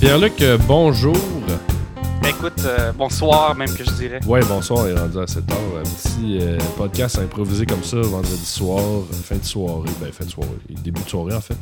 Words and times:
Pierre-Luc, 0.00 0.40
euh, 0.40 0.58
bonjour. 0.66 1.14
Écoute, 2.42 2.64
euh, 2.64 2.92
bonsoir 2.92 3.54
même 3.54 3.68
que 3.74 3.84
je 3.84 3.90
dirais. 3.92 4.20
Ouais, 4.26 4.40
bonsoir, 4.48 4.88
il 4.88 4.96
est 4.96 4.98
rendu 4.98 5.18
à 5.18 5.26
7 5.26 5.44
heures. 5.52 5.58
Un 5.78 5.82
petit 5.82 6.38
euh, 6.40 6.56
podcast 6.78 7.18
improvisé 7.18 7.66
comme 7.66 7.82
ça, 7.84 7.98
vendredi 8.00 8.46
soir, 8.46 8.80
euh, 8.80 9.02
fin 9.12 9.36
de 9.36 9.44
soirée. 9.44 9.90
Ben, 10.00 10.10
fin 10.10 10.24
de 10.24 10.30
soirée, 10.30 10.48
début 10.82 11.02
de 11.02 11.08
soirée 11.08 11.34
en 11.34 11.40
fait. 11.42 11.56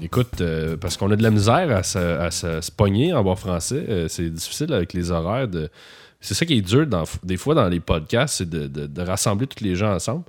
Écoute, 0.00 0.42
parce 0.80 0.96
qu'on 0.96 1.10
a 1.10 1.16
de 1.16 1.22
la 1.22 1.30
misère 1.30 1.70
à 1.76 1.82
se, 1.82 1.98
à 1.98 2.60
pogner 2.76 3.12
en 3.12 3.22
bon 3.22 3.36
français, 3.36 4.06
c'est 4.08 4.30
difficile 4.30 4.72
avec 4.72 4.92
les 4.94 5.10
horaires 5.10 5.48
de. 5.48 5.68
C'est 6.20 6.32
ça 6.34 6.46
qui 6.46 6.54
est 6.56 6.62
dur 6.62 6.86
dans- 6.86 7.04
des 7.22 7.36
fois 7.36 7.54
dans 7.54 7.68
les 7.68 7.80
podcasts, 7.80 8.36
c'est 8.38 8.48
de, 8.48 8.66
de- 8.66 8.86
de 8.86 9.02
rassembler 9.02 9.46
tous 9.46 9.62
les 9.62 9.74
gens 9.76 9.92
ensemble. 9.92 10.24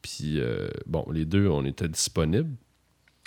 Puis, 0.00 0.40
euh, 0.40 0.68
bon, 0.86 1.04
les 1.12 1.26
deux, 1.26 1.48
on 1.48 1.64
était 1.66 1.88
disponibles. 1.88 2.48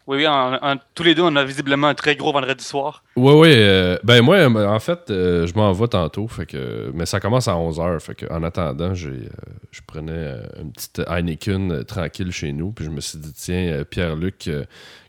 Oui, 0.07 0.17
oui, 0.19 0.27
en- 0.27 0.53
en- 0.61 0.75
tous 0.95 1.03
les 1.03 1.13
deux, 1.15 1.21
on 1.23 1.35
a 1.35 1.43
visiblement 1.43 1.87
un 1.87 1.93
très 1.93 2.15
gros 2.15 2.31
vendredi 2.31 2.63
soir. 2.63 3.03
Ouais, 3.17 3.33
ouais. 3.33 3.53
euh, 3.57 3.97
ben, 4.05 4.21
moi, 4.21 4.37
euh, 4.37 4.65
en 4.67 4.79
fait, 4.79 5.09
euh, 5.11 5.45
je 5.45 5.53
m'en 5.53 5.71
vais 5.73 5.87
tantôt. 5.89 6.27
Fait 6.29 6.45
que, 6.45 6.89
mais 6.93 7.05
ça 7.05 7.19
commence 7.19 7.49
à 7.49 7.55
11h. 7.57 7.99
Fait 7.99 8.15
que, 8.15 8.25
en 8.31 8.41
attendant, 8.43 8.93
j'ai, 8.93 9.09
euh, 9.09 9.29
je 9.71 9.81
prenais 9.85 10.33
une 10.61 10.71
petite 10.71 11.01
Heineken 11.07 11.83
tranquille 11.83 12.31
chez 12.31 12.53
nous. 12.53 12.71
Puis 12.71 12.85
je 12.85 12.89
me 12.89 13.01
suis 13.01 13.19
dit, 13.19 13.33
tiens, 13.33 13.83
Pierre-Luc, 13.89 14.49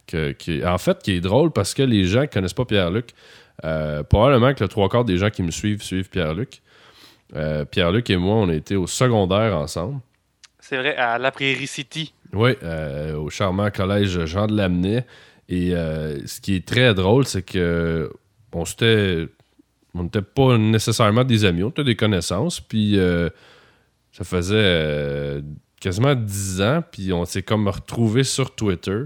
que- 0.08 0.32
qui, 0.32 0.66
en 0.66 0.78
fait, 0.78 0.98
qui 1.00 1.12
est 1.12 1.20
drôle 1.20 1.52
parce 1.52 1.74
que 1.74 1.82
les 1.84 2.04
gens 2.04 2.22
qui 2.22 2.30
connaissent 2.30 2.52
pas 2.54 2.64
Pierre-Luc, 2.64 3.10
euh, 3.64 4.02
probablement 4.02 4.52
que 4.52 4.64
le 4.64 4.68
trois 4.68 4.88
quarts 4.88 5.04
des 5.04 5.16
gens 5.18 5.30
qui 5.30 5.42
me 5.44 5.50
suivent 5.52 5.82
suivent 5.82 6.08
Pierre-Luc. 6.10 6.60
Pierre-Luc 7.70 8.08
et 8.10 8.16
moi, 8.16 8.36
on 8.36 8.48
a 8.48 8.54
été 8.54 8.74
au 8.74 8.86
secondaire 8.86 9.56
ensemble. 9.56 10.00
C'est 10.60 10.76
vrai, 10.78 10.96
à 10.96 11.18
La 11.18 11.30
Prairie 11.30 11.66
City. 11.66 12.12
Oui, 12.32 12.50
euh, 12.62 13.16
au 13.16 13.30
charmant 13.30 13.70
collège 13.70 14.24
Jean 14.26 14.46
de 14.46 14.56
Lamennais. 14.56 15.06
Et 15.48 15.74
euh, 15.74 16.26
ce 16.26 16.40
qui 16.40 16.56
est 16.56 16.66
très 16.66 16.94
drôle, 16.94 17.26
c'est 17.26 17.42
que 17.42 18.10
on 18.52 18.64
s'était. 18.64 19.28
On 19.94 20.04
n'était 20.04 20.22
pas 20.22 20.58
nécessairement 20.58 21.24
des 21.24 21.44
amis, 21.44 21.62
on 21.62 21.70
était 21.70 21.84
des 21.84 21.96
connaissances. 21.96 22.60
Puis 22.60 22.98
euh, 22.98 23.30
ça 24.12 24.24
faisait 24.24 25.42
quasiment 25.80 26.14
10 26.14 26.62
ans. 26.62 26.82
Puis 26.92 27.12
on 27.12 27.24
s'est 27.24 27.42
comme 27.42 27.68
retrouvés 27.68 28.24
sur 28.24 28.54
Twitter. 28.54 29.04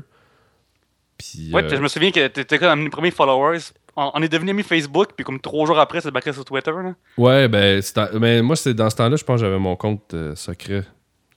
Puis. 1.17 1.51
Ouais, 1.53 1.69
je 1.69 1.77
me 1.77 1.89
souviens 1.89 2.11
que 2.11 2.27
t'étais 2.27 2.59
comme 2.59 2.83
mes 2.83 2.91
premiers 2.91 3.13
followers. 3.13 3.61
On, 3.95 4.23
est 4.23 4.29
devenus 4.29 4.53
amis 4.53 4.63
Facebook, 4.63 5.11
puis 5.15 5.25
comme 5.25 5.39
trois 5.39 5.67
jours 5.67 5.79
après, 5.79 6.01
c'est 6.01 6.11
backé 6.11 6.33
sur 6.33 6.47
Twitter. 6.47 6.71
Là. 6.71 6.95
ouais, 7.19 7.47
ben, 7.49 7.83
mais 8.19 8.41
moi, 8.41 8.57
c'est 8.57 8.73
dans 8.73 8.89
ce 8.89 8.97
temps-là, 8.97 9.17
je 9.17 9.25
pense 9.25 9.41
que 9.41 9.47
j'avais 9.47 9.59
mon 9.59 9.77
compte 9.77 10.15
euh, 10.15 10.35
secret. 10.35 10.85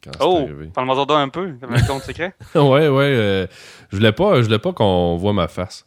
Quand 0.05 0.11
c'est 0.13 0.25
Oh, 0.25 0.37
arrivé. 0.43 0.67
parle-moi 0.73 0.95
peu, 1.29 1.53
comme 1.59 1.73
un 1.73 1.81
compte 1.81 2.03
secret? 2.03 2.33
ouais, 2.55 2.87
ouais. 2.87 3.03
euh, 3.03 3.47
je 3.91 3.97
voulais 3.97 4.11
pas, 4.11 4.37
je 4.37 4.41
voulais 4.45 4.59
pas 4.59 4.71
qu'on 4.73 5.15
voit 5.17 5.33
ma 5.33 5.47
face. 5.47 5.85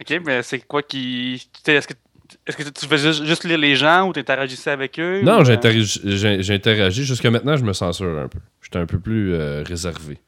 Ok, 0.00 0.20
mais 0.26 0.42
c'est 0.42 0.60
quoi 0.60 0.82
qui. 0.82 1.48
Est-ce 1.66 1.86
que, 1.88 1.94
est-ce 2.46 2.56
que 2.56 2.62
tu 2.68 2.86
faisais 2.86 3.12
juste, 3.24 3.44
lire 3.44 3.58
les 3.58 3.76
gens 3.76 4.08
ou 4.08 4.12
t'interagissais 4.12 4.70
avec 4.70 4.98
eux 4.98 5.22
Non, 5.22 5.38
ou, 5.38 5.40
euh, 5.40 5.44
j'interagis- 5.44 6.00
j'ai 6.04 6.42
j'ai 6.42 6.54
interagi. 6.54 7.04
Jusqu'à 7.04 7.30
maintenant, 7.30 7.56
je 7.56 7.64
me 7.64 7.72
censure 7.72 8.18
un 8.18 8.28
peu. 8.28 8.38
J'étais 8.62 8.78
un 8.78 8.86
peu 8.86 8.98
plus 8.98 9.32
euh, 9.34 9.62
réservé. 9.66 10.18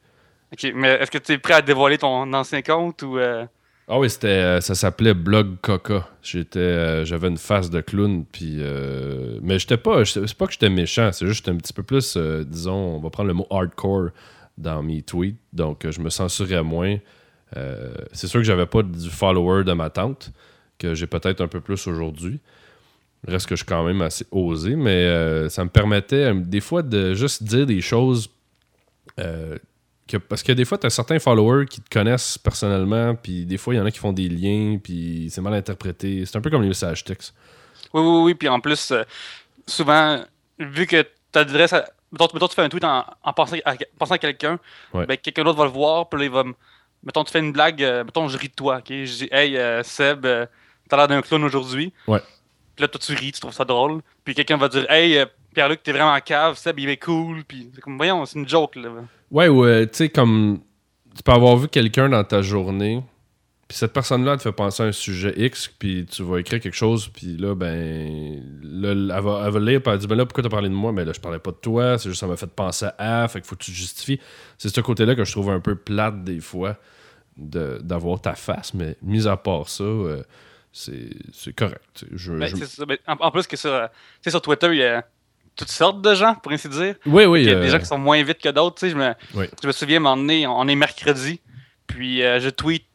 Ok, 0.53 0.71
mais 0.73 0.89
est-ce 0.93 1.11
que 1.11 1.17
tu 1.17 1.33
es 1.33 1.37
prêt 1.37 1.55
à 1.55 1.61
dévoiler 1.61 1.97
ton 1.97 2.31
ancien 2.33 2.61
compte 2.61 3.01
ou. 3.03 3.17
euh, 3.17 3.45
Ah 3.89 3.99
oui, 3.99 4.09
c'était, 4.09 4.27
euh, 4.27 4.59
ça 4.59 4.75
s'appelait 4.75 5.13
Blog 5.13 5.61
Coca. 5.61 6.09
J'étais, 6.21 6.59
euh, 6.59 7.05
j'avais 7.05 7.29
une 7.29 7.37
face 7.37 7.69
de 7.69 7.79
clown, 7.79 8.25
puis 8.29 8.57
euh, 8.59 9.39
mais 9.41 9.59
j'étais 9.59 9.77
pas, 9.77 10.03
c'est 10.03 10.33
pas 10.33 10.45
que 10.45 10.51
j'étais 10.51 10.69
méchant, 10.69 11.09
c'est 11.13 11.25
juste 11.25 11.39
que 11.39 11.45
j'étais 11.45 11.55
un 11.55 11.59
petit 11.61 11.71
peu 11.71 11.83
plus, 11.83 12.17
disons, 12.17 12.75
on 12.75 12.99
va 12.99 13.09
prendre 13.09 13.27
le 13.29 13.33
mot 13.33 13.47
hardcore 13.49 14.09
dans 14.57 14.83
mes 14.83 15.03
tweets, 15.03 15.37
donc 15.53 15.89
je 15.89 16.01
me 16.01 16.09
censurais 16.09 16.63
moins. 16.63 16.97
C'est 18.11 18.27
sûr 18.27 18.41
que 18.41 18.43
j'avais 18.43 18.65
pas 18.65 18.83
du 18.83 19.09
follower 19.09 19.63
de 19.63 19.71
ma 19.71 19.89
tante 19.89 20.31
que 20.77 20.93
j'ai 20.93 21.07
peut-être 21.07 21.39
un 21.39 21.47
peu 21.47 21.61
plus 21.61 21.87
aujourd'hui. 21.87 22.41
Reste 23.25 23.47
que 23.47 23.55
je 23.55 23.59
suis 23.59 23.65
quand 23.65 23.85
même 23.85 24.01
assez 24.01 24.25
osé, 24.31 24.75
mais 24.75 25.47
ça 25.49 25.63
me 25.63 25.69
permettait 25.69 26.33
des 26.33 26.59
fois 26.59 26.81
de 26.81 27.13
juste 27.13 27.43
dire 27.43 27.65
des 27.65 27.79
choses 27.79 28.29
que- 30.07 30.17
parce 30.17 30.41
que 30.43 30.51
des 30.51 30.65
fois, 30.65 30.77
tu 30.77 30.87
as 30.87 30.89
certains 30.89 31.19
followers 31.19 31.65
qui 31.65 31.81
te 31.81 31.89
connaissent 31.89 32.37
personnellement, 32.37 33.15
puis 33.15 33.45
des 33.45 33.57
fois, 33.57 33.73
il 33.73 33.77
y 33.77 33.79
en 33.79 33.85
a 33.85 33.91
qui 33.91 33.99
font 33.99 34.13
des 34.13 34.29
liens, 34.29 34.77
puis 34.83 35.27
c'est 35.29 35.41
mal 35.41 35.53
interprété. 35.53 36.25
C'est 36.25 36.37
un 36.37 36.41
peu 36.41 36.49
comme 36.49 36.61
les 36.61 36.67
messages 36.69 37.03
textes. 37.03 37.33
Oui, 37.93 38.01
oui, 38.01 38.21
oui. 38.23 38.33
Puis 38.33 38.47
en 38.49 38.59
plus, 38.59 38.91
euh, 38.91 39.03
souvent, 39.65 40.23
vu 40.59 40.87
que 40.87 41.01
tu 41.03 41.39
adresses 41.39 41.73
à. 41.73 41.85
Mettons, 42.11 42.27
mettons, 42.33 42.47
tu 42.47 42.55
fais 42.55 42.61
un 42.61 42.69
tweet 42.69 42.83
en, 42.85 43.05
en 43.23 43.33
pensant, 43.33 43.57
à, 43.65 44.17
quelqu'un, 44.17 44.59
Ouais. 44.93 45.05
ben, 45.05 45.17
quelqu'un 45.17 45.43
d'autre 45.43 45.57
va 45.57 45.65
le 45.65 45.71
voir, 45.71 46.07
puis 46.09 46.19
là, 46.19 46.25
il 46.25 46.31
va. 46.31 46.43
me- 46.43 46.53
Mettons, 47.03 47.23
tu 47.23 47.31
fais 47.31 47.39
une 47.39 47.51
blague, 47.51 47.83
euh, 47.83 48.03
mettons, 48.03 48.27
je 48.27 48.37
ris 48.37 48.47
de 48.49 48.53
toi, 48.53 48.77
ok? 48.77 48.87
Je 48.89 49.03
dis, 49.17 49.27
hey, 49.31 49.55
euh, 49.55 49.83
Seb, 49.83 50.25
t'as 50.89 50.97
l'air 50.97 51.07
d'un 51.07 51.21
clown 51.21 51.43
aujourd'hui. 51.43 51.93
Ouais. 52.07 52.19
Puis 52.75 52.81
là, 52.83 52.87
toi, 52.87 52.99
tu 52.99 53.13
ris, 53.13 53.31
tu 53.31 53.39
trouves 53.39 53.53
ça 53.53 53.65
drôle. 53.65 54.01
Puis 54.23 54.33
quelqu'un 54.33 54.57
va 54.57 54.67
dire, 54.67 54.89
hey, 54.89 55.17
euh, 55.17 55.25
Pierre-Luc, 55.57 55.81
t'es 55.81 55.91
vraiment 55.91 56.15
cave, 56.19 56.55
Seb, 56.55 56.77
il 56.77 56.87
est 56.87 56.97
cool. 57.03 57.43
Puis 57.43 57.71
c'est 57.73 57.81
comme, 57.81 57.97
voyons, 57.97 58.23
c'est 58.27 58.37
une 58.37 58.47
joke, 58.47 58.75
là. 58.75 58.89
Ouais, 59.31 59.47
ou 59.47 59.65
euh, 59.65 59.85
tu 59.87 59.89
sais, 59.93 60.09
comme 60.09 60.59
tu 61.15 61.23
peux 61.23 61.31
avoir 61.31 61.57
vu 61.57 61.67
quelqu'un 61.67 62.09
dans 62.09 62.23
ta 62.23 62.43
journée, 62.43 63.01
puis 63.67 63.75
cette 63.75 63.91
personne-là 63.91 64.37
te 64.37 64.43
fait 64.43 64.51
penser 64.51 64.83
à 64.83 64.85
un 64.85 64.91
sujet 64.91 65.33
X, 65.35 65.67
puis 65.79 66.05
tu 66.05 66.21
vas 66.21 66.37
écrire 66.41 66.59
quelque 66.59 66.75
chose, 66.75 67.07
puis 67.07 67.37
là, 67.37 67.55
ben, 67.55 68.39
là, 68.61 68.91
elle 68.91 69.07
va, 69.23 69.41
elle 69.47 69.51
va 69.51 69.59
le 69.59 69.65
lire, 69.65 69.81
puis 69.81 69.91
elle 69.91 69.97
dit, 69.97 70.05
ben 70.05 70.15
là, 70.15 70.27
pourquoi 70.27 70.43
t'as 70.43 70.49
parlé 70.49 70.69
de 70.69 70.75
moi? 70.75 70.91
Ben 70.91 71.03
là, 71.07 71.11
je 71.11 71.19
parlais 71.19 71.39
pas 71.39 71.49
de 71.49 71.55
toi, 71.57 71.97
c'est 71.97 72.09
juste 72.09 72.19
ça 72.21 72.27
m'a 72.27 72.37
fait 72.37 72.45
penser 72.51 72.85
à, 72.99 73.27
fait 73.27 73.41
qu'il 73.41 73.47
faut 73.49 73.55
que 73.55 73.63
tu 73.63 73.71
te 73.71 73.75
justifies. 73.77 74.19
C'est 74.59 74.69
ce 74.69 74.79
côté-là 74.79 75.15
que 75.15 75.25
je 75.25 75.31
trouve 75.31 75.49
un 75.49 75.59
peu 75.59 75.75
plate 75.75 76.23
des 76.23 76.39
fois 76.39 76.77
de- 77.35 77.79
d'avoir 77.81 78.21
ta 78.21 78.35
face, 78.35 78.75
mais 78.75 78.95
mis 79.01 79.27
à 79.27 79.37
part 79.37 79.69
ça, 79.69 79.83
euh, 79.83 80.21
c'est 80.71 81.09
c'est 81.33 81.53
correct. 81.53 82.05
Je, 82.13 82.33
Ben, 82.33 82.45
je- 82.47 82.57
c'est 82.57 82.67
ça. 82.67 82.85
Ben, 82.85 82.99
en, 83.07 83.15
en 83.19 83.31
plus 83.31 83.47
que 83.47 83.57
sur, 83.57 83.71
euh, 83.73 83.87
tu 83.87 83.93
sais, 84.21 84.29
sur 84.29 84.41
Twitter, 84.43 84.67
il 84.71 84.77
y 84.77 84.83
a 84.83 85.03
toutes 85.57 85.69
sortes 85.71 86.01
de 86.01 86.13
gens, 86.15 86.35
pour 86.35 86.51
ainsi 86.51 86.69
dire. 86.69 86.95
Oui, 87.05 87.25
oui. 87.25 87.43
Il 87.43 87.49
y 87.49 87.51
a 87.51 87.55
euh, 87.57 87.61
des 87.61 87.69
gens 87.69 87.79
qui 87.79 87.85
sont 87.85 87.97
moins 87.97 88.21
vite 88.23 88.39
que 88.39 88.49
d'autres. 88.49 88.75
tu 88.77 88.85
sais, 88.87 88.91
Je 88.91 88.95
me, 88.97 89.13
Oui. 89.35 89.45
je 89.61 89.67
me 89.67 89.71
souviens, 89.71 89.99
donné, 89.99 90.45
on 90.47 90.67
est 90.67 90.75
mercredi, 90.75 91.41
puis 91.87 92.23
euh, 92.23 92.39
je 92.39 92.49
tweet 92.49 92.85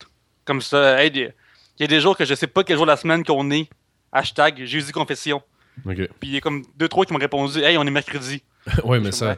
comme 0.45 0.61
ça. 0.63 1.03
Hey, 1.03 1.11
il 1.15 1.33
y 1.81 1.85
a 1.85 1.87
des 1.87 2.01
jours 2.01 2.17
que 2.17 2.25
je 2.25 2.35
sais 2.35 2.47
pas 2.47 2.65
quel 2.65 2.77
jour 2.77 2.87
de 2.87 2.91
la 2.91 2.97
semaine 2.97 3.25
qu'on 3.25 3.51
est. 3.51 3.69
Hashtag 4.13 4.65
Jésus 4.65 4.93
Confession. 4.93 5.43
Puis 5.87 6.07
il 6.23 6.31
y 6.35 6.37
a 6.37 6.41
comme 6.41 6.63
deux, 6.77 6.87
trois 6.89 7.05
qui 7.07 7.13
m'ont 7.15 7.19
répondu 7.19 7.59
Hey, 7.61 7.77
on 7.79 7.87
est 7.87 7.91
mercredi. 7.91 8.43
ouais, 8.85 9.01
mais 9.01 9.11
ça, 9.11 9.37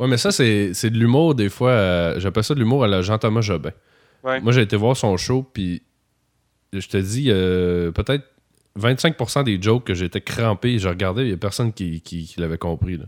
ouais, 0.00 0.08
mais 0.08 0.16
ça 0.16 0.32
c'est 0.32 0.72
c'est 0.74 0.90
de 0.90 0.98
l'humour, 0.98 1.34
des 1.34 1.48
fois. 1.48 1.70
euh, 1.70 2.18
J'appelle 2.20 2.44
ça 2.44 2.54
de 2.54 2.58
l'humour 2.58 2.84
à 2.84 2.88
la 2.88 3.02
Jean-Thomas 3.02 3.40
Jobin. 3.40 3.70
Ouais. 4.24 4.40
Moi, 4.40 4.52
j'ai 4.52 4.62
été 4.62 4.76
voir 4.76 4.96
son 4.96 5.16
show, 5.16 5.48
puis 5.54 5.82
je 6.72 6.86
te 6.88 6.96
dis, 6.96 7.26
euh, 7.30 7.92
peut-être 7.92 8.24
25% 8.78 9.44
des 9.44 9.60
jokes 9.60 9.84
que 9.84 9.94
j'étais 9.94 10.20
crampé, 10.20 10.78
je 10.78 10.88
regardais, 10.88 11.22
il 11.22 11.28
n'y 11.28 11.34
a 11.34 11.36
personne 11.36 11.72
qui, 11.72 12.00
qui- 12.00 12.24
qui 12.26 12.40
l'avait 12.40 12.58
compris. 12.58 12.96
là. 12.98 13.04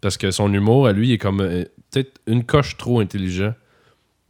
Parce 0.00 0.16
que 0.16 0.30
son 0.30 0.52
humour, 0.52 0.86
à 0.86 0.92
lui, 0.92 1.08
il 1.08 1.12
est 1.14 1.18
comme 1.18 1.40
euh, 1.40 1.64
peut-être 1.90 2.20
une 2.26 2.44
coche 2.44 2.76
trop 2.76 3.00
intelligent. 3.00 3.54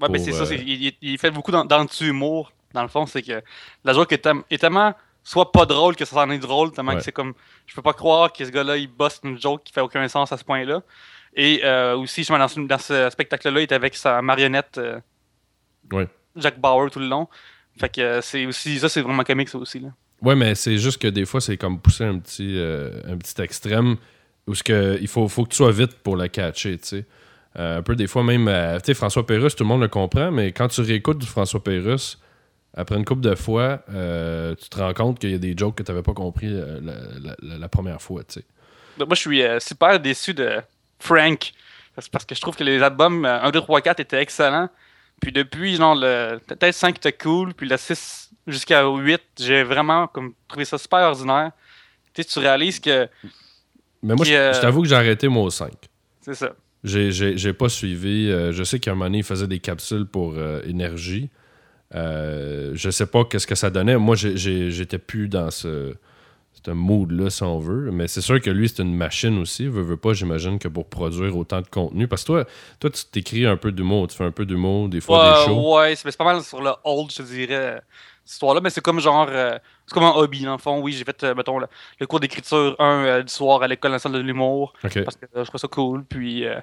Ouais, 0.00 0.08
mais 0.10 0.18
c'est 0.18 0.32
ça. 0.32 0.44
euh, 0.44 0.56
Il, 1.02 1.18
fait 1.18 1.30
beaucoup 1.30 1.50
dans, 1.50 1.64
dans 1.64 1.82
le 1.82 2.06
humour 2.06 2.52
Dans 2.72 2.82
le 2.82 2.88
fond, 2.88 3.06
c'est 3.06 3.22
que 3.22 3.42
la 3.84 3.92
joke 3.92 4.12
est, 4.12 4.58
tellement 4.58 4.94
soit 5.24 5.50
pas 5.52 5.66
drôle 5.66 5.96
que 5.96 6.04
ça 6.04 6.12
s'en 6.14 6.30
est 6.30 6.38
drôle, 6.38 6.70
tellement 6.72 6.92
Ouais. 6.92 6.98
que 6.98 7.02
c'est 7.04 7.12
comme. 7.12 7.34
Je 7.66 7.74
peux 7.74 7.82
pas 7.82 7.92
croire 7.92 8.32
que 8.32 8.44
ce 8.44 8.50
gars-là, 8.50 8.76
il 8.76 8.86
bosse 8.88 9.20
une 9.24 9.38
joke 9.40 9.62
qui 9.64 9.72
fait 9.72 9.80
aucun 9.80 10.06
sens 10.08 10.32
à 10.32 10.36
ce 10.36 10.44
point-là. 10.44 10.82
Et 11.34 11.60
euh, 11.64 11.96
aussi, 11.96 12.24
je 12.24 12.32
dans, 12.32 12.48
ce- 12.48 12.60
dans 12.60 12.78
ce 12.78 13.10
spectacle-là, 13.10 13.60
il 13.60 13.64
était 13.64 13.74
avec 13.74 13.94
sa 13.96 14.22
marionnette 14.22 14.80
Ouais. 15.92 16.06
Jack 16.36 16.58
Bauer 16.60 16.90
tout 16.90 16.98
le 17.00 17.08
long. 17.08 17.28
Fait 17.78 17.88
que 17.88 18.20
c'est 18.20 18.46
aussi. 18.46 18.78
Ça, 18.78 18.88
c'est 18.88 19.02
vraiment 19.02 19.24
comique, 19.24 19.48
ça 19.48 19.58
aussi. 19.58 19.80
Là. 19.80 19.88
Ouais, 20.22 20.34
mais 20.34 20.54
c'est 20.54 20.78
juste 20.78 21.00
que 21.00 21.08
des 21.08 21.24
fois, 21.24 21.40
c'est 21.40 21.56
comme 21.56 21.80
pousser 21.80 22.04
un 22.04 22.18
petit, 22.18 22.58
euh, 22.58 22.90
un 23.06 23.16
petit 23.16 23.40
extrême 23.40 23.96
où 24.46 24.52
que, 24.64 24.98
il 25.00 25.08
faut, 25.08 25.28
faut 25.28 25.44
que 25.44 25.50
tu 25.50 25.56
sois 25.56 25.70
vite 25.72 25.94
pour 26.02 26.16
le 26.16 26.26
catcher, 26.28 26.78
tu 26.78 26.86
sais. 26.86 27.04
Euh, 27.58 27.78
un 27.78 27.82
peu 27.82 27.96
des 27.96 28.06
fois 28.06 28.22
même, 28.24 28.48
euh, 28.48 28.78
tu 28.78 28.86
sais, 28.86 28.94
François 28.94 29.26
Pérusse, 29.26 29.54
tout 29.56 29.64
le 29.64 29.68
monde 29.68 29.80
le 29.80 29.88
comprend, 29.88 30.30
mais 30.30 30.52
quand 30.52 30.68
tu 30.68 30.80
réécoutes 30.80 31.18
du 31.18 31.26
François 31.26 31.62
Pérusse, 31.62 32.18
après 32.74 32.96
une 32.96 33.04
couple 33.04 33.22
de 33.22 33.34
fois, 33.34 33.82
tu 33.88 34.68
te 34.68 34.78
rends 34.78 34.92
compte 34.94 35.18
qu'il 35.18 35.30
y 35.30 35.34
a 35.34 35.38
des 35.38 35.54
jokes 35.56 35.76
que 35.76 35.82
tu 35.82 35.90
n'avais 35.90 36.02
pas 36.02 36.12
compris 36.14 36.48
la, 36.50 37.58
la- 37.58 37.68
première 37.68 38.00
fois, 38.00 38.22
tu 38.24 38.40
sais. 38.40 38.44
Moi, 38.98 39.08
je 39.14 39.20
suis 39.20 39.42
super 39.60 39.98
déçu 40.00 40.34
de 40.34 40.60
Frank. 40.98 41.52
Parce 42.12 42.24
que 42.24 42.34
je 42.34 42.40
trouve 42.40 42.54
que 42.54 42.62
les 42.62 42.80
albums 42.82 43.24
euh, 43.24 43.40
1, 43.42 43.50
2, 43.50 43.60
3, 43.60 43.80
4 43.80 44.00
étaient 44.00 44.20
excellents. 44.22 44.68
Puis 45.20 45.32
depuis, 45.32 45.74
genre, 45.76 45.96
le 45.96 46.38
peut-être 46.46 46.74
5 46.74 46.96
était 46.96 47.12
cool. 47.12 47.54
Puis 47.54 47.68
le 47.68 47.76
6 47.76 48.27
jusqu'à 48.48 48.84
8, 48.86 49.20
j'ai 49.38 49.62
vraiment 49.62 50.06
comme, 50.08 50.32
trouvé 50.48 50.64
ça 50.64 50.76
super 50.78 51.00
ordinaire. 51.00 51.52
Tu 52.14 52.22
sais, 52.22 52.28
tu 52.28 52.38
réalises 52.40 52.80
que 52.80 53.08
Mais 54.02 54.14
moi, 54.14 54.24
je, 54.24 54.32
euh, 54.32 54.52
je 54.52 54.60
t'avoue 54.60 54.82
que 54.82 54.88
j'ai 54.88 54.94
arrêté 54.96 55.28
moi 55.28 55.44
au 55.44 55.50
5. 55.50 55.72
c'est 56.20 56.34
ça. 56.34 56.52
J'ai- 56.84 57.10
J'ai 57.12 57.36
j'ai 57.36 57.52
pas 57.52 57.68
suivi. 57.68 58.30
euh, 58.30 58.52
je 58.52 58.62
sais 58.64 58.78
qu'à 58.80 58.92
un 58.92 58.94
moment 58.94 59.06
donné, 59.06 59.18
il 59.18 59.24
faisait 59.24 59.46
des 59.48 59.58
capsules 59.60 60.06
pour 60.06 60.34
euh, 60.36 60.60
énergie. 60.64 61.28
Euh, 61.94 62.72
je 62.74 62.90
sais 62.90 63.06
pas 63.06 63.24
qu'est-ce 63.24 63.46
que 63.46 63.54
ça 63.54 63.70
donnait. 63.70 63.96
Moi, 63.96 64.14
j'étais 64.16 64.98
plus 64.98 65.28
dans 65.28 65.50
ce, 65.50 65.94
ce 66.64 66.70
mood-là, 66.70 67.30
si 67.30 67.42
on 67.42 67.58
veut. 67.58 67.90
Mais 67.90 68.08
c'est 68.08 68.20
sûr 68.20 68.40
que 68.40 68.50
lui, 68.50 68.68
c'est 68.68 68.82
une 68.82 68.94
machine 68.94 69.38
aussi. 69.38 69.66
Veut, 69.66 69.82
veut 69.82 69.96
pas, 69.96 70.12
j'imagine, 70.12 70.58
que 70.58 70.68
pour 70.68 70.88
produire 70.88 71.36
autant 71.36 71.60
de 71.60 71.66
contenu. 71.66 72.08
Parce 72.08 72.22
que 72.22 72.26
toi, 72.26 72.44
toi 72.80 72.90
tu 72.90 73.04
t'écris 73.06 73.46
un 73.46 73.56
peu 73.56 73.72
d'humour. 73.72 74.08
Tu 74.08 74.16
fais 74.16 74.24
un 74.24 74.30
peu 74.32 74.44
d'humour, 74.46 74.88
des 74.88 75.00
fois 75.00 75.18
des 75.40 75.44
shows. 75.46 75.76
Ouais, 75.78 75.94
c'est 75.96 76.16
pas 76.16 76.24
mal 76.24 76.42
sur 76.42 76.60
le 76.62 76.70
old, 76.84 77.10
je 77.16 77.22
dirais, 77.22 77.80
cette 78.24 78.32
histoire-là. 78.34 78.60
Mais 78.60 78.70
c'est 78.70 78.80
comme 78.80 79.00
genre. 79.00 79.26
euh, 79.30 79.58
c'est 79.86 79.94
comme 79.94 80.04
un 80.04 80.12
hobby, 80.12 80.42
dans 80.42 80.52
le 80.52 80.58
fond. 80.58 80.80
Oui, 80.80 80.92
j'ai 80.92 81.04
fait, 81.04 81.24
euh, 81.24 81.34
mettons, 81.34 81.58
le, 81.58 81.66
le 82.00 82.06
cours 82.06 82.20
d'écriture, 82.20 82.76
un 82.78 83.04
euh, 83.04 83.22
du 83.22 83.32
soir 83.32 83.62
à 83.62 83.68
l'école 83.68 83.92
nationale 83.92 84.20
de 84.22 84.26
l'humour. 84.26 84.72
OK. 84.84 85.02
Parce 85.04 85.16
que 85.16 85.24
euh, 85.36 85.44
je 85.44 85.48
trouve 85.48 85.60
ça 85.60 85.68
cool. 85.68 86.04
Puis. 86.04 86.44
euh, 86.46 86.60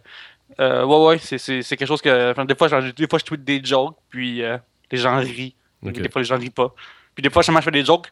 euh, 0.60 0.86
ouais, 0.86 1.06
ouais, 1.08 1.18
c'est- 1.18 1.40
c'est 1.40 1.64
c'est 1.64 1.76
quelque 1.76 1.88
chose 1.88 2.02
que. 2.02 2.32
enfin, 2.32 2.46
des, 2.46 2.54
fois, 2.56 2.68
genre, 2.68 2.84
des 2.96 3.08
fois, 3.08 3.18
je 3.18 3.26
tweet 3.26 3.44
des 3.44 3.64
jokes, 3.64 3.96
puis 4.10 4.44
euh, 4.44 4.58
les 4.92 4.98
gens 4.98 5.18
rient. 5.18 5.56
Des 5.82 6.10
fois, 6.10 6.22
les 6.22 6.28
gens 6.28 6.38
rient 6.38 6.50
pas. 6.52 6.74
Puis 7.16 7.24
des 7.24 7.30
fois, 7.30 7.42
je 7.42 7.52
fais 7.52 7.72
des 7.72 7.84
jokes. 7.86 8.08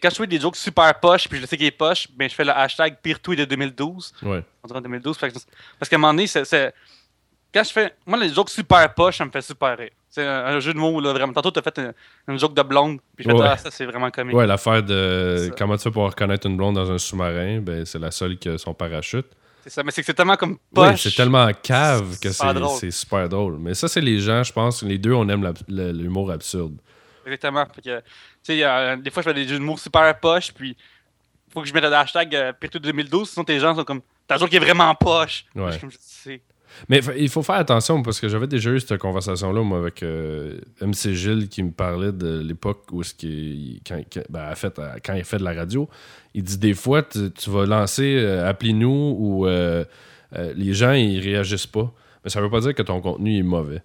Quand 0.00 0.10
je 0.10 0.14
tweet 0.16 0.30
des 0.30 0.40
jokes 0.40 0.56
super 0.56 0.98
poches, 1.00 1.28
puis 1.28 1.40
je 1.40 1.46
sais 1.46 1.56
qu'il 1.56 1.66
est 1.66 1.70
poche, 1.70 2.06
ben, 2.14 2.28
je 2.28 2.34
fais 2.34 2.44
le 2.44 2.52
hashtag 2.52 2.98
pire 3.02 3.18
tweet 3.20 3.38
de 3.40 3.44
2012. 3.44 4.12
Ouais. 4.22 4.44
En 4.62 4.80
2012. 4.80 5.16
fait 5.16 5.30
que- 5.30 5.38
parce 5.78 5.88
qu'à 5.88 5.96
un 5.96 5.98
moment 5.98 6.12
donné, 6.12 6.26
c'est-. 6.26 6.72
Quand 7.52 7.64
je 7.64 7.72
fais. 7.72 7.94
Moi, 8.06 8.18
les 8.18 8.32
jokes 8.32 8.48
super 8.50 8.94
poches, 8.94 9.18
ça 9.18 9.24
me 9.24 9.30
fait 9.30 9.42
super 9.42 9.76
rire. 9.76 9.90
C'est 10.08 10.26
un, 10.26 10.60
jeu 10.60 10.74
de 10.74 10.78
mots, 10.78 11.00
là, 11.00 11.12
vraiment. 11.12 11.32
Tantôt, 11.32 11.50
t'as 11.50 11.62
fait 11.62 11.78
une, 11.78 11.92
une 12.28 12.38
joke 12.38 12.54
de 12.54 12.62
blonde, 12.62 12.98
puis 13.16 13.24
je 13.24 13.30
fais 13.30 13.36
Ouais. 13.36 13.46
ah, 13.50 13.56
ça, 13.56 13.70
c'est 13.70 13.86
vraiment 13.86 14.10
comique. 14.10 14.36
Ouais, 14.36 14.46
l'affaire 14.46 14.82
de 14.82 15.50
comment 15.56 15.76
tu 15.76 15.84
fais 15.84 15.90
pour 15.90 16.04
reconnaître 16.04 16.46
une 16.46 16.56
blonde 16.56 16.74
dans 16.74 16.90
un 16.90 16.98
sous-marin, 16.98 17.60
ben, 17.60 17.84
c'est 17.84 17.98
la 17.98 18.10
seule 18.10 18.38
qui 18.38 18.48
a 18.50 18.58
son 18.58 18.74
parachute. 18.74 19.26
C'est 19.62 19.70
ça, 19.70 19.82
mais 19.82 19.90
c'est 19.92 20.02
que 20.02 20.06
c'est 20.06 20.14
tellement 20.14 20.36
comme 20.36 20.58
poche. 20.74 21.02
c'est 21.02 21.14
tellement 21.14 21.48
cave 21.62 22.18
que 22.18 22.30
C'est 22.30 22.90
super 22.90 23.28
drôle. 23.28 23.58
Mais 23.58 23.74
ça, 23.74 23.86
c'est 23.88 24.00
les 24.00 24.18
gens, 24.18 24.42
je 24.42 24.52
pense, 24.52 24.82
les 24.82 24.98
deux, 24.98 25.12
on 25.12 25.28
aime 25.28 25.52
l'humour 25.68 26.30
absurde. 26.30 26.76
Exactement. 27.24 27.64
Fait 27.74 27.82
que, 27.82 28.02
tu 28.44 28.52
sais, 28.54 28.62
a- 28.62 28.96
des 28.96 29.10
fois, 29.10 29.22
je 29.22 29.28
fais 29.28 29.34
des 29.34 29.46
jeux 29.46 29.58
de 29.58 29.64
mots 29.64 29.76
super 29.76 30.18
poches, 30.20 30.52
puis 30.52 30.76
faut 31.52 31.60
que 31.62 31.68
je 31.68 31.74
mette 31.74 31.84
le 31.84 31.92
hashtag 31.92 32.34
euh, 32.34 32.52
Pirtu 32.52 32.80
2012, 32.80 33.28
sinon 33.30 33.44
tes 33.44 33.58
gens 33.60 33.74
sont 33.74 33.84
comme. 33.84 34.00
T'as 34.26 34.36
un 34.36 34.38
jour 34.38 34.48
qui 34.48 34.56
est 34.56 34.60
vraiment 34.60 34.94
poche. 34.94 35.44
Ouais. 35.54 35.66
Je 35.66 35.70
suis 35.72 35.80
comme, 35.80 35.90
je 35.90 35.96
sais. 36.00 36.40
Mais 36.88 37.00
il 37.18 37.28
faut 37.28 37.42
faire 37.42 37.56
attention 37.56 38.02
parce 38.02 38.18
que 38.18 38.30
j'avais 38.30 38.46
déjà 38.46 38.70
eu 38.70 38.80
cette 38.80 38.96
conversation-là, 38.98 39.60
moi, 39.62 39.78
avec 39.78 40.02
euh, 40.02 40.58
MC 40.80 41.12
Gilles 41.12 41.48
qui 41.50 41.62
me 41.62 41.70
parlait 41.70 42.12
de 42.12 42.40
l'époque 42.40 42.84
où 42.92 43.02
ce 43.02 43.12
qui 43.12 43.82
quand, 43.86 44.00
quand- 44.10 44.22
ben, 44.30 44.50
en 44.50 44.54
fait, 44.54 44.78
euh, 44.78 44.94
quand 45.04 45.12
il 45.12 45.24
fait 45.24 45.36
de 45.36 45.44
la 45.44 45.52
radio. 45.52 45.86
Il 46.32 46.42
dit 46.44 46.56
des 46.56 46.72
fois, 46.72 47.02
tu, 47.02 47.30
tu 47.32 47.50
vas 47.50 47.66
lancer 47.66 48.16
euh, 48.18 48.48
Appelez-nous 48.48 49.16
ou 49.18 49.46
euh, 49.46 49.84
euh, 50.34 50.54
les 50.56 50.72
gens, 50.72 50.92
ils 50.92 51.20
réagissent 51.20 51.66
pas. 51.66 51.92
Mais 52.24 52.30
ça 52.30 52.40
veut 52.40 52.48
pas 52.48 52.60
dire 52.60 52.74
que 52.74 52.80
ton 52.82 53.02
contenu 53.02 53.36
est 53.38 53.42
mauvais. 53.42 53.82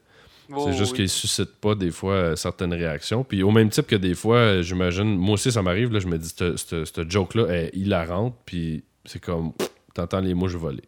Oh, 0.51 0.65
c'est 0.65 0.77
juste 0.77 0.91
oui. 0.93 0.97
qu'il 0.99 1.09
suscite 1.09 1.55
pas 1.59 1.75
des 1.75 1.91
fois 1.91 2.13
euh, 2.13 2.35
certaines 2.35 2.73
réactions. 2.73 3.23
Puis 3.23 3.43
au 3.43 3.51
même 3.51 3.69
type 3.69 3.87
que 3.87 3.95
des 3.95 4.15
fois, 4.15 4.37
euh, 4.37 4.61
j'imagine, 4.61 5.17
moi 5.17 5.33
aussi 5.33 5.51
ça 5.51 5.61
m'arrive, 5.61 5.91
là, 5.91 5.99
je 5.99 6.07
me 6.07 6.17
dis, 6.17 6.29
cette- 6.29 7.09
joke-là 7.11 7.47
est 7.53 7.71
hilarante, 7.75 8.35
puis 8.45 8.83
c'est 9.05 9.19
comme, 9.21 9.51
t'entends 9.93 10.19
les 10.21 10.33
mouches 10.33 10.55
voler. 10.55 10.83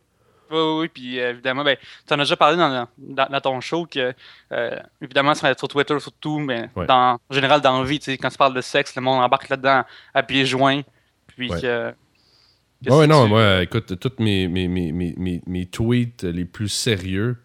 Oui, 0.51 0.57
oui, 0.57 0.79
oui. 0.81 0.87
Puis 0.91 1.19
euh, 1.19 1.31
évidemment, 1.31 1.63
ben, 1.63 1.77
tu 2.07 2.13
en 2.13 2.17
as 2.19 2.23
déjà 2.23 2.35
parlé 2.35 2.57
dans, 2.57 2.87
dans, 2.97 3.25
dans 3.29 3.41
ton 3.41 3.61
show 3.61 3.85
que, 3.85 4.13
euh, 4.51 4.79
évidemment, 5.01 5.35
sur, 5.35 5.47
sur 5.59 5.67
Twitter 5.67 5.99
surtout, 5.99 6.39
mais 6.39 6.69
Ouais. 6.75 6.85
dans, 6.87 7.19
en 7.29 7.33
général, 7.33 7.61
dans 7.61 7.79
la 7.81 7.87
vie, 7.87 7.99
tu 7.99 8.05
sais, 8.05 8.17
quand 8.17 8.29
tu 8.29 8.37
parles 8.37 8.55
de 8.55 8.61
sexe, 8.61 8.95
le 8.95 9.01
monde 9.03 9.21
embarque 9.23 9.49
là-dedans 9.49 9.83
à 10.13 10.23
pieds 10.23 10.45
joints. 10.45 10.81
Puis 11.27 11.51
Ouais. 11.51 11.61
que. 11.61 11.91
que 12.83 12.89
Ouais, 12.89 12.95
ouais, 12.97 13.03
si 13.03 13.09
non, 13.09 13.23
tu- 13.25 13.29
moi, 13.29 13.61
écoute, 13.61 13.99
tous 13.99 14.23
mes, 14.23 14.47
mes, 14.47 14.67
mes, 14.67 14.91
mes- 14.91 15.41
mes 15.45 15.65
tweets 15.67 16.23
les 16.23 16.45
plus 16.45 16.69
sérieux, 16.69 17.37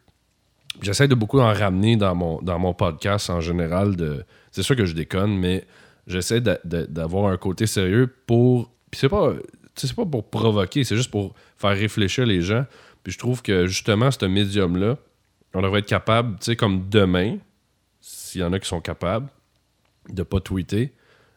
j'essaie 0.82 1.08
de 1.08 1.14
beaucoup 1.14 1.40
en 1.40 1.52
ramener 1.52 1.96
dans 1.96 2.14
mon, 2.14 2.40
dans 2.42 2.58
mon 2.58 2.74
podcast 2.74 3.30
en 3.30 3.40
général. 3.40 3.96
De, 3.96 4.24
c'est 4.50 4.62
sûr 4.62 4.76
que 4.76 4.84
je 4.84 4.94
déconne, 4.94 5.36
mais 5.36 5.64
j'essaie 6.06 6.40
d'avoir 6.40 7.32
un 7.32 7.36
côté 7.36 7.66
sérieux 7.66 8.12
pour. 8.26 8.70
Puis 8.90 9.00
c'est 9.00 9.08
pas, 9.08 9.32
c'est 9.74 9.94
pas 9.94 10.06
pour 10.06 10.28
provoquer, 10.30 10.84
c'est 10.84 10.96
juste 10.96 11.10
pour 11.10 11.34
faire 11.56 11.70
réfléchir 11.76 12.26
les 12.26 12.40
gens. 12.42 12.64
Puis 13.02 13.12
je 13.12 13.18
trouve 13.18 13.42
que 13.42 13.66
justement, 13.66 14.10
ce 14.10 14.24
médium-là, 14.24 14.96
on 15.54 15.62
devrait 15.62 15.80
être 15.80 15.86
capable, 15.86 16.36
tu 16.38 16.46
sais, 16.46 16.56
comme 16.56 16.88
demain, 16.88 17.36
s'il 18.00 18.40
y 18.40 18.44
en 18.44 18.52
a 18.52 18.58
qui 18.58 18.68
sont 18.68 18.80
capables, 18.80 19.28
de 20.08 20.22
pas 20.22 20.40
tweeter. 20.40 20.92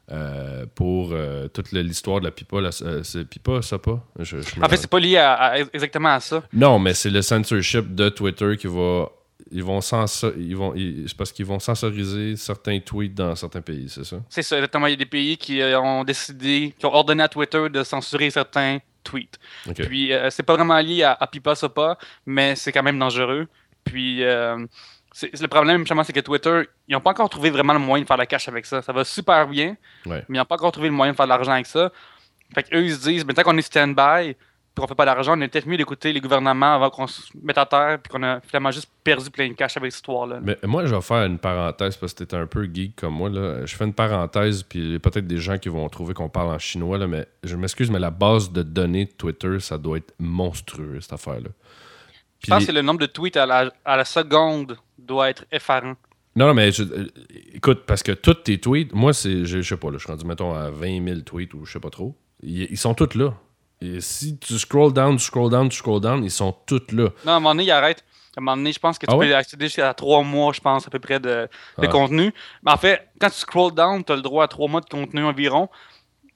euh, 0.09 0.65
pour 0.73 1.09
euh, 1.11 1.49
toute 1.49 1.73
l'histoire 1.73 2.21
de 2.21 2.25
la 2.25 2.31
pipa. 2.31 2.61
la- 2.61 2.69
euh, 2.83 3.03
c'est 3.03 3.25
pipa, 3.25 3.61
ça 3.61 3.77
pas? 3.77 4.01
Je- 4.19 4.39
je 4.39 4.61
En 4.61 4.69
fait, 4.69 4.77
c'est 4.77 4.89
pas 4.89 5.01
lié 5.01 5.17
à, 5.17 5.33
à- 5.33 5.57
exactement 5.57 6.07
à 6.13 6.21
ça. 6.21 6.43
non, 6.53 6.79
mais 6.79 6.93
c'est 6.93 7.09
le 7.09 7.21
censorship 7.21 7.93
de 7.93 8.07
Twitter 8.07 8.55
qui 8.55 8.67
va. 8.67 9.09
Ils 9.51 9.63
vont 9.63 9.79
ils 10.37 10.55
vont 10.55 10.73
c'est 11.07 11.17
parce 11.17 11.31
qu'ils 11.31 11.45
vont 11.45 11.59
censoriser 11.59 12.35
certains 12.35 12.79
tweets 12.79 13.13
dans 13.15 13.35
certains 13.35 13.61
pays, 13.61 13.87
c'est 13.89 14.03
ça? 14.03 14.17
C'est 14.29 14.41
ça, 14.41 14.57
exactement. 14.57 14.87
Il 14.87 14.91
y 14.91 14.93
a 14.93 14.97
des 14.97 15.05
pays 15.05 15.37
qui 15.37 15.61
euh, 15.61 15.79
ont 15.79 16.03
décidé, 16.03 16.73
qui 16.77 16.85
ont 16.85 16.93
ordonné 16.93 17.23
à 17.23 17.27
Twitter 17.27 17.69
de 17.69 17.83
censurer 17.83 18.29
certains 18.29 18.79
tweets. 19.03 19.39
Puis, 19.75 20.11
euh, 20.13 20.29
c'est 20.29 20.43
pas 20.43 20.55
vraiment 20.55 20.79
lié 20.79 21.03
à, 21.03 21.17
à 21.19 21.27
Pipa 21.27 21.55
Sopa, 21.55 21.97
mais 22.25 22.55
c'est 22.55 22.71
quand 22.71 22.83
même 22.83 22.99
dangereux. 22.99 23.47
Puis, 23.83 24.23
euh, 24.23 24.57
le 25.23 25.47
problème, 25.47 25.79
justement, 25.79 26.03
c'est 26.03 26.13
que 26.13 26.19
Twitter, 26.19 26.63
ils 26.87 26.93
n'ont 26.93 27.01
pas 27.01 27.11
encore 27.11 27.29
trouvé 27.29 27.49
vraiment 27.49 27.73
le 27.73 27.79
moyen 27.79 28.03
de 28.03 28.07
faire 28.07 28.17
la 28.17 28.25
cash 28.25 28.47
avec 28.47 28.65
ça. 28.65 28.81
Ça 28.81 28.91
va 28.93 29.03
super 29.03 29.47
bien, 29.47 29.75
Ouais. 30.05 30.23
mais 30.27 30.37
ils 30.37 30.39
n'ont 30.39 30.45
pas 30.45 30.55
encore 30.55 30.71
trouvé 30.71 30.89
le 30.89 30.93
moyen 30.93 31.13
de 31.13 31.17
faire 31.17 31.25
de 31.25 31.29
l'argent 31.29 31.53
avec 31.53 31.65
ça. 31.65 31.91
Fait 32.53 32.63
qu'eux, 32.63 32.83
ils 32.83 32.93
se 32.95 33.01
disent, 33.09 33.25
mais 33.25 33.33
tant 33.33 33.43
qu'on 33.43 33.57
est 33.57 33.61
stand-by, 33.61 34.35
puis 34.77 34.81
qu'on 34.83 34.87
fait 34.87 34.93
pas 34.95 35.05
d'argent, 35.05 35.35
on 35.35 35.41
est 35.41 35.47
peut-être 35.47 35.65
mieux 35.65 35.77
d'écouter 35.77 36.13
les 36.13 36.21
gouvernements 36.21 36.75
avant 36.75 36.91
qu'on 36.91 37.07
se 37.07 37.21
mette 37.41 37.57
à 37.57 37.65
terre, 37.65 37.97
puis 37.99 38.11
qu'on 38.11 38.21
a 38.21 38.39
finalement 38.41 38.69
juste 38.69 38.87
perdu 39.03 39.31
plein 39.31 39.47
de 39.49 39.53
cash 39.53 39.75
avec 39.75 39.91
cette 39.91 40.01
histoire-là. 40.01 40.39
Mais 40.43 40.55
moi, 40.63 40.85
je 40.85 40.93
vais 40.93 41.01
faire 41.01 41.25
une 41.25 41.39
parenthèse 41.39 41.97
parce 41.97 42.13
que 42.13 42.23
t'es 42.23 42.35
un 42.35 42.45
peu 42.45 42.69
geek 42.71 42.95
comme 42.97 43.15
moi. 43.15 43.29
Là. 43.29 43.65
Je 43.65 43.75
fais 43.75 43.85
une 43.85 43.93
parenthèse, 43.93 44.61
puis 44.61 44.77
il 44.79 44.91
y 44.91 44.95
a 44.95 44.99
peut-être 44.99 45.25
des 45.25 45.39
gens 45.39 45.57
qui 45.57 45.69
vont 45.69 45.89
trouver 45.89 46.13
qu'on 46.13 46.29
parle 46.29 46.49
en 46.49 46.59
chinois, 46.59 46.99
là, 46.99 47.07
mais 47.07 47.25
je 47.43 47.55
m'excuse, 47.55 47.89
mais 47.89 47.97
la 47.97 48.11
base 48.11 48.51
de 48.51 48.61
données 48.61 49.05
de 49.05 49.11
Twitter, 49.11 49.59
ça 49.59 49.79
doit 49.79 49.97
être 49.97 50.13
monstrueux, 50.19 50.99
cette 51.01 51.13
affaire-là. 51.13 51.49
Je 52.45 52.51
pense 52.51 52.65
que 52.67 52.71
le 52.71 52.83
nombre 52.83 52.99
de 52.99 53.07
tweets 53.07 53.35
à 53.37 53.47
la, 53.47 53.71
à 53.83 53.97
la 53.97 54.05
seconde 54.05 54.77
doit 54.99 55.31
être 55.31 55.45
effarant. 55.51 55.95
Non, 56.35 56.45
non, 56.45 56.53
mais 56.53 56.71
je- 56.71 56.83
euh, 56.83 57.07
écoute, 57.55 57.85
parce 57.87 58.03
que 58.03 58.11
tous 58.11 58.35
tes 58.35 58.59
tweets, 58.59 58.93
moi, 58.93 59.11
c'est, 59.11 59.43
je, 59.43 59.61
je 59.61 59.67
sais 59.67 59.75
pas, 59.77 59.87
là, 59.89 59.97
je 59.97 60.03
suis 60.03 60.11
rendu, 60.11 60.23
mettons, 60.25 60.53
à 60.53 60.69
20 60.69 61.03
000 61.03 61.21
tweets 61.21 61.55
ou 61.55 61.65
je 61.65 61.71
sais 61.71 61.79
pas 61.79 61.89
trop. 61.89 62.15
Ils, 62.43 62.67
ils 62.69 62.77
sont 62.77 62.93
tous 62.93 63.15
là. 63.17 63.33
Et 63.81 64.01
si 64.01 64.37
tu 64.37 64.57
scroll 64.57 64.91
down, 64.93 65.17
tu 65.17 65.23
scroll 65.25 65.51
down, 65.51 65.69
tu 65.69 65.77
scroll 65.77 66.01
down, 66.01 66.23
ils 66.23 66.31
sont 66.31 66.55
tous 66.65 66.81
là. 66.91 67.09
Non, 67.25 67.33
à 67.33 67.35
un 67.35 67.39
moment 67.39 67.51
donné, 67.53 67.63
il 67.65 67.71
arrête. 67.71 68.03
À 68.35 68.39
un 68.39 68.43
moment 68.43 68.57
donné, 68.57 68.71
je 68.71 68.79
pense 68.79 68.97
que 68.99 69.05
tu 69.07 69.13
Ah 69.13 69.17
peux 69.17 69.35
accéder 69.35 69.65
jusqu'à 69.65 69.93
trois 69.93 70.21
mois, 70.23 70.51
je 70.53 70.61
pense, 70.61 70.85
à 70.87 70.89
peu 70.91 70.99
près 70.99 71.19
de, 71.19 71.29
de 71.29 71.49
Ah. 71.77 71.87
contenu. 71.87 72.33
Mais 72.63 72.71
en 72.71 72.77
fait, 72.77 73.07
quand 73.19 73.29
tu 73.29 73.37
scroll 73.37 73.73
down, 73.73 74.03
tu 74.03 74.11
as 74.11 74.15
le 74.15 74.21
droit 74.21 74.43
à 74.43 74.47
trois 74.47 74.67
mois 74.67 74.81
de 74.81 74.85
contenu 74.89 75.23
environ. 75.23 75.69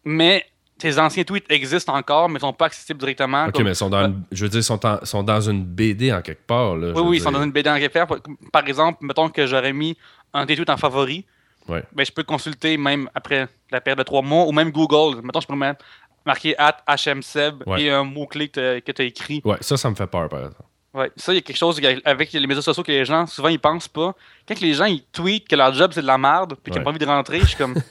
Mais 0.04 0.46
tes 0.80 0.98
anciens 0.98 1.24
tweets 1.24 1.46
existent 1.50 1.94
encore, 1.96 2.28
mais 2.28 2.40
sont 2.40 2.54
pas 2.54 2.66
accessibles 2.66 3.00
directement. 3.00 3.46
Ok, 3.46 3.54
Comme- 3.54 3.64
mais 3.66 3.72
ils 3.72 3.76
sont 3.76 3.90
dans, 3.90 4.06
une- 4.06 4.24
je 4.32 4.44
veux 4.46 4.50
dire, 4.50 4.60
ils 4.62 4.64
sont, 4.64 4.84
en- 4.86 5.04
sont 5.06 5.22
dans 5.24 5.42
une 5.42 5.64
BD 5.64 6.12
en 6.12 6.22
quelque 6.24 6.46
part. 6.48 6.76
Là, 6.76 6.92
Oui, 6.96 7.02
oui, 7.06 7.18
ils 7.18 7.22
sont 7.22 7.32
dans 7.32 7.44
une 7.44 7.52
BD 7.52 7.70
en 7.70 7.76
réfère. 7.76 8.08
Par 8.52 8.68
exemple, 8.68 9.00
mettons 9.06 9.30
que 9.30 9.46
j'aurais 9.46 9.74
mis 9.74 9.96
un 10.34 10.46
des 10.46 10.56
tweets 10.56 10.70
en 10.72 10.78
favori. 10.78 11.26
Ouais. 11.68 11.84
Ben, 11.94 12.04
je 12.04 12.12
peux 12.12 12.24
consulter 12.24 12.76
même 12.78 13.08
après 13.14 13.48
la 13.70 13.80
période 13.80 14.00
de 14.00 14.04
trois 14.04 14.24
mois, 14.24 14.46
ou 14.48 14.52
même 14.52 14.72
Google. 14.72 15.22
Mettons, 15.24 15.40
je 15.42 15.46
peux 15.48 15.56
mettre 15.56 15.86
marquer 16.26 16.56
at 16.58 16.78
HMSeb 16.88 17.64
Ouais. 17.66 17.84
et 17.84 17.90
un 17.92 18.04
mot-clé 18.04 18.50
que 18.50 18.80
tu 18.92 19.02
as 19.02 19.06
écrit. 19.06 19.42
Ouais, 19.46 19.58
ça, 19.62 19.78
ça 19.78 19.90
me 19.90 19.96
fait 19.96 20.08
peur, 20.08 20.30
par 20.30 20.40
exemple. 20.40 20.64
Ouais, 20.94 21.10
ça, 21.16 21.32
il 21.32 21.36
y 21.36 21.38
a 21.38 21.42
quelque 21.42 21.58
chose 21.58 21.80
avec 22.04 22.34
les 22.34 22.48
médias 22.48 22.62
sociaux 22.62 22.84
que 22.84 22.92
les 22.92 23.06
gens, 23.06 23.26
souvent, 23.26 23.48
ils 23.48 23.60
pensent 23.60 23.88
pas. 23.88 24.14
Quand 24.48 24.60
les 24.60 24.74
gens, 24.74 24.86
ils 24.86 25.02
tweetent 25.04 25.48
que 25.48 25.56
leur 25.56 25.74
job, 25.74 25.92
c'est 25.94 26.02
de 26.02 26.08
la 26.08 26.18
merde, 26.18 26.56
puis 26.62 26.72
qu'ils 26.72 26.74
Ouais. 26.74 26.80
n'ont 26.80 26.84
pas 26.84 26.90
envie 26.90 27.00
de 27.00 27.06
rentrer, 27.06 27.40
je 27.40 27.46
suis 27.46 27.56
comme. 27.58 27.76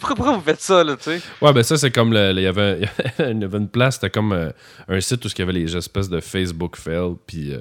Pourquoi, 0.00 0.16
pourquoi 0.16 0.32
vous 0.34 0.40
faites 0.40 0.60
ça, 0.60 0.82
là, 0.82 0.96
tu 0.96 1.04
sais? 1.04 1.20
Ouais, 1.40 1.52
ben 1.52 1.62
ça, 1.62 1.76
c'est 1.78 1.92
comme. 1.92 2.12
Il 2.12 2.40
y, 2.40 2.46
avait, 2.48 2.80
il 3.20 3.40
y 3.40 3.44
avait 3.44 3.58
une 3.58 3.68
place, 3.68 3.94
c'était 3.94 4.10
comme 4.10 4.32
euh, 4.32 4.50
un 4.88 5.00
site 5.00 5.24
où 5.24 5.28
il 5.28 5.38
y 5.38 5.42
avait 5.42 5.52
les 5.52 5.76
espèces 5.76 6.08
de 6.08 6.18
Facebook 6.18 6.76
fail. 6.76 7.14
Puis 7.24 7.54
euh, 7.54 7.60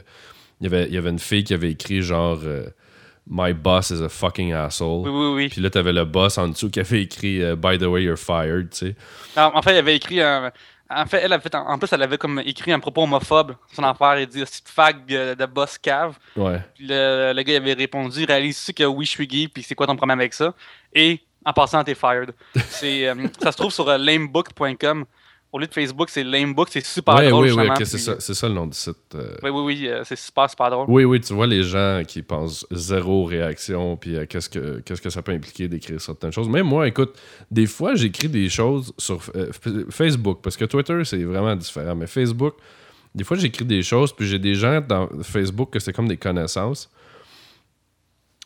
il, 0.60 0.64
y 0.64 0.68
avait, 0.68 0.88
il 0.88 0.94
y 0.96 0.98
avait 0.98 1.12
une 1.12 1.20
fille 1.20 1.44
qui 1.44 1.54
avait 1.54 1.70
écrit 1.70 2.02
genre 2.02 2.40
euh, 2.44 2.66
My 3.30 3.54
boss 3.54 3.92
is 3.92 4.02
a 4.02 4.10
fucking 4.10 4.54
asshole. 4.54 5.08
Oui, 5.08 5.12
oui, 5.12 5.36
oui. 5.36 5.50
Puis 5.50 5.62
là, 5.62 5.70
t'avais 5.70 5.94
le 5.94 6.04
boss 6.04 6.38
en 6.40 6.48
dessous 6.48 6.70
qui 6.70 6.80
avait 6.80 7.04
écrit 7.04 7.44
euh, 7.44 7.56
By 7.56 7.78
the 7.78 7.84
way, 7.84 8.04
you're 8.04 8.18
fired, 8.18 8.72
tu 8.72 8.88
sais. 8.88 8.96
En, 9.38 9.56
en 9.56 9.62
fait, 9.62 9.74
il 9.74 9.78
avait 9.78 9.96
écrit 9.96 10.22
un. 10.22 10.52
En 10.92 11.06
fait, 11.06 11.18
elle 11.18 11.34
avait 11.34 11.56
en, 11.56 11.78
plus, 11.78 11.94
elle 11.94 12.02
avait 12.02 12.18
comme 12.18 12.42
écrit 12.44 12.72
un 12.72 12.80
propos 12.80 13.04
homophobe. 13.04 13.56
Son 13.72 13.84
affaire, 13.84 14.20
il 14.20 14.26
dit 14.26 14.44
fag 14.66 15.06
de, 15.06 15.36
de 15.36 15.46
boss 15.46 15.78
cave. 15.78 16.18
Ouais. 16.36 16.60
Puis 16.74 16.88
le, 16.88 17.32
le 17.36 17.44
gars, 17.44 17.54
il 17.54 17.58
avait 17.58 17.74
répondu 17.74 18.26
Réalises-tu 18.26 18.74
que 18.74 18.84
oui, 18.86 19.06
je 19.06 19.12
suis 19.12 19.28
gay, 19.28 19.48
puis 19.48 19.62
c'est 19.62 19.76
quoi 19.76 19.86
ton 19.86 19.96
problème 19.96 20.20
avec 20.20 20.34
ça? 20.34 20.56
Et 20.96 21.22
en 21.46 21.54
passant, 21.54 21.84
t'es 21.84 21.94
fired. 21.94 22.34
C'est, 22.70 23.08
euh, 23.08 23.28
ça 23.40 23.52
se 23.52 23.58
trouve 23.58 23.72
sur 23.72 23.88
euh, 23.88 23.98
lamebook.com. 24.00 25.06
Au 25.52 25.58
lieu 25.58 25.66
de 25.66 25.74
Facebook, 25.74 26.10
c'est 26.12 26.24
lamebook. 26.24 26.68
C'est 26.70 26.86
super 26.86 27.16
ouais, 27.16 27.30
drôle. 27.30 27.46
oui, 27.46 27.52
oui, 27.52 27.58
justement, 27.58 27.74
ok, 27.74 27.78
puis- 27.78 27.86
c'est 27.88 27.98
ça, 27.98 28.20
ça 28.20 28.48
le 28.48 28.54
nom 28.54 28.68
du 28.68 28.78
site. 28.78 28.96
euh. 29.16 29.36
Oui, 29.42 29.50
oui, 29.50 29.62
oui. 29.64 29.88
euh, 29.88 30.04
c'est 30.06 30.16
super, 30.16 30.48
super 30.48 30.70
drôle. 30.70 30.86
Oui, 30.88 31.06
oui, 31.06 31.20
tu 31.22 31.34
vois 31.34 31.48
les 31.48 31.64
gens 31.64 32.04
qui 32.08 32.22
pensent 32.22 32.68
zéro 32.72 33.26
réaction, 33.26 33.98
puis 33.98 34.16
euh, 34.16 34.26
qu'est-ce 34.28 34.48
que 34.50 34.80
qu'est-ce 34.82 35.02
que 35.02 35.10
ça 35.10 35.24
peut 35.24 35.32
impliquer 35.32 35.68
d'écrire 35.68 36.00
certaines 36.00 36.32
choses. 36.32 36.48
Même 36.48 36.68
moi, 36.68 36.88
écoute, 36.88 37.18
des 37.50 37.66
fois, 37.66 37.96
j'écris 37.96 38.30
des 38.30 38.48
choses 38.50 38.94
sur 39.00 39.24
Facebook, 39.90 40.40
parce 40.44 40.56
que 40.56 40.66
Twitter, 40.66 41.04
c'est 41.04 41.24
vraiment 41.24 41.56
différent, 41.56 41.96
mais 41.96 42.06
Facebook, 42.06 42.54
des 43.16 43.24
fois, 43.24 43.36
j'écris 43.36 43.66
des 43.66 43.82
choses, 43.82 44.14
puis 44.14 44.28
j'ai 44.28 44.38
des 44.38 44.54
gens 44.54 44.82
dans 44.82 45.10
Facebook 45.24 45.72
que 45.72 45.80
c'est 45.80 45.94
comme 45.94 46.08
des 46.08 46.18
connaissances. 46.18 46.92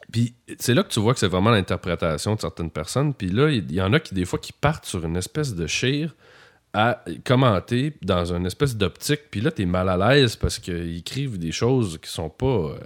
Puis 0.09 0.35
c'est 0.59 0.73
là 0.73 0.83
que 0.83 0.89
tu 0.89 0.99
vois 1.01 1.13
que 1.13 1.19
c'est 1.19 1.27
vraiment 1.27 1.49
l'interprétation 1.49 2.35
de 2.35 2.39
certaines 2.39 2.69
personnes. 2.69 3.13
Puis 3.13 3.29
là, 3.29 3.49
il 3.49 3.69
y, 3.73 3.81
en 3.81 3.91
a 3.93 3.99
qui, 3.99 4.13
des 4.13 4.25
fois, 4.25 4.37
qui 4.39 4.53
partent 4.53 4.85
sur 4.85 5.03
une 5.03 5.17
espèce 5.17 5.55
de 5.55 5.65
chire 5.67 6.15
à 6.73 7.03
commenter 7.23 7.93
dans 8.01 8.33
une 8.33 8.45
espèce 8.45 8.75
d'optique. 8.75 9.21
Puis 9.31 9.41
là, 9.41 9.51
t'es 9.51 9.65
mal 9.65 9.89
à 9.89 9.97
l'aise 9.97 10.35
parce 10.35 10.59
qu'ils 10.59 10.97
écrivent 10.97 11.37
des 11.37 11.51
choses 11.51 11.99
qui 12.01 12.09
sont 12.09 12.29
pas. 12.29 12.45
euh, 12.45 12.77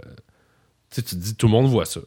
tu 0.92 1.02
te 1.04 1.16
dis, 1.16 1.36
tout 1.36 1.48
le 1.48 1.52
monde 1.52 1.68
voit 1.68 1.86
ça. 1.86 2.02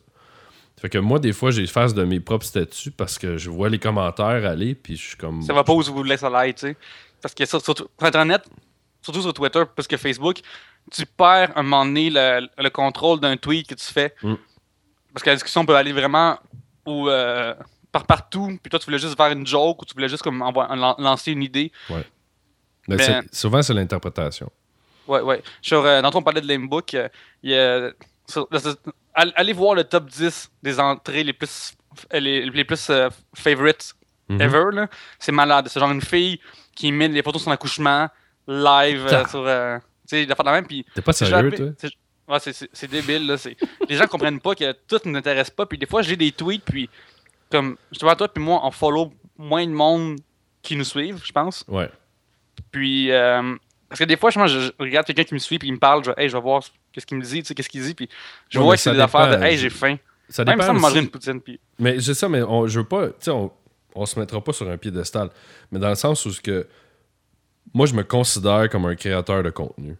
Fait 0.80 0.88
que 0.88 0.99
moi, 0.99 1.18
des 1.18 1.32
fois, 1.32 1.50
j'ai 1.50 1.66
face 1.66 1.92
de 1.92 2.04
mes 2.04 2.20
propres 2.20 2.46
statuts 2.46 2.90
parce 2.90 3.18
que 3.18 3.37
je 3.37 3.50
vois 3.50 3.68
les 3.68 3.78
commentaires 3.78 4.46
aller, 4.46 4.75
puis 4.75 4.96
je 4.96 5.08
suis 5.08 5.16
comme. 5.16 5.42
Ça 5.42 5.52
va 5.52 5.62
pas 5.64 5.72
où 5.75 5.82
vous 5.82 6.16
ça 6.16 6.30
l'aille, 6.30 6.54
tu 6.54 6.60
sais. 6.68 6.76
Parce 7.20 7.34
que 7.34 7.44
sur, 7.44 7.60
sur- 7.62 7.76
sur 7.76 7.88
Internet, 8.00 8.42
surtout 9.02 9.20
sur 9.20 9.34
Twitter, 9.34 9.62
plus 9.75 9.87
que 9.87 9.96
Facebook, 9.99 10.40
tu 10.90 11.04
perds 11.04 11.52
un 11.56 11.62
moment 11.62 11.84
donné 11.84 12.08
le, 12.10 12.49
le 12.58 12.70
contrôle 12.70 13.20
d'un 13.20 13.37
tweet 13.37 13.68
que 13.68 13.75
tu 13.75 13.84
fais. 13.84 14.14
Mm. 14.22 14.34
Parce 15.12 15.22
que 15.25 15.30
la 15.30 15.37
discussion 15.37 15.66
peut 15.66 15.76
aller 15.76 15.92
vraiment 15.92 16.38
où, 16.87 17.08
euh, 17.08 17.54
par 17.92 18.06
partout, 18.06 18.59
puis 18.62 18.70
toi, 18.70 18.78
tu 18.78 18.85
voulais 18.87 18.99
juste 18.99 19.16
faire 19.16 19.30
une 19.32 19.47
joke 19.47 19.82
ou 19.82 19.85
tu 19.85 19.94
voulais 19.94 20.09
juste 20.09 20.23
comme 20.23 20.38
lancer 20.99 21.32
une 21.32 21.42
idée. 21.42 21.73
Mais 21.88 22.97
Mais- 22.97 22.99
c'est- 23.04 23.35
souvent, 23.35 23.62
c'est 23.62 23.75
l'interprétation. 23.75 24.50
Ouais, 25.06 25.20
ouais. 25.20 25.42
Sur, 25.61 25.85
euh, 25.85 26.00
dans 26.02 26.11
ton 26.11 26.23
parlait 26.23 26.40
de 26.40 26.49
Lamebook, 26.49 26.94
euh, 26.94 27.09
il 27.42 27.50
y 27.50 27.59
a- 27.59 27.90
sur- 28.28 28.49
allez 29.14 29.52
voir 29.52 29.75
le 29.75 29.85
top 29.85 30.06
10 30.09 30.50
des 30.62 30.78
entrées 30.80 31.25
les 31.25 31.32
plus, 31.32 31.73
les, 32.12 32.47
les 32.47 32.64
plus 32.64 32.88
euh, 32.90 33.09
favorites 33.35 33.92
Mhm. 34.28 34.40
ever. 34.40 34.64
là. 34.73 34.88
C'est 35.18 35.32
malade. 35.32 35.66
C'est 35.68 35.80
genre 35.80 35.90
une 35.90 36.00
fille 36.00 36.40
qui 36.76 36.92
met 36.92 37.09
les 37.09 37.23
photos 37.23 37.42
de 37.42 37.44
son 37.47 37.50
accouchement 37.50 38.09
live 38.47 39.04
euh, 39.06 39.11
Ta- 39.11 39.28
sur. 39.28 39.42
tu 39.44 39.87
sais, 40.06 40.26
d'affaires 40.26 40.44
de 40.44 40.50
même. 40.50 40.66
Puis 40.66 40.85
T'es 40.94 41.02
pas 41.02 41.12
sérieux, 41.12 41.50
toi? 41.50 41.66
c'est- 41.76 41.90
ouais, 42.28 42.68
c'est- 42.73 42.87
débile. 42.90 43.26
Là. 43.26 43.37
Les 43.88 43.97
gens 43.97 44.06
comprennent 44.06 44.40
pas 44.40 44.54
que 44.54 44.73
tout 44.87 45.00
ne 45.04 45.11
m'intéresse 45.11 45.50
pas. 45.50 45.66
Puis 45.66 45.78
des 45.78 45.87
fois, 45.87 46.02
j'ai 46.02 46.16
des 46.16 46.30
tweets. 46.32 46.64
Puis 46.64 46.88
comme 47.50 47.76
justement, 47.90 48.14
toi, 48.14 48.28
puis 48.28 48.42
moi, 48.42 48.61
on 48.64 48.71
follow 48.71 49.12
moins 49.37 49.66
de 49.66 49.73
monde 49.73 50.19
qui 50.62 50.76
nous 50.76 50.85
suivent, 50.85 51.21
je 51.25 51.33
pense. 51.33 51.64
Ouais. 51.69 51.90
Puis, 52.71 53.11
euh, 53.11 53.57
parce 53.88 53.99
que 53.99 54.04
des 54.04 54.16
fois, 54.16 54.30
je, 54.30 54.38
je 54.47 54.71
regarde 54.78 55.07
quelqu'un 55.07 55.25
qui 55.25 55.35
me 55.35 55.38
suit, 55.38 55.59
puis 55.59 55.69
il 55.69 55.73
me 55.73 55.78
parle, 55.78 56.04
je, 56.04 56.11
hey, 56.16 56.28
je 56.28 56.37
vais 56.37 56.42
voir 56.42 56.62
qu'est-ce 56.92 57.07
qu'il 57.07 57.16
me 57.19 57.23
dit, 57.23 57.40
tu 57.42 57.49
sais, 57.49 57.54
qu'est-ce 57.54 57.69
qu'il 57.69 57.83
dit, 57.83 57.95
puis 57.95 58.09
je 58.49 58.59
Ouais, 58.59 58.64
vois 58.64 58.75
que 58.76 58.80
c'est 58.83 58.92
des 58.92 59.00
affaires 59.00 59.38
de, 59.38 59.42
hey, 59.45 59.57
j'ai 59.57 59.71
faim. 59.71 59.97
Ça 60.28 60.45
Même 60.45 60.54
dépend. 60.59 60.66
ça 60.66 60.73
me 60.75 60.78
manger 60.78 61.00
une 61.00 61.11
poutine, 61.11 61.40
puis. 61.40 61.59
Mais 61.78 62.00
c'est 62.00 62.14
ça, 62.14 62.28
mais 62.28 62.42
on, 62.42 62.69
je 62.69 62.78
veux 62.78 62.87
pas. 62.87 63.09
Tu 63.09 63.14
sais, 63.21 63.30
on, 63.33 63.50
on 63.97 64.07
se 64.07 64.16
mettra 64.19 64.40
pas 64.40 64.52
sur 64.52 64.69
un 64.71 64.76
piédestal. 64.76 65.28
Mais 65.73 65.80
dans 65.80 65.88
le 65.88 65.97
sens 65.97 66.25
où 66.25 66.30
ce 66.33 66.40
que. 66.40 66.69
Moi, 67.75 67.87
je 67.87 67.95
me 67.95 68.04
considère 68.04 68.69
comme 68.69 68.85
un 68.87 68.95
créateur 68.95 69.42
de 69.42 69.50
contenu. 69.50 69.97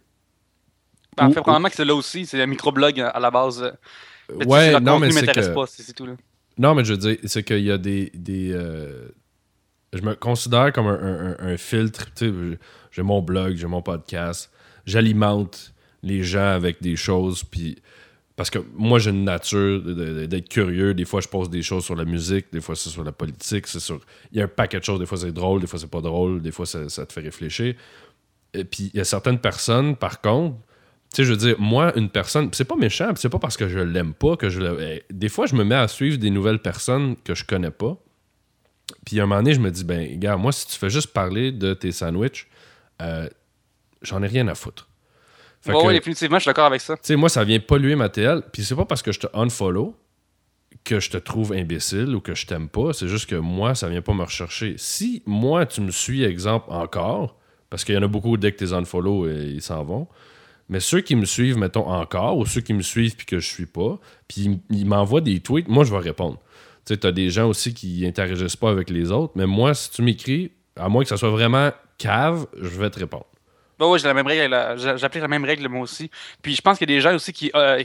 Ben, 1.17 1.25
en 1.25 1.31
fait, 1.31 1.41
probablement 1.41 1.67
que 1.69 1.75
c'est 1.75 1.83
là 1.85 1.95
aussi, 1.95 2.25
c'est 2.25 2.41
un 2.41 2.45
microblog 2.45 2.99
à 3.01 3.19
la 3.19 3.29
base. 3.31 3.61
euh, 3.61 4.45
ouais, 4.45 4.79
non, 4.79 4.99
mais 4.99 5.11
c'est 5.11 5.27
que. 5.27 5.53
pas, 5.53 5.65
c'est 5.67 5.91
tout, 5.93 6.05
là. 6.05 6.13
Non, 6.57 6.75
mais 6.75 6.83
je 6.83 6.93
veux 6.93 6.97
dire, 6.99 7.17
c'est 7.25 7.43
qu'il 7.43 7.61
y 7.63 7.71
a 7.71 7.77
des. 7.77 8.11
des 8.13 8.51
euh, 8.53 9.07
je 9.93 10.01
me 10.01 10.15
considère 10.15 10.71
comme 10.71 10.87
un, 10.87 11.35
un- 11.39 11.47
un- 11.53 11.57
filtre. 11.57 12.07
J'ai 12.91 13.01
mon 13.01 13.21
blog, 13.21 13.55
j'ai 13.55 13.67
mon 13.67 13.81
podcast. 13.81 14.51
J'alimente 14.85 15.73
les 16.03 16.23
gens 16.23 16.47
avec 16.53 16.81
des 16.81 16.95
choses. 16.95 17.43
Puis. 17.43 17.77
Parce 18.35 18.49
que 18.49 18.59
moi, 18.73 18.97
j'ai 18.97 19.11
une 19.11 19.23
nature 19.25 19.81
d'être 19.83 20.49
curieux. 20.49 20.93
Des 20.93 21.05
fois, 21.05 21.21
je 21.21 21.27
pose 21.27 21.49
des 21.49 21.61
choses 21.61 21.83
sur 21.85 21.95
la 21.95 22.05
musique. 22.05 22.47
Des 22.51 22.61
fois, 22.61 22.75
c'est 22.75 22.89
sur 22.89 23.03
la 23.03 23.11
politique. 23.11 23.67
C'est 23.67 23.79
sur. 23.81 23.99
Il 24.31 24.39
y 24.39 24.41
a 24.41 24.45
un 24.45 24.47
paquet 24.47 24.79
de 24.79 24.83
choses. 24.83 24.99
Des 24.99 25.05
fois, 25.05 25.17
c'est 25.17 25.31
drôle. 25.33 25.61
Des 25.61 25.67
fois, 25.67 25.77
c'est 25.77 25.89
pas 25.91 26.01
drôle. 26.01 26.41
Des 26.41 26.51
fois, 26.51 26.65
ça, 26.65 26.89
ça 26.89 27.05
te 27.05 27.13
fait 27.13 27.21
réfléchir. 27.21 27.75
Et 28.53 28.63
puis, 28.63 28.89
il 28.93 28.97
y 28.97 29.01
a 29.01 29.03
certaines 29.05 29.39
personnes, 29.39 29.95
par 29.95 30.21
contre, 30.21 30.57
tu 31.13 31.17
sais, 31.17 31.23
je 31.25 31.31
veux 31.31 31.37
dire, 31.37 31.55
moi, 31.59 31.91
une 31.97 32.09
personne, 32.09 32.49
c'est 32.53 32.65
pas 32.65 32.75
méchant, 32.77 33.11
c'est 33.15 33.29
pas 33.29 33.39
parce 33.39 33.57
que 33.57 33.67
je 33.67 33.79
l'aime 33.79 34.13
pas 34.13 34.37
que 34.37 34.49
je 34.49 34.59
le. 34.61 34.77
eh, 34.81 35.03
Des 35.11 35.27
fois, 35.29 35.45
je 35.45 35.55
me 35.55 35.63
mets 35.65 35.75
à 35.75 35.87
suivre 35.87 36.17
des 36.17 36.29
nouvelles 36.29 36.59
personnes 36.59 37.15
que 37.17 37.35
je 37.35 37.43
connais 37.43 37.71
pas. 37.71 37.97
Puis 39.05 39.19
à 39.19 39.23
un 39.23 39.25
moment 39.25 39.41
donné, 39.41 39.53
je 39.53 39.59
me 39.59 39.71
dis, 39.71 39.83
ben, 39.83 40.17
gars, 40.19 40.37
moi, 40.37 40.51
si 40.51 40.67
tu 40.67 40.77
fais 40.77 40.89
juste 40.89 41.07
parler 41.07 41.51
de 41.51 41.73
tes 41.73 41.91
sandwichs, 41.91 42.47
euh, 43.01 43.27
j'en 44.01 44.23
ai 44.23 44.27
rien 44.27 44.47
à 44.47 44.55
foutre. 44.55 44.87
Fait 45.61 45.73
que, 45.73 45.87
tu 45.87 45.93
définitivement, 45.93 46.37
je 46.37 46.43
suis 46.43 46.49
d'accord 46.49 46.65
avec 46.65 46.81
ça. 46.81 46.95
sais, 47.01 47.15
moi, 47.15 47.29
ça 47.29 47.43
vient 47.43 47.59
polluer 47.59 47.95
ma 47.95 48.09
TL, 48.09 48.43
puis 48.51 48.63
c'est 48.63 48.75
pas 48.75 48.85
parce 48.85 49.01
que 49.01 49.11
je 49.11 49.19
te 49.19 49.27
unfollow 49.33 49.95
que 50.83 50.99
je 50.99 51.11
te 51.11 51.17
trouve 51.17 51.53
imbécile 51.53 52.15
ou 52.15 52.21
que 52.21 52.33
je 52.33 52.47
t'aime 52.47 52.67
pas, 52.67 52.93
c'est 52.93 53.07
juste 53.07 53.29
que 53.29 53.35
moi, 53.35 53.75
ça 53.75 53.87
vient 53.87 54.01
pas 54.01 54.13
me 54.13 54.23
rechercher. 54.23 54.75
Si 54.77 55.21
moi, 55.27 55.65
tu 55.67 55.81
me 55.81 55.91
suis, 55.91 56.23
exemple, 56.23 56.65
encore, 56.71 57.37
parce 57.69 57.83
qu'il 57.83 57.93
y 57.93 57.97
en 57.97 58.01
a 58.01 58.07
beaucoup, 58.07 58.35
dès 58.37 58.51
que 58.51 58.57
t'es 58.57 58.73
unfollow, 58.73 59.25
euh, 59.25 59.45
ils 59.53 59.61
s'en 59.61 59.83
vont, 59.83 60.07
mais 60.71 60.79
ceux 60.79 61.01
qui 61.01 61.17
me 61.17 61.25
suivent, 61.25 61.57
mettons, 61.57 61.85
encore, 61.87 62.37
ou 62.37 62.45
ceux 62.45 62.61
qui 62.61 62.73
me 62.73 62.81
suivent 62.81 63.17
puis 63.17 63.25
que 63.25 63.39
je 63.39 63.47
suis 63.47 63.65
pas, 63.65 63.99
puis 64.29 64.61
ils, 64.69 64.85
m'envoient 64.85 65.19
des 65.19 65.41
tweets, 65.41 65.67
moi, 65.67 65.83
je 65.83 65.91
vais 65.91 65.99
répondre. 65.99 66.39
Tu 66.85 66.93
sais, 66.93 66.97
t'as 66.97 67.11
des 67.11 67.29
gens 67.29 67.49
aussi 67.49 67.73
qui 67.73 68.07
interagissent 68.07 68.55
pas 68.55 68.69
avec 68.69 68.89
les 68.89 69.11
autres, 69.11 69.33
mais 69.35 69.45
moi, 69.45 69.73
si 69.73 69.91
tu 69.91 70.01
m'écris, 70.01 70.51
à 70.77 70.87
moins 70.87 71.03
que 71.03 71.09
ça 71.09 71.17
soit 71.17 71.29
vraiment 71.29 71.71
cave, 71.97 72.47
je 72.57 72.79
vais 72.79 72.89
te 72.89 72.99
répondre. 72.99 73.25
Ouais, 73.81 73.87
ouais, 73.87 73.99
j'ai 73.99 74.07
la 74.07 74.13
même 74.13 74.25
règle, 74.25 74.57
j'applique 74.97 75.21
la 75.21 75.27
même 75.27 75.43
règle 75.43 75.67
moi 75.67 75.81
aussi. 75.81 76.09
Puis 76.41 76.55
je 76.55 76.61
pense 76.61 76.77
qu'il 76.77 76.89
y 76.89 76.93
a 76.93 76.95
des 76.95 77.01
gens 77.01 77.15
aussi 77.15 77.33
qui, 77.33 77.51
euh, 77.53 77.83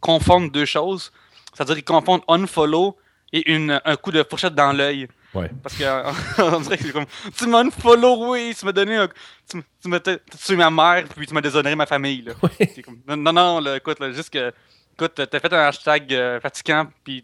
confondent 0.00 0.52
deux 0.52 0.66
choses. 0.66 1.12
C'est-à-dire 1.54 1.76
qu'ils 1.76 1.84
confondent 1.84 2.22
unfollow 2.28 2.98
et 3.32 3.44
un 3.48 3.96
coup 3.96 4.12
de 4.12 4.22
fourchette 4.28 4.54
dans 4.54 4.72
l'œil. 4.72 5.08
Ouais. 5.36 5.50
Parce 5.62 5.76
que 5.76 5.84
on 6.56 6.60
dirait 6.60 6.78
que 6.78 6.84
c'est 6.84 6.92
comme 6.92 7.06
Tu 7.36 7.46
m'as 7.46 7.60
unfollow, 7.60 8.32
oui, 8.32 8.54
tu 8.58 8.64
m'as 8.64 8.72
donné 8.72 8.96
un. 8.96 9.08
Tu, 9.48 9.62
m'as 9.88 10.00
tué 10.00 10.56
ma 10.56 10.70
mère, 10.70 11.04
puis 11.14 11.26
tu 11.26 11.34
m'as 11.34 11.40
déshonoré 11.40 11.74
ma 11.74 11.86
famille. 11.86 12.22
Là. 12.22 12.32
C'est 12.58 12.82
comme, 12.82 13.00
non, 13.06 13.32
non, 13.32 13.60
là, 13.60 13.76
écoute, 13.76 14.00
là, 14.00 14.10
juste 14.12 14.30
que. 14.30 14.52
Écoute, 14.94 15.12
t'as 15.14 15.40
fait 15.40 15.52
un 15.52 15.58
hashtag 15.58 16.14
euh, 16.14 16.40
fatigant, 16.40 16.86
puis 17.04 17.22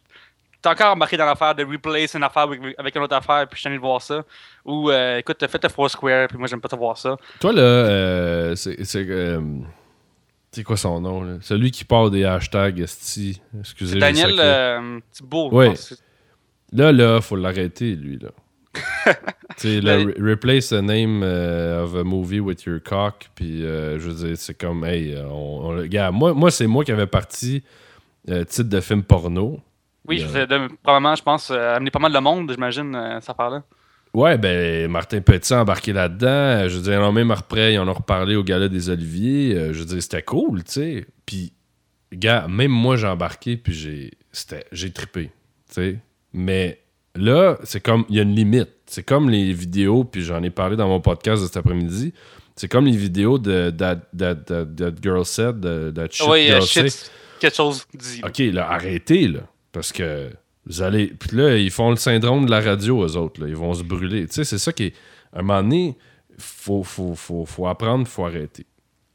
t'as 0.61 0.73
encore 0.73 0.92
embarqué 0.92 1.16
dans 1.16 1.25
l'affaire 1.25 1.54
de 1.54 1.64
replace 1.64 2.14
une 2.14 2.23
affaire 2.23 2.42
avec, 2.42 2.61
avec 2.78 2.95
une 2.95 3.02
autre 3.02 3.16
affaire, 3.16 3.47
puis 3.49 3.57
je 3.57 3.61
suis 3.61 3.69
allé 3.69 3.78
voir 3.78 4.00
ça. 4.02 4.23
Ou, 4.64 4.90
euh, 4.90 5.19
écoute, 5.19 5.37
t'as 5.38 5.49
fait 5.49 5.59
ta 5.59 5.71
Foursquare, 5.71 6.28
puis 6.28 6.37
moi, 6.37 6.47
j'aime 6.47 6.61
pas 6.61 6.69
te 6.69 6.76
voir 6.76 6.99
ça. 6.99 7.16
Toi, 7.40 7.52
là, 7.52 7.62
euh, 7.62 8.54
c'est. 8.54 8.85
c'est, 8.85 9.07
euh, 9.09 9.40
c'est 10.52 10.64
quoi 10.64 10.76
son 10.76 11.00
nom, 11.00 11.23
là? 11.23 11.38
Celui 11.40 11.71
qui 11.71 11.85
part 11.85 12.11
des 12.11 12.25
hashtags, 12.25 12.78
esti. 12.78 13.40
Excusez 13.59 13.95
C'est 13.95 13.99
Daniel 13.99 14.37
le 14.37 14.42
euh, 14.42 15.00
Thibault. 15.11 15.49
pense. 15.49 15.95
Là, 16.73 16.93
là, 16.93 17.21
faut 17.21 17.37
l'arrêter, 17.37 17.95
lui, 17.95 18.19
là. 18.19 18.31
tu 19.59 19.69
sais, 19.69 19.81
là, 19.83 19.99
Ben- 19.99 20.09
re- 20.09 20.31
replace 20.31 20.71
the 20.71 20.81
name 20.81 21.23
euh, 21.23 21.83
of 21.85 21.95
a 21.95 22.05
movie 22.05 22.41
with 22.41 22.64
your 22.64 22.81
cock, 22.83 23.29
puis 23.35 23.64
euh, 23.64 23.99
je 23.99 24.09
veux 24.09 24.26
dire, 24.29 24.37
c'est 24.38 24.55
comme, 24.55 24.85
hey, 24.85 25.14
on, 25.31 25.85
moi, 26.12 26.33
moi 26.33 26.50
c'est 26.50 26.67
moi 26.67 26.83
qui 26.85 26.93
avais 26.93 27.07
parti 27.07 27.62
euh, 28.31 28.45
titre 28.45 28.71
de 28.71 28.81
film 28.81 29.02
porno. 29.02 29.61
Oui, 30.09 30.19
je 30.19 30.47
de- 30.47 30.69
probablement, 30.83 31.14
je 31.14 31.23
pense, 31.23 31.50
amener 31.50 31.91
pas 31.91 31.99
mal 31.99 32.12
de 32.12 32.19
monde, 32.19 32.50
j'imagine, 32.50 32.95
euh, 32.95 33.21
cette 33.21 33.31
affaire-là. 33.31 33.62
Ouais, 34.14 34.37
ben, 34.38 34.91
Martin 34.91 35.21
Petit 35.21 35.52
a 35.55 35.61
embarqué 35.62 35.93
là-dedans. 35.93 36.69
Je 36.69 36.76
veux 36.76 36.83
dire, 36.83 37.00
ont 37.00 37.12
même 37.12 37.31
après, 37.31 37.75
ils 37.75 37.79
en 37.79 37.88
ont 37.88 37.95
reparlé 37.95 38.37
au 38.37 38.43
gala 38.43 38.69
des 38.69 38.91
Oliviers. 38.91 39.73
Je 39.73 39.79
veux 39.79 39.85
dire, 39.87 40.02
c'était 40.02 40.23
cool, 40.23 40.64
tu 40.64 40.73
sais. 40.73 41.07
Puis, 41.25 41.52
gars, 42.12 42.47
même 42.49 42.73
moi, 42.73 42.97
j'ai 42.97 43.07
embarqué, 43.07 43.57
puis 43.57 43.73
j'ai, 43.73 44.11
c'était, 44.31 44.64
j'ai 44.71 44.91
trippé, 44.91 45.31
tu 45.69 45.75
sais. 45.75 45.99
Mais 46.33 46.81
là, 47.15 47.59
c'est 47.65 47.81
comme, 47.81 48.05
il 48.09 48.17
y 48.17 48.19
a 48.19 48.23
une 48.23 48.35
limite. 48.35 48.71
C'est 48.87 49.03
comme 49.03 49.31
les 49.31 49.53
vidéos, 49.53 50.05
puis 50.05 50.23
j'en 50.23 50.43
ai 50.43 50.51
parlé 50.51 50.77
dans 50.77 50.89
mon 50.89 51.01
podcast 51.01 51.43
de 51.43 51.47
cet 51.47 51.57
après-midi. 51.57 52.12
C'est 52.57 52.69
comme 52.69 52.85
les 52.87 52.97
vidéos 52.97 53.39
de 53.39 53.71
That, 53.71 53.97
that, 54.17 54.35
that, 54.47 54.67
that 54.77 54.93
Girl 55.03 55.25
Said, 55.25 55.61
de 55.61 55.91
That 55.95 56.09
Shit 56.11 56.27
oui, 56.29 56.51
euh, 56.51 56.61
Girl 56.61 56.89
shit, 56.89 57.11
quelque 57.41 57.57
chose 57.57 57.87
dit. 57.95 58.21
OK, 58.25 58.39
là, 58.53 58.71
arrêtez, 58.71 59.29
là. 59.29 59.41
Parce 59.73 59.91
que 59.93 60.31
vous 60.67 60.83
allez. 60.83 61.07
Puis 61.09 61.35
là, 61.37 61.57
ils 61.57 61.71
font 61.71 61.91
le 61.91 61.97
syndrome 61.97 62.45
de 62.45 62.51
la 62.51 62.61
radio, 62.61 63.05
eux 63.07 63.17
autres, 63.17 63.41
là. 63.41 63.49
Ils 63.49 63.57
vont 63.57 63.73
se 63.73 63.83
brûler. 63.83 64.27
Tu 64.27 64.35
sais, 64.35 64.45
c'est 64.45 64.59
ça 64.59 64.73
qui 64.73 64.85
est. 64.85 64.95
À 65.33 65.39
un 65.39 65.43
moment 65.43 65.62
donné, 65.62 65.97
faut, 66.39 66.83
faut, 66.83 67.15
faut, 67.15 67.47
faut 67.47 67.67
apprendre, 67.67 68.07
faut 68.07 68.27
arrêter. 68.27 68.67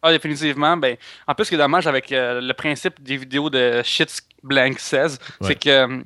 Ah, 0.01 0.11
définitivement. 0.11 0.75
Ben, 0.77 0.95
en 1.27 1.35
plus, 1.35 1.45
ce 1.45 1.49
qui 1.49 1.55
est 1.55 1.59
dommage 1.59 1.85
avec 1.85 2.11
euh, 2.11 2.41
le 2.41 2.53
principe 2.53 3.01
des 3.03 3.17
vidéos 3.17 3.51
de 3.51 3.81
Shit 3.83 4.19
Blank 4.41 4.79
16, 4.79 5.19
Ouais. 5.41 5.47
c'est 5.47 5.55
que 5.59 5.69
euh, 5.69 6.01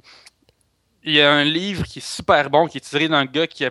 il 1.03 1.13
y 1.13 1.21
a 1.21 1.31
un 1.31 1.43
livre 1.43 1.83
qui 1.85 1.99
est 1.99 2.05
super 2.05 2.49
bon, 2.49 2.67
qui 2.67 2.77
est 2.77 2.81
tiré 2.81 3.07
d'un 3.07 3.25
gars 3.25 3.47
qui 3.47 3.65
a, 3.65 3.69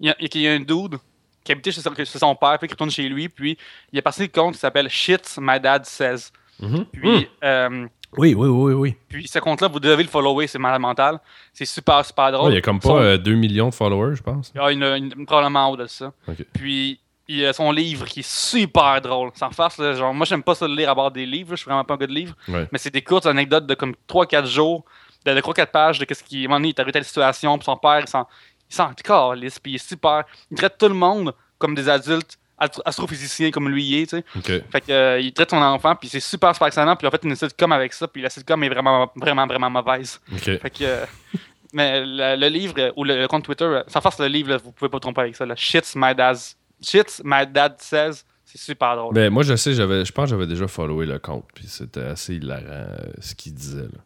il 0.00 0.08
y 0.08 0.10
a, 0.10 0.16
il 0.18 0.40
y 0.40 0.48
a 0.48 0.52
un 0.52 0.60
dude 0.60 0.96
qui 1.44 1.52
habitait 1.52 1.72
chez 1.72 1.80
son, 1.82 1.94
chez 1.94 2.04
son 2.06 2.34
père, 2.34 2.58
puis 2.58 2.68
qui 2.68 2.74
retourne 2.74 2.90
chez 2.90 3.08
lui, 3.08 3.28
puis 3.28 3.56
il 3.92 3.98
a 3.98 4.02
passé 4.02 4.22
le 4.22 4.28
compte 4.28 4.54
qui 4.54 4.60
s'appelle 4.60 4.88
Shit 4.88 5.36
My 5.40 5.60
Dad 5.60 5.84
Says. 5.84 6.30
Mhm. 6.60 6.86
Puis, 6.86 7.28
euh, 7.42 7.86
Oui, 8.16 8.32
oui, 8.34 8.48
oui, 8.48 8.72
oui. 8.72 8.96
puis 9.08 9.26
ce 9.28 9.38
compte-là, 9.40 9.68
vous 9.68 9.80
devez 9.80 10.02
le 10.04 10.08
follower, 10.08 10.46
c'est 10.46 10.58
malade 10.58 10.80
mental. 10.80 11.18
C'est 11.52 11.64
super, 11.66 12.04
super 12.04 12.32
drôle. 12.32 12.52
Il 12.52 12.54
y 12.54 12.58
a 12.58 12.60
comme 12.62 12.80
Son- 12.80 12.94
pas 12.94 13.02
euh, 13.02 13.18
2 13.18 13.34
millions 13.34 13.68
de 13.68 13.74
followers, 13.74 14.14
je 14.16 14.22
pense. 14.22 14.52
Ah, 14.58 14.70
il 14.72 14.78
y 14.80 14.84
a 14.84 14.96
une- 14.96 15.26
probablement 15.26 15.66
en 15.68 15.72
haut 15.72 15.76
de 15.76 15.86
ça. 15.86 16.12
Puis, 16.54 17.00
il 17.26 17.36
y 17.38 17.44
a 17.46 17.52
son 17.52 17.72
livre 17.72 18.06
qui 18.06 18.20
est 18.20 18.28
super 18.28 19.00
drôle. 19.00 19.30
Sans 19.34 19.50
farce, 19.50 19.78
là, 19.78 19.94
genre, 19.94 20.14
moi, 20.14 20.26
j'aime 20.26 20.42
pas 20.42 20.54
ça 20.54 20.66
de 20.68 20.74
lire 20.74 20.90
à 20.90 20.94
bord 20.94 21.10
des 21.10 21.26
livres. 21.26 21.50
là, 21.50 21.56
Je 21.56 21.60
suis 21.62 21.68
vraiment 21.68 21.84
pas 21.84 21.94
un 21.94 21.96
gars 21.98 22.06
de 22.06 22.12
livres. 22.14 22.36
Ouais. 22.48 22.68
Mais 22.70 22.78
c'est 22.78 22.92
des 22.92 23.02
courtes 23.02 23.26
anecdotes 23.26 23.66
de 23.66 23.74
comme 23.74 23.94
3-4 24.06 24.46
jours, 24.46 24.84
de, 25.24 25.32
de 25.34 25.40
3-4 25.40 25.66
pages 25.70 25.98
de 25.98 26.04
qu'est-ce 26.04 26.22
qui, 26.24 26.36
à 26.36 26.40
un 26.40 26.42
moment 26.48 26.56
donné, 26.56 26.68
il 26.68 26.70
est 26.70 26.78
arrivé 26.80 26.92
telle 26.92 27.04
situation. 27.04 27.56
Puis 27.58 27.64
son 27.64 27.76
père, 27.76 28.00
il 28.00 28.08
s'en, 28.08 28.26
il 28.70 28.74
s'en 28.74 28.92
calisse. 28.94 29.58
Puis 29.58 29.72
il 29.72 29.74
est 29.76 29.88
super. 29.88 30.24
Il 30.50 30.56
traite 30.56 30.76
tout 30.78 30.88
le 30.88 30.94
monde 30.94 31.34
comme 31.58 31.74
des 31.74 31.88
adultes 31.88 32.38
astro- 32.58 32.82
astrophysicien 32.84 33.50
comme 33.50 33.68
lui 33.68 34.00
est, 34.00 34.06
tu 34.06 34.16
sais. 34.18 34.24
Fait 34.70 34.80
que, 34.80 34.92
euh, 34.92 35.20
il 35.20 35.32
traite 35.32 35.50
son 35.50 35.56
enfant, 35.62 35.94
puis 35.96 36.08
c'est 36.08 36.20
super, 36.20 36.52
super 36.54 36.66
excellent, 36.68 36.94
puis 36.96 37.06
en 37.06 37.10
fait, 37.10 37.22
une 37.24 37.34
sitcom 37.34 37.72
avec 37.72 37.92
ça, 37.92 38.06
puis 38.08 38.22
la 38.22 38.30
sitcom 38.30 38.62
est 38.64 38.68
vraiment, 38.68 39.10
vraiment, 39.16 39.46
vraiment 39.46 39.70
mauvaise. 39.70 40.20
Fait 40.58 40.70
que. 40.70 40.84
euh, 40.84 41.06
mais 41.72 42.04
le, 42.04 42.36
le 42.38 42.48
livre, 42.48 42.74
euh, 42.78 42.92
ou 42.96 43.04
le, 43.04 43.16
le 43.20 43.26
compte 43.28 43.44
Twitter, 43.44 43.80
sans 43.88 44.00
force 44.00 44.18
le 44.20 44.26
livre, 44.26 44.50
là, 44.50 44.56
vous 44.58 44.72
pouvez 44.72 44.88
pas 44.88 45.00
tromper 45.00 45.22
avec 45.22 45.36
ça, 45.36 45.46
là. 45.46 45.56
Shit's 45.56 45.94
my 45.96 46.14
dad. 46.14 46.36
Shit's 46.82 47.22
my 47.24 47.46
dad 47.46 47.76
says. 47.78 48.24
C'est 48.44 48.58
super 48.60 48.94
drôle. 48.96 49.14
Ben, 49.14 49.30
moi, 49.32 49.42
je 49.42 49.56
sais, 49.56 49.72
j'avais, 49.74 50.04
je 50.04 50.12
pense 50.12 50.24
que 50.26 50.30
j'avais 50.30 50.46
déjà 50.46 50.68
followé 50.68 51.06
le 51.06 51.18
compte, 51.18 51.46
puis 51.54 51.64
c'était 51.66 52.02
assez 52.04 52.34
hilarant 52.36 52.62
euh, 52.68 52.96
ce 53.20 53.34
qu'il 53.34 53.54
disait. 53.54 53.82
Là. 53.82 53.98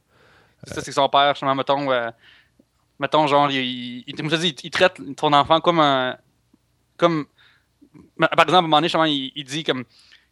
C'est 0.65 0.75
ça, 0.75 0.81
c'est 0.81 0.91
que 0.91 0.95
son 0.95 1.09
père, 1.09 1.35
justement, 1.35 1.55
mettons, 1.55 1.91
euh, 1.91 2.11
mettons 2.99 3.27
genre, 3.27 3.51
il, 3.51 3.57
il, 3.59 4.05
il- 4.07 4.15
comme 4.15 4.29
je 4.31 4.37
te 4.37 4.41
dis, 4.41 4.49
il, 4.49 4.67
il 4.67 4.71
traite 4.71 5.01
son 5.19 5.33
enfant 5.33 5.61
comme 5.61 5.81
un. 5.81 6.17
Comme. 6.97 7.27
Par 8.19 8.29
exemple, 8.33 8.55
à 8.55 8.59
un 8.59 8.63
moment 8.63 8.77
donné, 8.79 8.87
justement, 8.89 9.05
il, 9.05 9.33
il 9.35 9.45
dit 9.45 9.65
comme. 9.65 9.85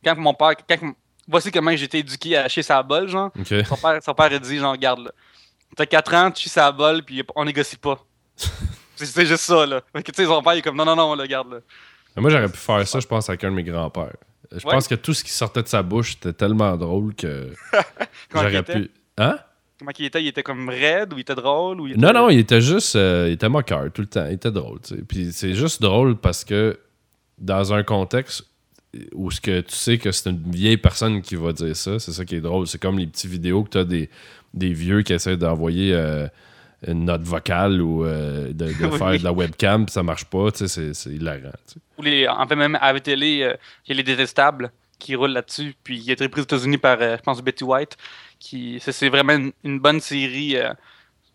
Quand 0.04 0.16
mon 0.16 0.35
père. 0.35 0.52
Quand, 0.68 0.92
voici 1.28 1.50
comment 1.50 1.75
j'ai 1.76 1.85
été 1.85 1.99
éduqué 1.99 2.37
à 2.37 2.49
chier 2.49 2.62
sa 2.62 2.83
bol, 2.83 3.09
genre. 3.09 3.30
Son 3.66 3.76
père, 3.76 3.99
son 4.02 4.14
père, 4.14 4.33
il 4.33 4.40
dit, 4.40 4.59
genre, 4.59 4.73
regarde, 4.73 5.00
là. 5.00 5.11
T'as 5.76 5.87
4 5.87 6.14
ans, 6.14 6.30
tu 6.30 6.42
chies 6.42 6.49
sa 6.49 6.71
bol, 6.73 7.02
puis 7.02 7.23
on 7.35 7.45
négocie 7.45 7.76
pas. 7.76 7.99
c'est 8.97 9.26
juste 9.26 9.42
ça, 9.45 9.66
là. 9.66 9.80
Fait 9.92 10.02
que, 10.02 10.11
tu 10.12 10.23
sais, 10.23 10.26
son 10.28 10.42
père, 10.42 10.54
il 10.54 10.59
est 10.59 10.62
comme, 10.62 10.76
non, 10.76 10.85
non, 10.85 10.97
non, 10.97 11.14
là, 11.14 11.23
regarde, 11.23 11.50
là. 11.52 11.59
Moi, 12.16 12.30
j'aurais 12.30 12.49
pu 12.49 12.56
faire 12.56 12.87
ça, 12.88 12.99
je 12.99 13.06
pense, 13.06 13.28
avec 13.28 13.45
un 13.45 13.50
de 13.50 13.54
mes 13.56 13.62
grands-pères. 13.64 14.14
Je 14.52 14.64
Ouais. 14.64 14.73
pense 14.73 14.87
que 14.88 14.95
tout 14.95 15.12
ce 15.12 15.23
qui 15.25 15.30
sortait 15.33 15.62
de 15.62 15.68
sa 15.68 15.83
bouche, 15.83 16.12
c'était 16.12 16.33
tellement 16.33 16.76
drôle 16.76 17.14
que 17.14 17.52
j'aurais 18.33 18.54
était? 18.56 18.80
pu. 18.80 18.90
Hein? 19.18 19.38
Comment 19.87 19.95
il 20.00 20.05
était 20.07 20.23
Il 20.23 20.26
était 20.28 20.43
comme 20.43 20.69
raide, 20.69 21.12
ou 21.12 21.16
il 21.19 21.21
était 21.21 21.35
drôle, 21.37 21.81
ou 21.81 21.87
il 21.87 21.93
était... 21.93 22.00
Non, 22.00 22.12
non, 22.12 22.28
il 22.28 22.40
était 22.40 22.61
juste. 22.61 22.97
euh, 22.97 23.26
il 23.28 23.35
était 23.35 23.49
moqueur 23.49 23.93
tout 23.93 24.02
le 24.02 24.09
temps. 24.09 24.26
Il 24.26 24.33
était 24.35 24.50
drôle. 24.50 24.81
Puis 25.09 25.33
c'est 25.33 25.55
juste 25.55 25.81
drôle 25.81 26.16
parce 26.16 26.45
que 26.45 26.78
dans 27.38 27.73
un 27.73 27.83
contexte 27.85 28.45
où 29.14 29.31
ce 29.31 29.40
que 29.40 29.61
tu 29.61 29.75
sais 29.75 29.99
que 29.99 30.11
c'est 30.11 30.31
une 30.31 30.43
vieille 30.50 30.76
personne 30.78 31.21
qui 31.23 31.37
va 31.37 31.52
dire 31.52 31.76
ça, 31.76 31.99
c'est 31.99 32.12
ça 32.12 32.25
qui 32.25 32.35
est 32.37 32.40
drôle. 32.40 32.66
C'est 32.66 32.81
comme 32.81 32.99
les 32.99 33.07
petites 33.07 33.31
vidéos 33.31 33.62
que 33.64 33.71
tu 33.71 33.78
as 33.78 33.85
des, 33.85 34.11
des 34.55 34.73
vieux 34.73 35.02
qui 35.02 35.12
essaient 35.12 35.37
d'envoyer 35.37 35.93
euh, 35.95 36.26
une 36.87 37.05
note 37.05 37.23
vocale 37.23 37.81
ou 37.81 38.05
euh, 38.05 38.49
de, 38.49 38.66
de 38.66 38.87
Oui. 38.90 38.99
faire 38.99 39.19
de 39.19 39.25
la 39.25 39.33
webcam, 39.33 39.85
puis 39.87 39.93
ça 39.93 40.02
marche 40.02 40.25
pas, 40.25 40.50
tu 40.50 40.66
sais, 40.66 40.95
c'est- 40.95 41.11
hilarant. 41.11 41.50
Ou 41.99 42.02
les, 42.02 42.26
en 42.26 42.47
fait, 42.47 42.57
même 42.57 42.76
à 42.81 42.93
la 42.93 43.00
télé, 43.00 43.28
il 43.87 43.88
y 43.88 43.93
a 43.93 43.95
les 43.95 44.02
détestables 44.02 44.71
qui 44.99 45.14
roulent 45.14 45.33
là-dessus. 45.33 45.75
Puis 45.85 45.99
il 46.00 46.09
a 46.11 46.14
été 46.14 46.26
pris 46.28 46.40
aux 46.40 46.45
États-Unis 46.45 46.78
par, 46.78 46.97
euh, 47.00 47.16
je 47.19 47.23
pense, 47.23 47.43
Betty 47.43 47.64
White. 47.64 47.97
Qui, 48.38 48.78
c'est 48.81 49.09
vraiment 49.09 49.33
une, 49.35 49.52
une 49.64 49.78
bonne 49.78 50.00
série. 50.00 50.57
euh, 50.57 50.73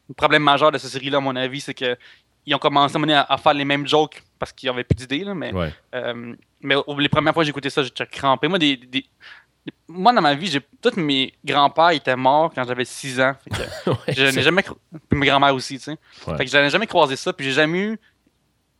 le 0.09 0.13
problème 0.13 0.43
majeur 0.43 0.71
de 0.71 0.77
cette 0.77 0.91
série-là, 0.91 1.17
à 1.17 1.21
mon 1.21 1.35
avis, 1.35 1.61
c'est 1.61 1.73
que 1.73 1.97
ils 2.45 2.53
ont 2.55 2.59
commencé 2.59 2.97
à, 3.13 3.21
à, 3.21 3.37
faire 3.37 3.53
les 3.53 3.65
mêmes 3.65 3.87
jokes 3.87 4.23
parce 4.39 4.51
qu'ils 4.51 4.69
n'avaient 4.69 4.83
plus 4.83 4.95
d'idées. 4.95 5.23
Mais, 5.33 5.53
Ouais. 5.53 5.73
euh, 5.95 6.35
mais 6.61 6.75
les 6.97 7.09
premières 7.09 7.33
fois 7.33 7.43
que 7.43 7.45
j'ai 7.45 7.51
écouté 7.51 7.69
ça, 7.69 7.83
j'étais 7.83 8.05
crampé. 8.07 8.47
Moi, 8.47 8.57
des, 8.59 8.77
des- 8.77 9.05
moi, 9.87 10.11
dans 10.11 10.21
ma 10.21 10.33
vie, 10.33 10.47
j'ai 10.47 10.59
tous 10.81 10.97
mes 10.99 11.33
grands-pères 11.45 11.91
étaient 11.91 12.15
morts 12.15 12.51
quand 12.53 12.63
j'avais 12.67 12.83
6 12.85 13.19
ans. 13.21 13.35
Fait 13.43 13.49
que 13.51 13.89
Ouais, 13.91 13.97
je 14.15 14.23
n'ai 14.23 14.31
c'est- 14.31 14.41
jamais 14.41 14.63
puis 14.63 15.19
mes 15.19 15.27
grands-mères 15.27 15.53
aussi, 15.53 15.77
tu 15.77 15.83
sais. 15.83 15.97
Ouais. 16.27 16.37
Fait 16.37 16.45
que 16.45 16.51
j'avais 16.51 16.69
jamais 16.71 16.87
croisé 16.87 17.15
ça, 17.15 17.31
puis 17.31 17.45
j'ai 17.45 17.51
jamais 17.53 17.79
eu 17.79 17.99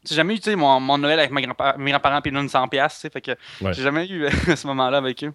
j'ai 0.04 0.16
jamais 0.16 0.34
eu 0.34 0.40
tu 0.40 0.46
sais 0.50 0.56
mon, 0.56 0.80
mon 0.80 0.98
Noël 0.98 1.20
avec 1.20 1.30
mes 1.32 1.44
grands-parents, 1.44 1.78
mes 1.78 1.92
grands-parents 1.92 2.22
puis 2.22 2.32
donnent 2.32 2.50
100 2.50 2.68
pièces, 2.68 3.08
fait 3.14 3.22
que 3.22 3.32
j'ai 3.72 3.84
jamais 3.84 4.08
eu 4.10 4.28
ce 4.56 4.66
moment-là 4.68 4.98
avec 4.98 5.24
eux. 5.24 5.34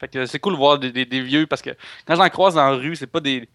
Fait 0.00 0.08
que 0.08 0.26
c'est 0.26 0.38
cool 0.40 0.54
de 0.54 0.58
voir 0.58 0.78
des, 0.78 0.90
des- 0.90 1.04
des 1.04 1.20
vieux 1.20 1.46
parce 1.46 1.62
que 1.62 1.70
quand 2.06 2.16
j'en 2.16 2.28
croise 2.30 2.54
dans 2.54 2.70
la 2.70 2.76
rue, 2.76 2.96
c'est 2.96 3.06
pas 3.06 3.20
des 3.20 3.42
tu 3.42 3.46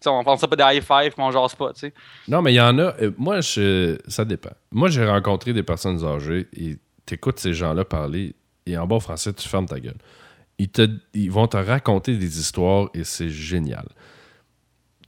sais, 0.00 0.10
on 0.10 0.22
pense 0.24 0.40
ça 0.40 0.48
pas 0.48 0.56
des 0.56 0.76
high 0.76 0.82
five, 0.82 1.12
puis 1.12 1.20
on 1.22 1.30
jase 1.30 1.54
pas, 1.54 1.72
tu 1.72 1.80
sais. 1.80 1.94
Non, 2.28 2.42
mais 2.42 2.52
il 2.52 2.56
y 2.56 2.60
en 2.60 2.78
a. 2.78 2.94
euh, 3.00 3.12
moi, 3.16 3.40
je, 3.40 3.96
ça 4.08 4.26
dépend. 4.26 4.50
Moi, 4.70 4.90
j'ai 4.90 5.06
rencontré 5.08 5.54
des 5.54 5.62
personnes 5.62 6.04
âgées 6.04 6.48
et 6.54 6.76
t'écoutes 7.06 7.38
ces 7.38 7.54
gens-là 7.54 7.84
parler 7.86 8.34
et 8.66 8.76
en 8.76 8.86
bon 8.86 9.00
français, 9.00 9.32
tu 9.32 9.48
fermes 9.48 9.64
ta 9.66 9.80
gueule. 9.80 9.96
Ils, 10.58 10.68
te, 10.68 10.86
ils 11.14 11.30
vont 11.30 11.46
te 11.46 11.56
raconter 11.56 12.16
des 12.16 12.38
histoires 12.38 12.90
et 12.92 13.04
c'est 13.04 13.30
génial. 13.30 13.86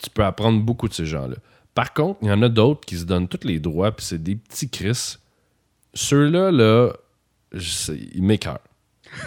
Tu 0.02 0.08
peux 0.08 0.24
apprendre 0.24 0.62
beaucoup 0.62 0.88
de 0.88 0.94
ces 0.94 1.04
gens-là. 1.06 1.36
Par 1.74 1.92
contre, 1.92 2.20
il 2.22 2.28
y 2.28 2.32
en 2.32 2.40
a 2.42 2.48
d'autres 2.48 2.86
qui 2.86 2.96
se 2.96 3.04
donnent 3.04 3.28
tous 3.28 3.46
les 3.46 3.58
droits 3.60 3.92
puis 3.92 4.06
c'est 4.06 4.22
des 4.22 4.36
petits 4.36 4.70
Chris. 4.70 5.16
Ceux-là, 5.92 6.50
là, 6.50 6.92
sais, 7.58 7.98
ils 8.14 8.22
m'écœurent. 8.22 8.58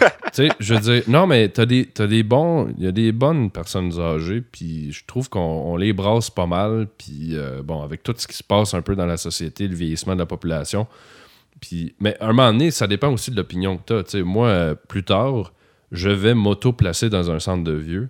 tu 0.32 0.46
sais, 0.46 0.48
je 0.60 0.74
veux 0.74 0.80
dire, 0.80 1.02
non, 1.08 1.26
mais 1.26 1.48
t'as 1.48 1.66
des, 1.66 1.86
t'as 1.86 2.06
des 2.06 2.22
bons, 2.22 2.72
il 2.78 2.84
y 2.84 2.86
a 2.86 2.92
des 2.92 3.12
bonnes 3.12 3.50
personnes 3.50 3.98
âgées, 4.00 4.40
puis 4.40 4.90
je 4.92 5.04
trouve 5.06 5.28
qu'on 5.28 5.40
on 5.40 5.76
les 5.76 5.92
brasse 5.92 6.30
pas 6.30 6.46
mal, 6.46 6.88
puis 6.98 7.36
euh, 7.36 7.62
bon, 7.62 7.82
avec 7.82 8.02
tout 8.02 8.14
ce 8.16 8.26
qui 8.26 8.36
se 8.36 8.42
passe 8.42 8.74
un 8.74 8.82
peu 8.82 8.96
dans 8.96 9.06
la 9.06 9.16
société, 9.16 9.68
le 9.68 9.74
vieillissement 9.74 10.14
de 10.14 10.20
la 10.20 10.26
population, 10.26 10.86
puis, 11.60 11.94
mais 12.00 12.16
à 12.18 12.24
un 12.24 12.32
moment 12.32 12.50
donné, 12.52 12.70
ça 12.70 12.86
dépend 12.86 13.12
aussi 13.12 13.30
de 13.30 13.36
l'opinion 13.36 13.76
que 13.76 13.82
t'as. 13.86 14.02
Tu 14.02 14.10
sais, 14.10 14.22
moi, 14.22 14.48
euh, 14.48 14.74
plus 14.74 15.04
tard, 15.04 15.52
je 15.92 16.08
vais 16.10 16.34
m'auto-placer 16.34 17.08
dans 17.08 17.30
un 17.30 17.38
centre 17.38 17.62
de 17.62 17.72
vieux. 17.72 18.08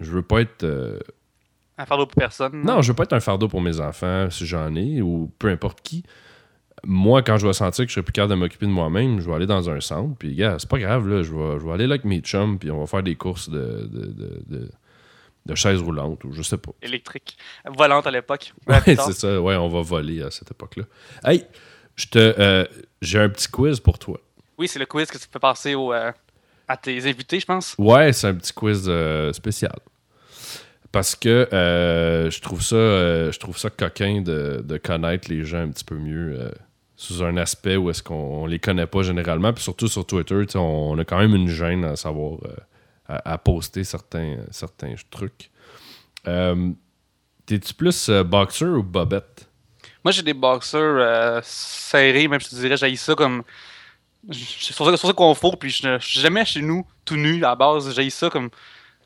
Je 0.00 0.10
veux 0.10 0.22
pas 0.22 0.40
être. 0.40 0.62
euh, 0.64 0.98
Un 1.76 1.84
fardeau 1.84 2.06
pour 2.06 2.14
personne. 2.14 2.62
non, 2.62 2.80
je 2.80 2.88
veux 2.88 2.94
pas 2.94 3.02
être 3.02 3.12
un 3.12 3.20
fardeau 3.20 3.46
pour 3.48 3.60
mes 3.60 3.80
enfants, 3.80 4.30
si 4.30 4.46
j'en 4.46 4.74
ai, 4.74 5.02
ou 5.02 5.30
peu 5.38 5.48
importe 5.48 5.80
qui. 5.82 6.02
Moi, 6.90 7.20
quand 7.20 7.36
je 7.36 7.46
vais 7.46 7.52
sentir 7.52 7.84
que 7.84 7.90
je 7.90 7.94
serai 7.96 8.02
plus 8.02 8.12
capable 8.14 8.30
de 8.30 8.38
m'occuper 8.38 8.64
de 8.64 8.70
moi-même, 8.70 9.20
je 9.20 9.28
vais 9.28 9.34
aller 9.36 9.46
dans 9.46 9.68
un 9.68 9.78
centre, 9.78 10.16
puis 10.18 10.34
gars, 10.34 10.56
c'est 10.58 10.68
pas 10.70 10.78
grave, 10.78 11.06
là, 11.06 11.22
je 11.22 11.30
vais, 11.34 11.60
je 11.60 11.66
vais 11.66 11.72
aller 11.72 11.86
là 11.86 11.92
avec 11.96 12.04
mes 12.06 12.20
chums, 12.20 12.58
puis 12.58 12.70
on 12.70 12.80
va 12.80 12.86
faire 12.86 13.02
des 13.02 13.14
courses 13.14 13.50
de, 13.50 13.86
de, 13.92 14.06
de, 14.06 14.70
de- 15.46 15.82
roulantes, 15.84 16.24
ou 16.24 16.32
je 16.32 16.40
sais 16.40 16.56
pas. 16.56 16.72
Électrique. 16.80 17.36
Volante 17.76 18.06
à 18.06 18.10
l'époque. 18.10 18.54
Ouais, 18.66 18.80
c'est 18.86 19.12
ça, 19.12 19.38
ouais, 19.38 19.54
on 19.56 19.68
va 19.68 19.82
voler 19.82 20.22
à 20.22 20.30
cette 20.30 20.50
époque-là. 20.50 20.84
Hey, 21.24 21.44
je 21.94 22.06
te, 22.06 22.18
euh, 22.38 22.64
j'ai 23.02 23.18
un 23.18 23.28
petit 23.28 23.48
quiz 23.48 23.80
pour 23.80 23.98
toi. 23.98 24.18
Oui, 24.56 24.66
c'est 24.66 24.78
le 24.78 24.86
quiz 24.86 25.10
que 25.10 25.18
tu 25.18 25.28
peux 25.28 25.38
passer 25.38 25.74
au, 25.74 25.92
euh, 25.92 26.10
à 26.66 26.76
tes 26.78 27.06
invités, 27.06 27.38
je 27.38 27.44
pense. 27.46 27.74
Ouais, 27.76 28.14
c'est 28.14 28.28
un 28.28 28.34
petit 28.34 28.54
quiz 28.54 28.86
euh, 28.88 29.30
spécial. 29.34 29.76
Parce 30.90 31.14
que 31.14 31.46
je 31.52 32.40
trouve 32.40 32.62
ça 32.62 33.30
je 33.30 33.38
trouve 33.38 33.58
ça 33.58 33.68
coquin 33.68 34.22
de, 34.22 34.62
de 34.64 34.76
connaître 34.78 35.30
les 35.30 35.44
gens 35.44 35.58
un 35.58 35.68
petit 35.68 35.84
peu 35.84 35.96
mieux 35.96 36.50
sous 36.98 37.22
un 37.22 37.36
aspect 37.36 37.76
où 37.76 37.90
est-ce 37.90 38.02
qu'on 38.02 38.42
on 38.42 38.46
les 38.46 38.58
connaît 38.58 38.88
pas 38.88 39.02
généralement. 39.02 39.52
Puis 39.52 39.62
surtout 39.62 39.86
sur 39.86 40.04
Twitter, 40.04 40.44
on, 40.56 40.98
a 40.98 41.04
quand 41.04 41.18
même 41.18 41.34
une 41.34 41.48
gêne 41.48 41.84
à 41.84 41.94
savoir 41.94 42.40
euh, 42.44 42.56
à, 43.08 43.34
à 43.34 43.38
poster 43.38 43.84
certains, 43.84 44.38
certains 44.50 44.94
trucs. 45.08 45.50
Euh, 46.26 46.72
T'es-tu 47.46 47.72
plus 47.72 48.10
euh, 48.10 48.24
boxer 48.24 48.66
ou 48.66 48.82
bobette? 48.82 49.48
Moi, 50.04 50.10
j'ai 50.10 50.22
des 50.22 50.34
boxers 50.34 50.80
euh, 50.82 51.40
serrés, 51.42 52.26
même 52.26 52.40
je 52.40 52.48
te 52.48 52.54
dirais, 52.56 52.76
j'ai 52.76 52.94
ça 52.96 53.14
comme. 53.14 53.42
C'est 54.30 54.74
sur 54.74 54.98
ça, 54.98 55.12
qu'on 55.12 55.34
faut, 55.34 55.52
puis 55.52 55.70
je 55.70 55.98
je 55.98 56.06
suis 56.06 56.20
jamais 56.20 56.44
chez 56.44 56.60
nous 56.60 56.84
tout 57.04 57.16
nu 57.16 57.36
à 57.36 57.50
la 57.50 57.54
base. 57.54 57.94
J'ai 57.94 58.10
ça 58.10 58.28
comme. 58.28 58.50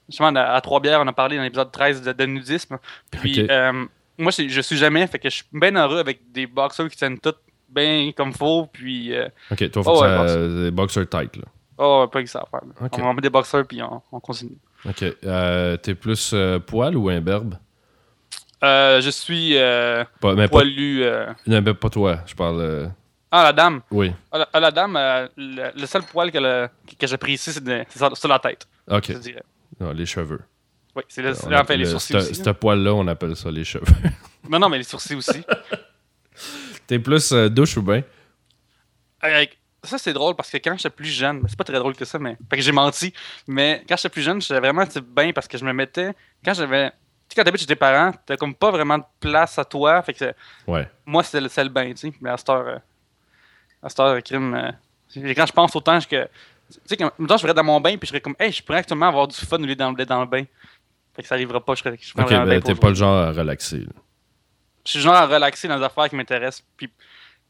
Justement, 0.09 0.35
à, 0.35 0.55
à 0.55 0.61
Trois-Bières, 0.63 1.01
on 1.03 1.07
a 1.07 1.13
parlé 1.13 1.37
dans 1.37 1.43
l'épisode 1.43 1.71
13 1.71 2.03
de, 2.03 2.13
de 2.13 2.25
nudisme. 2.25 2.79
Puis, 3.11 3.47
euh, 3.49 3.85
moi, 4.19 4.33
je 4.33 4.61
suis 4.61 4.77
jamais, 4.77 5.07
fait 5.07 5.19
que 5.19 5.31
je 5.31 5.37
suis 5.37 5.45
bien 5.53 5.77
heureux 5.77 5.99
avec 5.99 6.33
des 6.33 6.49
boxers 6.49 6.89
qui 6.89 6.97
tiennent 6.97 7.21
tout 7.21 7.35
bien 7.75 8.13
comme 8.17 8.33
faut, 8.33 8.67
puis. 8.73 9.15
euh, 9.15 9.29
Ok, 9.51 9.71
toi, 9.71 9.83
faut 9.83 9.91
Oh, 9.97 10.01
que 10.01 10.05
ouais, 10.05 10.29
ça- 10.29 10.35
euh, 10.35 10.71
boxer 10.71 11.07
tight, 11.07 11.37
là. 11.37 11.45
oh, 11.79 12.07
pas 12.13 12.23
que 12.23 12.29
ça 12.29 12.41
à 12.41 12.47
faire. 12.51 12.61
là. 12.67 12.87
Ok. 12.87 12.99
On, 13.03 13.15
met 13.15 13.21
des 13.23 13.31
boxers, 13.31 13.67
puis 13.67 13.83
on, 13.83 14.03
on 14.13 14.21
continue. 14.21 14.57
Ok. 14.89 15.05
Euh, 15.25 15.77
T'es 15.77 15.95
plus 15.95 16.33
euh, 16.35 16.59
poil 16.59 16.97
ou 16.97 17.09
imberbe? 17.09 17.55
Euh, 18.65 19.01
je 19.01 19.11
suis 19.11 19.57
euh, 19.57 20.05
Pas, 20.21 20.35
mais 20.35 20.45
pas, 20.47 20.59
poilu. 20.59 21.05
non, 21.47 21.61
mais 21.63 21.75
pas 21.75 21.91
toi, 21.91 22.19
je 22.27 22.35
parle. 22.35 22.91
Ah, 23.35 23.45
la 23.45 23.53
dame. 23.53 23.81
oui. 23.91 24.13
Ah, 24.31 24.39
la, 24.39 24.49
ah, 24.53 24.61
la 24.61 24.71
dame, 24.71 24.93
le, 25.37 25.71
le 25.81 25.87
seul 25.87 26.03
poil 26.03 26.31
qu'elle 26.31 26.45
a- 26.47 26.69
que 26.99 27.07
j'apprécie, 27.07 27.51
c'est 27.53 28.15
sur, 28.15 28.29
la 28.29 28.39
tête, 28.39 28.69
Ok. 28.91 29.07
je 29.09 29.19
dirais. 29.19 29.43
Non, 29.81 29.91
les 29.93 30.05
cheveux. 30.07 30.41
Oui, 30.95 31.03
c'est 31.09 31.23
le, 31.23 31.31
enfin, 31.55 31.75
les 31.77 31.87
sourcils 31.87 32.13
ce- 32.13 32.19
aussi. 32.19 32.35
Ce 32.35 32.45
là. 32.45 32.53
poil-là, 32.53 32.93
on 32.95 33.07
appelle 33.09 33.35
ça 33.35 33.51
les 33.51 33.65
cheveux. 33.65 33.87
Non, 34.49 34.59
non, 34.59 34.69
mais 34.69 34.77
les 34.79 34.85
sourcils 34.85 35.15
aussi. 35.15 35.43
T'es 36.87 36.99
plus 36.99 37.33
euh, 37.33 37.49
douche 37.49 37.77
ou 37.77 37.83
bien? 37.83 38.03
Euh, 39.25 39.45
ça, 39.85 39.99
c'est 39.99 40.13
drôle 40.13 40.35
parce 40.37 40.51
que 40.51 40.57
quand 40.59 40.77
j'étais 40.77 40.91
plus 40.91 41.07
jeune, 41.09 41.41
ben, 41.41 41.47
c'est 41.49 41.57
pas 41.59 41.65
très 41.65 41.79
drôle 41.79 41.95
que 41.95 42.05
ça, 42.05 42.19
mais. 42.19 42.37
Fait 42.51 42.57
que 42.57 42.63
j'ai 42.63 42.73
menti. 42.73 43.13
Mais 43.47 43.85
quand 43.89 43.97
j'étais 43.97 44.09
plus 44.09 44.23
jeune, 44.23 44.41
j'étais 44.41 44.59
vraiment 44.61 44.85
sais, 44.89 45.01
bien 45.01 45.33
parce 45.33 45.49
que 45.49 45.59
je 45.59 45.65
me 45.65 45.73
mettais. 45.73 46.13
Quand 46.45 46.55
j'avais. 46.55 46.91
Tu 46.91 46.95
sais, 47.31 47.35
quand 47.37 47.45
t'habites 47.45 47.61
chez 47.63 47.67
tes 47.67 47.77
parents, 47.77 48.13
t'as 48.27 48.37
comme 48.37 48.55
pas 48.55 48.71
vraiment 48.71 48.99
de 48.99 49.05
place 49.21 49.59
à 49.59 49.65
toi. 49.65 50.03
Fait 50.03 50.15
que 50.15 50.33
Ouais. 50.67 50.89
moi, 51.07 51.23
c'était 51.23 51.41
le, 51.41 51.49
le 51.65 51.69
bain, 51.69 51.91
tu 51.91 51.97
sais. 51.97 52.13
Mais 52.21 52.31
à 52.31 52.37
cette 52.37 52.49
heure. 52.51 52.67
euh, 52.67 52.79
à 53.83 53.89
cette 53.89 54.01
heure, 54.01 54.23
crime. 54.23 54.55
euh, 54.55 54.71
c'est- 55.09 55.35
quand 55.35 55.47
je 55.47 55.53
pense 55.53 55.75
autant 55.77 55.99
que. 56.01 56.25
Tu 56.71 56.79
sais, 56.87 56.97
quand 56.97 57.11
je 57.19 57.37
serais 57.37 57.55
dans 57.55 57.65
mon 57.65 57.81
bain, 57.81 57.91
puis 57.97 58.01
je 58.03 58.09
serais 58.09 58.21
comme, 58.21 58.37
hey, 58.39 58.51
je 58.53 58.63
pourrais 58.63 58.79
actuellement 58.79 59.09
avoir 59.09 59.29
du 59.29 59.37
fun 59.37 59.59
au 59.59 59.67
lieu 59.67 59.75
d'en- 59.77 59.93
dans 59.93 60.21
le 60.21 60.27
bain. 60.27 60.45
Fait 61.15 61.23
que 61.23 61.29
ça 61.29 61.35
arrivera 61.35 61.63
pas, 61.63 61.75
je 61.75 61.81
serais. 61.83 61.99
Je 62.01 62.13
Ok, 62.13 62.29
bain 62.31 62.45
ben 62.47 62.63
t'es 62.63 62.75
pas 62.75 62.89
le 62.89 62.95
genre 62.95 63.15
à 63.17 63.33
relaxer. 63.33 63.79
là. 63.81 63.93
Je 64.85 64.91
suis 64.93 65.01
genre 65.01 65.15
à 65.15 65.27
relaxer 65.27 65.69
dans 65.69 65.77
les 65.77 65.85
affaires 65.85 66.09
qui 66.09 66.17
m'intéressent. 66.17 66.65
Puis, 66.77 66.89
tu 66.89 66.95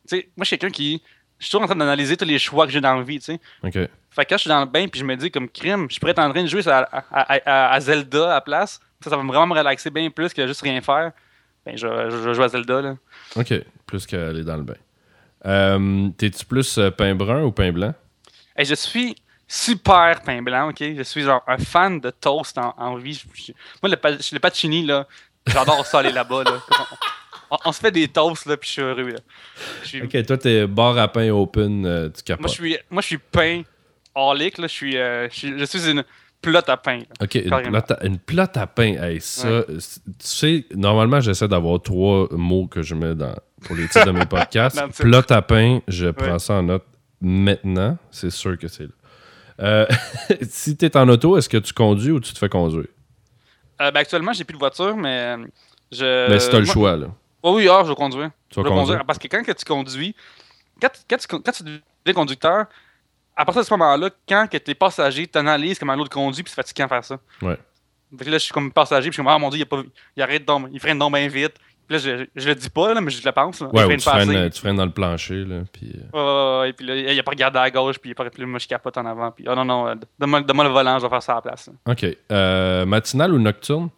sais, 0.06 0.28
moi, 0.36 0.44
je 0.44 0.48
suis 0.48 0.58
quelqu'un 0.58 0.72
qui. 0.72 1.02
Je 1.38 1.44
suis 1.46 1.50
toujours 1.50 1.62
en 1.64 1.66
train 1.66 1.74
d'analyser 1.76 2.16
tous 2.16 2.24
les 2.24 2.38
choix 2.38 2.66
que 2.66 2.72
j'ai 2.72 2.80
dans 2.80 2.94
la 2.94 3.02
vie, 3.02 3.18
tu 3.18 3.24
sais. 3.24 3.40
Ok. 3.64 3.72
Fait 3.72 4.24
que 4.24 4.28
quand 4.28 4.36
je 4.36 4.42
suis 4.42 4.48
dans 4.48 4.60
le 4.60 4.66
bain, 4.66 4.86
puis 4.86 5.00
je 5.00 5.04
me 5.04 5.16
dis, 5.16 5.30
comme 5.30 5.48
crime, 5.48 5.88
je 5.90 5.98
pourrais 5.98 6.12
être 6.12 6.18
en 6.20 6.30
train 6.30 6.42
de 6.42 6.46
jouer 6.48 6.66
à, 6.68 6.80
à- 7.10 7.72
à- 7.74 7.80
Zelda 7.80 8.26
à 8.30 8.34
la 8.34 8.40
place. 8.42 8.78
Ça, 9.02 9.10
ça 9.10 9.16
va 9.16 9.22
vraiment 9.24 9.46
me 9.48 9.54
relaxer 9.58 9.90
bien 9.90 10.08
plus 10.10 10.32
que 10.32 10.46
juste 10.46 10.60
rien 10.60 10.80
faire. 10.80 11.10
Ben, 11.66 11.76
je, 11.76 11.86
je, 12.10 12.22
je 12.22 12.32
joue 12.34 12.42
à 12.42 12.48
Zelda, 12.48 12.80
là. 12.82 12.96
Ok. 13.36 13.54
Plus 13.86 14.06
qu'aller 14.06 14.44
dans 14.44 14.56
le 14.56 14.62
bain. 14.62 14.74
Euh, 15.46 16.08
T'es-tu 16.16 16.44
plus 16.44 16.78
euh, 16.78 16.90
pain 16.90 17.14
brun 17.14 17.42
ou 17.42 17.50
pain 17.50 17.72
blanc? 17.72 17.94
Hey, 18.54 18.64
je 18.66 18.74
suis 18.74 19.16
super 19.48 20.20
pain 20.22 20.42
blanc, 20.42 20.68
ok? 20.68 20.78
Je 20.96 21.02
suis 21.02 21.22
genre 21.22 21.42
un 21.48 21.58
fan 21.58 21.98
de 21.98 22.10
toast 22.10 22.56
en, 22.58 22.74
en 22.76 22.94
vie. 22.96 23.14
Je- 23.14 23.42
je- 23.46 23.52
moi, 23.82 23.90
le, 23.90 23.96
pa- 23.96 24.10
le 24.12 24.38
pacini, 24.38 24.84
là, 24.86 25.08
j'adore 25.46 25.84
ça 25.86 25.98
aller 26.00 26.12
là-bas. 26.12 26.44
Là. 26.44 26.52
On, 27.52 27.56
on 27.66 27.72
se 27.72 27.80
fait 27.80 27.90
des 27.90 28.08
toasts, 28.08 28.46
là, 28.46 28.56
puis 28.56 28.66
je 28.68 28.72
suis 28.72 28.82
heureux. 28.82 29.08
Là. 29.10 29.18
Je 29.82 29.88
suis- 29.88 30.02
Ok, 30.02 30.24
toi, 30.26 30.38
t'es 30.38 30.66
bar 30.66 30.96
à 30.96 31.06
pain 31.08 31.28
open, 31.30 31.84
euh, 31.84 32.08
tu 32.08 32.22
capotes. 32.22 32.40
moi, 32.40 32.48
je 32.48 32.54
suis, 32.54 32.76
moi, 32.90 33.02
je 33.02 33.06
suis 33.08 33.18
pain 33.18 33.62
hors-lick, 34.14 34.56
là. 34.58 34.66
Je 34.66 34.72
suis, 34.72 34.96
euh, 34.96 35.28
je 35.30 35.34
suis, 35.36 35.58
je 35.58 35.64
suis 35.66 35.90
une 35.90 36.02
pelote 36.40 36.68
à 36.70 36.76
pain. 36.78 36.98
là. 36.98 37.04
Ok, 37.20 37.34
une 37.36 37.50
plotte, 37.68 37.90
à, 37.90 38.06
une 38.06 38.18
plotte 38.18 38.56
à 38.56 38.66
pain. 38.66 38.94
Hey, 39.02 39.20
ça, 39.20 39.64
tu 39.68 39.76
sais, 40.18 40.64
normalement, 40.74 41.20
j'essaie 41.20 41.46
d'avoir 41.48 41.80
trois 41.82 42.26
mots 42.32 42.66
que 42.68 42.80
je 42.82 42.94
mets 42.94 43.14
dans, 43.14 43.34
pour 43.64 43.76
les 43.76 43.86
titres 43.86 44.06
de 44.06 44.12
mes 44.12 44.24
podcasts. 44.26 44.80
Plotte 44.98 45.30
à 45.30 45.42
pain, 45.42 45.80
je 45.88 46.08
prends 46.08 46.32
Ouais. 46.32 46.38
ça 46.38 46.54
en 46.54 46.62
note 46.62 46.84
maintenant. 47.20 47.98
C'est 48.10 48.30
sûr 48.30 48.56
que 48.58 48.66
c'est 48.68 48.84
là. 48.84 48.88
Euh, 49.60 49.86
si 50.48 50.76
t'es 50.76 50.96
en 50.96 51.08
auto, 51.08 51.36
est-ce 51.36 51.48
que 51.48 51.58
tu 51.58 51.72
conduis 51.74 52.10
ou 52.10 52.18
tu 52.18 52.32
te 52.32 52.38
fais 52.38 52.48
conduire? 52.48 52.86
Euh, 53.80 53.90
ben, 53.90 54.00
actuellement, 54.00 54.32
j'ai 54.32 54.44
plus 54.44 54.54
de 54.54 54.58
voiture, 54.58 54.96
mais 54.96 55.36
euh, 55.36 55.44
je. 55.92 56.30
Mais 56.30 56.40
si 56.40 56.48
t'as 56.50 56.58
le 56.58 56.64
moi- 56.64 56.72
choix, 56.74 56.96
là. 56.96 57.06
Oh 57.42 57.56
oui, 57.56 57.68
ah, 57.68 57.82
je. 57.84 57.92
Tu 57.92 57.98
vas 58.00 58.06
Je 58.08 58.28
conduire. 58.54 58.70
conduire. 58.74 59.04
Parce 59.04 59.18
que 59.18 59.28
quand 59.28 59.42
que 59.42 59.52
tu 59.52 59.64
conduis, 59.64 60.14
quand, 60.80 60.90
quand, 61.08 61.16
tu, 61.16 61.26
quand 61.28 61.52
tu 61.52 61.62
deviens 61.64 62.14
conducteur, 62.14 62.66
à 63.36 63.44
partir 63.44 63.62
de 63.62 63.66
ce 63.66 63.74
moment-là, 63.74 64.10
quand 64.28 64.46
que 64.50 64.56
t'es 64.58 64.74
passager, 64.74 65.26
t'analyses 65.26 65.78
comment 65.78 65.94
l'autre 65.94 66.10
conduit, 66.10 66.42
puis 66.42 66.50
c'est 66.50 66.56
fatigant 66.62 66.84
de 66.84 66.88
faire 66.90 67.04
ça. 67.04 67.18
Ouais. 67.40 67.58
Là, 68.26 68.32
je 68.32 68.38
suis 68.38 68.52
comme 68.52 68.70
passager, 68.70 69.08
puis 69.08 69.12
je 69.12 69.14
suis 69.14 69.22
comme, 69.22 69.28
ah 69.28 69.38
mon 69.38 69.48
dieu, 69.48 69.58
il, 69.60 69.62
a 69.62 69.66
pas, 69.66 69.82
il 70.16 70.22
arrête 70.22 70.44
donc, 70.44 70.68
il 70.70 70.78
freine 70.80 70.98
donc 70.98 71.14
bien 71.14 71.26
vite. 71.28 71.54
Puis 71.88 71.96
là, 71.96 71.98
je, 71.98 72.26
je 72.36 72.48
le 72.48 72.54
dis 72.54 72.68
pas, 72.70 72.92
là, 72.94 73.00
mais 73.00 73.10
je 73.10 73.24
le 73.24 73.32
pense. 73.32 73.60
Là. 73.60 73.68
Ouais, 73.68 73.72
il 73.72 73.84
ou 73.84 73.86
freine 73.86 73.98
tu 73.98 74.04
pas 74.04 74.10
freines, 74.12 74.30
assez. 74.30 74.38
euh, 74.38 74.50
tu 74.50 74.60
freines 74.60 74.76
dans 74.76 74.84
le 74.84 74.92
plancher, 74.92 75.44
là. 75.44 75.62
Puis, 75.72 75.92
euh, 76.14 76.64
et 76.64 76.72
puis 76.74 76.86
là, 76.86 76.94
il 76.94 77.18
a 77.18 77.22
pas 77.22 77.30
regardé 77.30 77.58
à 77.58 77.70
gauche, 77.70 77.98
puis 77.98 78.10
il 78.10 78.12
a 78.12 78.14
pas 78.14 78.28
puis 78.30 78.44
moi, 78.44 78.58
je 78.58 78.68
capote 78.68 78.96
en 78.98 79.06
avant. 79.06 79.30
Puis, 79.32 79.46
oh 79.48 79.54
non, 79.54 79.64
non, 79.64 79.88
euh, 79.88 79.94
donne-moi 80.18 80.64
le 80.64 80.70
volant, 80.70 80.98
je 80.98 81.04
vais 81.04 81.08
faire 81.10 81.22
ça 81.22 81.32
à 81.32 81.34
la 81.36 81.42
place. 81.42 81.68
là. 81.68 81.92
Ok. 81.92 82.06
Euh, 82.30 82.84
matinal 82.86 83.32
ou 83.34 83.38
nocturne? 83.38 83.88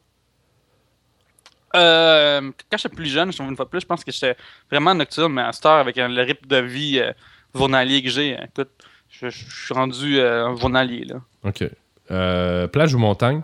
Euh, 1.74 2.52
quand 2.70 2.76
j'étais 2.78 2.94
plus 2.94 3.06
jeune, 3.06 3.32
je 3.32 3.42
une 3.42 3.56
fois 3.56 3.68
plus, 3.68 3.80
je 3.80 3.86
pense 3.86 4.04
que 4.04 4.12
j'étais 4.12 4.36
vraiment 4.70 4.94
nocturne, 4.94 5.32
mais 5.32 5.42
à 5.42 5.52
cette 5.52 5.66
heure, 5.66 5.78
avec 5.78 5.96
le 5.96 6.22
rythme 6.22 6.46
de 6.46 6.56
vie 6.58 7.00
euh, 7.00 7.12
journalier 7.54 8.02
que 8.02 8.10
j'ai, 8.10 8.32
écoute, 8.34 8.70
je, 9.10 9.28
je- 9.28 9.44
je 9.48 9.64
suis 9.66 9.74
rendu 9.74 10.18
euh, 10.20 10.46
un 10.46 10.56
journalier, 10.56 11.04
là. 11.04 11.16
Ok. 11.42 11.64
Euh, 12.10 12.66
plage 12.68 12.94
ou 12.94 12.98
montagne? 12.98 13.42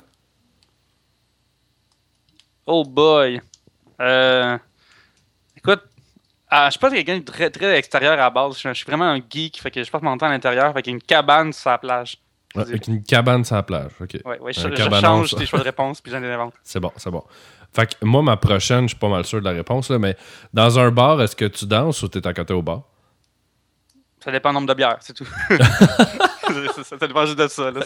Oh 2.67 2.85
boy! 2.85 3.41
Euh, 4.01 4.59
écoute, 5.57 5.83
ah, 6.49 6.67
je 6.67 6.71
suis 6.73 6.79
pas 6.81 6.91
quelqu'un 6.91 7.19
de 7.19 7.25
très, 7.25 7.51
très 7.51 7.77
extérieur 7.77 8.13
à 8.13 8.17
la 8.17 8.31
base. 8.31 8.55
Je 8.55 8.59
suis, 8.59 8.69
je 8.69 8.75
suis 8.75 8.85
vraiment 8.87 9.07
un 9.07 9.19
geek, 9.29 9.61
fait 9.61 9.71
que 9.71 9.83
je 9.83 9.91
passe 9.91 10.03
mon 10.03 10.17
temps 10.17 10.27
à 10.27 10.31
l'intérieur, 10.31 10.73
fait 10.73 10.83
qu'il 10.83 10.93
y 10.93 10.95
a 10.95 10.97
une 10.97 11.03
cabane 11.03 11.53
sur 11.53 11.71
la 11.71 11.79
plage. 11.79 12.19
Ouais, 12.57 12.63
avec 12.63 12.89
une 12.89 13.03
cabane 13.05 13.45
sur 13.45 13.55
la 13.55 13.63
plage. 13.63 13.93
Ouais, 14.01 14.39
ouais, 14.41 14.53
je, 14.53 14.61
change 15.01 15.35
tes 15.37 15.47
choix 15.47 15.61
de 15.61 15.65
réponse, 15.65 16.01
puis 16.01 16.11
j'en 16.11 16.23
invente. 16.23 16.55
C'est 16.65 16.81
bon, 16.81 16.91
c'est 16.97 17.11
bon. 17.11 17.23
Fait 17.73 17.87
que 17.87 18.05
moi, 18.05 18.23
ma 18.23 18.37
prochaine, 18.37 18.83
je 18.85 18.89
suis 18.95 18.99
pas 18.99 19.09
mal 19.09 19.25
sûr 19.25 19.39
de 19.39 19.45
la 19.45 19.53
réponse, 19.53 19.89
là, 19.91 19.99
mais 20.01 20.17
dans 20.53 20.79
un 20.81 20.91
bar, 20.91 21.23
est-ce 21.23 21.37
que 21.37 21.45
tu 21.45 21.67
danses 21.67 22.03
ou 22.03 22.09
t'es 22.09 22.27
à 22.27 22.33
côté 22.35 22.53
au 22.53 22.63
bar? 22.63 22.83
Ça 24.19 24.33
dépend 24.33 24.51
du 24.51 24.55
nombre 24.57 24.67
de 24.67 24.75
bières, 24.75 24.97
c'est 25.01 25.15
tout. 25.15 25.25
ça, 25.49 26.83
ça- 26.83 26.99
ça 26.99 27.07
dépend 27.07 27.25
juste 27.25 27.39
de 27.39 27.47
ça, 27.49 27.71
là. 27.71 27.81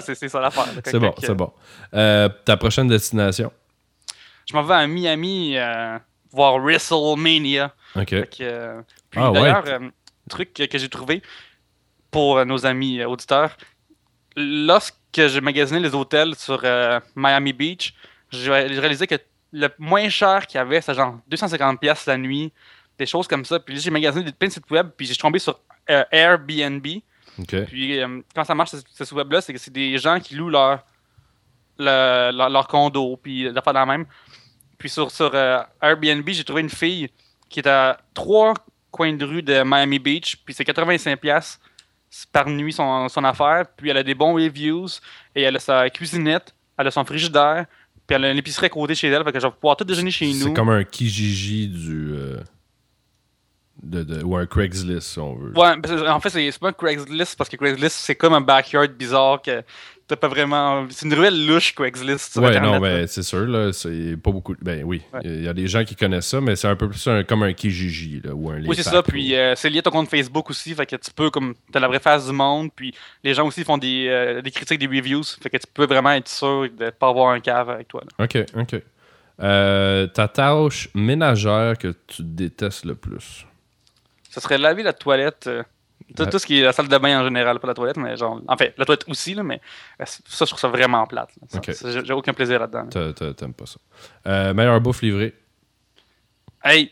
C'est- 0.00 0.28
ça 0.28 0.40
l'affaire. 0.40 0.66
C'est 0.84 0.98
bon, 0.98 1.14
c'est 1.18 1.34
bon. 1.34 1.52
Euh, 1.94 2.28
ta 2.44 2.56
prochaine 2.58 2.88
destination? 2.88 3.50
Je 4.48 4.54
m'en 4.54 4.62
vais 4.62 4.74
à 4.74 4.86
Miami 4.86 5.56
euh, 5.56 5.98
voir 6.30 6.58
WrestleMania. 6.60 7.72
OK. 7.96 8.04
Que, 8.06 8.26
euh, 8.42 8.80
puis 9.10 9.20
Ah, 9.20 9.32
ouais. 9.32 9.40
d'ailleurs, 9.40 9.64
euh, 9.66 9.88
truc 10.28 10.52
que, 10.52 10.64
que 10.64 10.78
j'ai 10.78 10.88
trouvé 10.90 11.22
pour 12.10 12.44
nos 12.44 12.64
amis 12.66 13.02
auditeurs, 13.04 13.56
lorsque 14.36 14.96
j'ai 15.14 15.40
magasiné 15.40 15.80
les 15.80 15.94
hôtels 15.94 16.34
sur 16.34 16.60
euh, 16.64 17.00
Miami 17.14 17.52
Beach, 17.52 17.94
j'ai 18.30 18.50
réalisé 18.52 19.06
que 19.06 19.14
le 19.52 19.68
moins 19.78 20.08
cher 20.08 20.46
qu'il 20.46 20.58
y 20.58 20.60
avait, 20.60 20.80
c'est 20.80 20.94
genre 20.94 21.18
250$ 21.30 21.78
piastres 21.78 22.08
la 22.08 22.18
nuit, 22.18 22.52
des 22.98 23.06
choses 23.06 23.26
comme 23.26 23.44
ça. 23.44 23.58
Puis 23.60 23.74
là, 23.74 23.80
j'ai 23.80 23.90
magasiné 23.90 24.24
des- 24.24 24.32
plein 24.32 24.48
de 24.48 24.52
sites 24.52 24.70
web, 24.70 24.88
puis 24.96 25.06
j'ai 25.06 25.14
tombé 25.16 25.38
sur 25.38 25.58
euh, 25.88 26.04
Airbnb. 26.10 26.86
Puis 27.66 27.98
euh, 28.00 28.20
comment 28.34 28.44
ça 28.44 28.54
marche, 28.54 28.70
ce, 28.70 28.78
ce 28.92 29.04
site 29.04 29.12
web-là, 29.14 29.40
c'est 29.40 29.52
que 29.52 29.58
c'est 29.58 29.72
des 29.72 29.96
gens 29.98 30.18
qui 30.20 30.34
louent 30.34 30.50
leur, 30.50 30.84
le- 31.78 32.30
leur, 32.36 32.50
leur 32.50 32.66
condo, 32.68 33.16
puis 33.22 33.50
d'affaires 33.52 33.72
la 33.72 33.86
même. 33.86 34.06
Puis 34.78 34.88
sur, 34.90 35.10
sur 35.10 35.30
euh, 35.34 35.62
Airbnb, 35.80 36.28
j'ai 36.28 36.44
trouvé 36.44 36.60
une 36.62 36.68
fille 36.70 37.08
qui 37.48 37.60
est 37.60 37.68
à 37.68 37.98
trois 38.12 38.52
coins 38.90 39.12
de 39.14 39.24
rue 39.24 39.42
de 39.42 39.62
Miami 39.62 39.98
Beach, 39.98 40.36
puis 40.44 40.52
c'est 40.54 40.64
85$ 40.64 41.16
piastres 41.16 41.60
par 42.32 42.48
nuit 42.48 42.72
son, 42.72 43.08
son 43.08 43.24
affaire. 43.24 43.64
Puis 43.76 43.90
elle 43.90 43.96
a 43.98 44.02
des 44.02 44.14
bons 44.14 44.34
reviews, 44.34 44.86
et 45.34 45.42
elle 45.42 45.56
a 45.56 45.60
sa 45.60 45.90
cuisinette, 45.90 46.54
elle 46.78 46.86
a 46.86 46.90
son 46.90 47.04
frigidaire, 47.04 47.66
puis 48.06 48.14
elle 48.16 48.24
a 48.24 48.30
une 48.30 48.38
épicerie 48.38 48.66
à 48.66 48.68
côté 48.70 48.94
chez 48.94 49.08
elle, 49.08 49.24
fait 49.24 49.32
que 49.32 49.40
je 49.40 49.46
vais 49.46 49.52
pouvoir 49.52 49.76
tout 49.76 49.84
déjeuner 49.84 50.10
chez 50.10 50.26
nous. 50.32 50.34
C'est 50.48 50.52
comme 50.54 50.70
un 50.70 50.84
Kijiji 50.84 51.68
du. 51.68 52.12
euh, 52.12 52.40
de, 53.82 54.02
de- 54.02 54.22
ou 54.24 54.34
un 54.36 54.46
Craigslist, 54.46 55.08
si 55.08 55.18
on 55.18 55.34
veut. 55.34 55.52
Ouais, 55.54 55.78
que, 55.82 56.08
en 56.08 56.18
fait, 56.20 56.30
c'est 56.30 56.58
pas 56.58 56.68
un 56.68 56.72
Craigslist 56.72 57.36
parce 57.36 57.50
que 57.50 57.56
Craigslist, 57.56 57.96
c'est 57.98 58.14
comme 58.14 58.32
un 58.32 58.40
backyard 58.40 58.88
bizarre 58.92 59.42
que 59.42 59.62
t'as 60.08 60.16
pas 60.16 60.28
vraiment. 60.28 60.86
C'est 60.90 61.06
une 61.06 61.14
ruelle 61.14 61.46
louche, 61.46 61.74
Craigslist. 61.74 62.32
Sur 62.32 62.42
Ouais, 62.42 62.48
Internet, 62.50 62.72
non, 62.72 62.80
ben, 62.80 63.06
c'est 63.06 63.22
sûr, 63.22 63.46
là, 63.46 63.72
c'est 63.72 64.16
pas 64.16 64.30
beaucoup. 64.30 64.54
Ben 64.60 64.82
oui, 64.84 65.02
il 65.24 65.30
Ouais. 65.30 65.38
y 65.42 65.48
a 65.48 65.52
des 65.52 65.66
gens 65.68 65.84
qui 65.84 65.96
connaissent 65.96 66.28
ça, 66.28 66.40
mais 66.40 66.56
c'est 66.56 66.68
un 66.68 66.76
peu 66.76 66.88
plus 66.88 67.06
un- 67.08 67.24
comme 67.24 67.42
un 67.42 67.52
Kijiji, 67.52 68.20
là, 68.24 68.32
ou 68.34 68.50
un 68.50 68.62
Oui, 68.64 68.76
c'est 68.76 68.82
ça. 68.82 69.00
ou- 69.00 69.02
Puis 69.02 69.34
euh, 69.34 69.54
c'est 69.56 69.68
lié 69.70 69.78
à 69.80 69.82
ton 69.82 69.90
compte 69.90 70.08
Facebook 70.08 70.48
aussi. 70.50 70.74
Fait 70.74 70.86
que 70.86 70.96
tu 70.96 71.10
peux, 71.10 71.30
comme, 71.30 71.54
t'as 71.72 71.80
la 71.80 71.88
vraie 71.88 72.00
face 72.00 72.26
du 72.26 72.32
monde. 72.32 72.70
Puis 72.74 72.94
les 73.24 73.34
gens 73.34 73.46
aussi 73.46 73.64
font 73.64 73.78
des, 73.78 74.06
euh, 74.08 74.42
des 74.42 74.50
critiques, 74.50 74.78
des 74.78 74.86
reviews. 74.86 75.22
Fait 75.42 75.50
que 75.50 75.56
tu 75.56 75.66
peux 75.72 75.86
vraiment 75.86 76.12
être 76.12 76.28
sûr 76.28 76.68
de 76.70 76.90
pas 76.90 77.08
avoir 77.08 77.30
un 77.30 77.40
cave 77.40 77.70
avec 77.70 77.88
toi. 77.88 78.02
là. 78.18 78.24
Ok, 78.24 78.38
ok. 78.56 78.82
Euh, 79.42 80.06
ta 80.06 80.28
tâche 80.28 80.88
ménagère 80.94 81.76
que 81.76 81.94
tu 82.06 82.22
détestes 82.22 82.84
le 82.86 82.94
plus? 82.94 83.44
Ça 84.30 84.40
serait 84.40 84.58
laver 84.58 84.82
la 84.82 84.92
toilette. 84.94 85.48
Euh, 86.20 86.26
tout, 86.26 86.38
ce 86.38 86.46
qui 86.46 86.60
est 86.60 86.62
la 86.62 86.72
salle 86.72 86.88
de 86.88 86.98
bain 86.98 87.20
en 87.20 87.24
général, 87.24 87.58
pas 87.60 87.68
la 87.68 87.74
toilette, 87.74 87.96
mais 87.96 88.16
genre. 88.16 88.40
En 88.48 88.56
fait, 88.56 88.74
la 88.78 88.84
toilette 88.84 89.04
aussi, 89.08 89.34
là, 89.34 89.42
mais 89.42 89.60
euh, 90.00 90.04
ça, 90.06 90.44
je 90.44 90.50
trouve 90.50 90.60
ça 90.60 90.68
vraiment 90.68 91.06
plate. 91.06 91.30
là. 91.40 91.46
Ça- 91.48 91.58
Ok. 91.58 91.70
ça, 91.74 92.04
J'ai 92.04 92.12
aucun 92.12 92.32
plaisir 92.32 92.58
là-dedans. 92.60 92.84
là. 92.84 92.88
T'a- 92.88 93.12
t'a- 93.12 93.34
T'aimes 93.34 93.54
pas 93.54 93.66
ça. 93.66 93.78
Euh, 94.26 94.54
meilleure 94.54 94.80
bouffe 94.80 95.02
livrée? 95.02 95.34
Hey, 96.64 96.90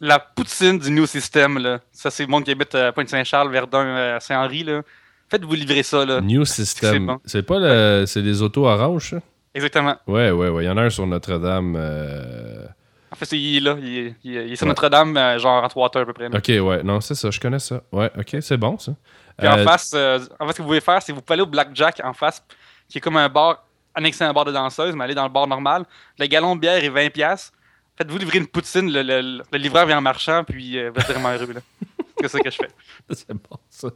la 0.00 0.18
poutine 0.18 0.78
du 0.78 0.90
New 0.90 1.06
System, 1.06 1.58
là. 1.58 1.80
Ça, 1.92 2.10
c'est 2.10 2.24
le 2.24 2.28
monde 2.30 2.44
qui 2.44 2.50
habite 2.50 2.74
à 2.74 2.92
Pointe-Saint-Charles, 2.92 3.50
Verdun, 3.50 3.84
euh, 3.86 4.20
Saint-Henri, 4.20 4.64
là. 4.64 4.82
Faites-vous 5.30 5.54
livrer 5.54 5.82
ça, 5.82 6.04
là. 6.04 6.20
New 6.20 6.44
c'est 6.44 6.64
System. 6.64 7.06
bon. 7.06 7.20
C'est 7.24 7.42
pas 7.42 7.58
le. 7.58 8.04
C'est 8.06 8.22
des 8.22 8.42
autos 8.42 8.66
oranges, 8.66 9.10
ça? 9.10 9.18
Exactement. 9.54 9.96
Ouais, 10.06 10.30
ouais, 10.30 10.48
ouais. 10.48 10.64
Il 10.64 10.66
y 10.66 10.70
en 10.70 10.76
a 10.78 10.82
un 10.82 10.90
sur 10.90 11.06
Notre-Dame. 11.06 11.74
euh, 11.78 12.66
En 13.12 13.14
fait, 13.14 13.26
c'est, 13.26 13.38
il 13.38 13.58
est 13.58 13.60
là. 13.60 13.76
Il 13.78 13.98
est, 13.98 14.14
il 14.24 14.36
est- 14.36 14.46
il 14.46 14.52
est 14.52 14.56
sur 14.56 14.64
Ouais. 14.64 14.70
Notre-Dame, 14.70 15.16
euh, 15.16 15.38
genre 15.38 15.62
entre 15.62 15.76
water 15.76 16.02
à 16.02 16.06
peu 16.06 16.12
près. 16.14 16.28
là. 16.30 16.38
Ok, 16.38 16.48
ouais. 16.48 16.82
Non, 16.82 17.00
c'est 17.02 17.14
ça. 17.14 17.30
Je 17.30 17.38
connais 17.38 17.58
ça. 17.58 17.82
Ouais, 17.92 18.10
ok, 18.18 18.36
c'est 18.40 18.56
bon, 18.56 18.78
ça. 18.78 18.94
Puis 19.38 19.46
en 19.48 19.58
Euh, 19.58 19.64
face, 19.64 19.92
euh, 19.94 20.18
en 20.40 20.46
fait, 20.46 20.52
ce 20.52 20.56
que 20.58 20.62
vous 20.62 20.68
pouvez 20.68 20.80
faire, 20.80 21.02
c'est 21.02 21.12
que 21.12 21.16
vous 21.16 21.22
pouvez 21.22 21.34
aller 21.34 21.42
au 21.42 21.46
Blackjack 21.46 22.00
en 22.04 22.12
face, 22.14 22.42
qui 22.88 22.98
est 22.98 23.00
comme 23.00 23.16
un 23.18 23.28
bar 23.28 23.64
annexé 23.94 24.24
à 24.24 24.28
un 24.30 24.32
bar 24.32 24.44
de 24.46 24.52
danseuse, 24.52 24.94
mais 24.96 25.04
aller 25.04 25.14
dans 25.14 25.24
le 25.24 25.28
bar 25.28 25.46
normal. 25.46 25.84
Le 26.18 26.26
gallon 26.26 26.54
de 26.56 26.60
bière 26.60 26.82
est 26.82 26.88
20$. 26.90 27.10
piastres. 27.10 27.52
Faites-vous 27.98 28.16
livrer 28.16 28.38
une 28.38 28.46
poutine, 28.46 28.90
le, 28.90 29.02
le- 29.02 29.42
le 29.52 29.58
livreur 29.58 29.84
vient 29.86 29.98
en 29.98 30.02
marchand, 30.02 30.44
puis 30.44 30.78
euh, 30.78 30.90
vous 30.94 31.00
êtes 31.02 31.08
vraiment 31.10 31.30
heureux. 31.32 31.54
C'est 32.22 32.28
ça 32.28 32.40
que 32.40 32.50
je 32.50 32.56
fais. 32.56 32.68
c'est 33.10 33.32
bon, 33.34 33.58
ça. 33.68 33.88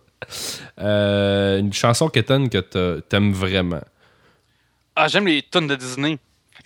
Euh, 0.81 1.59
une 1.61 1.73
chanson 1.73 2.09
quétaine 2.09 2.49
que 2.51 2.59
t'a- 2.59 3.01
t'aimes 3.09 3.33
vraiment. 3.33 3.81
Ah, 4.97 5.09
j'aime 5.09 5.27
les 5.27 5.43
tunes 5.43 5.67
de 5.69 5.77
Disney. 5.77 6.19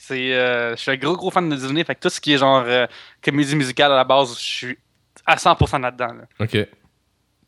C'est, 0.02 0.34
euh, 0.34 0.74
je 0.76 0.80
suis 0.80 0.90
un 0.90 0.96
gros 0.96 1.14
gros 1.14 1.30
fan 1.30 1.48
de 1.48 1.54
Disney. 1.54 1.84
Fait 1.84 1.94
que 1.94 2.00
tout 2.00 2.08
ce 2.08 2.20
qui 2.20 2.32
est 2.32 2.38
genre 2.38 2.64
euh, 2.66 2.86
comédie 3.22 3.54
musicale 3.54 3.92
à 3.92 3.96
la 3.96 4.04
base, 4.04 4.34
je 4.38 4.42
suis 4.44 4.78
à 5.26 5.36
100% 5.36 5.80
là-dedans. 5.82 6.14
là. 6.14 6.24
Ok. 6.40 6.56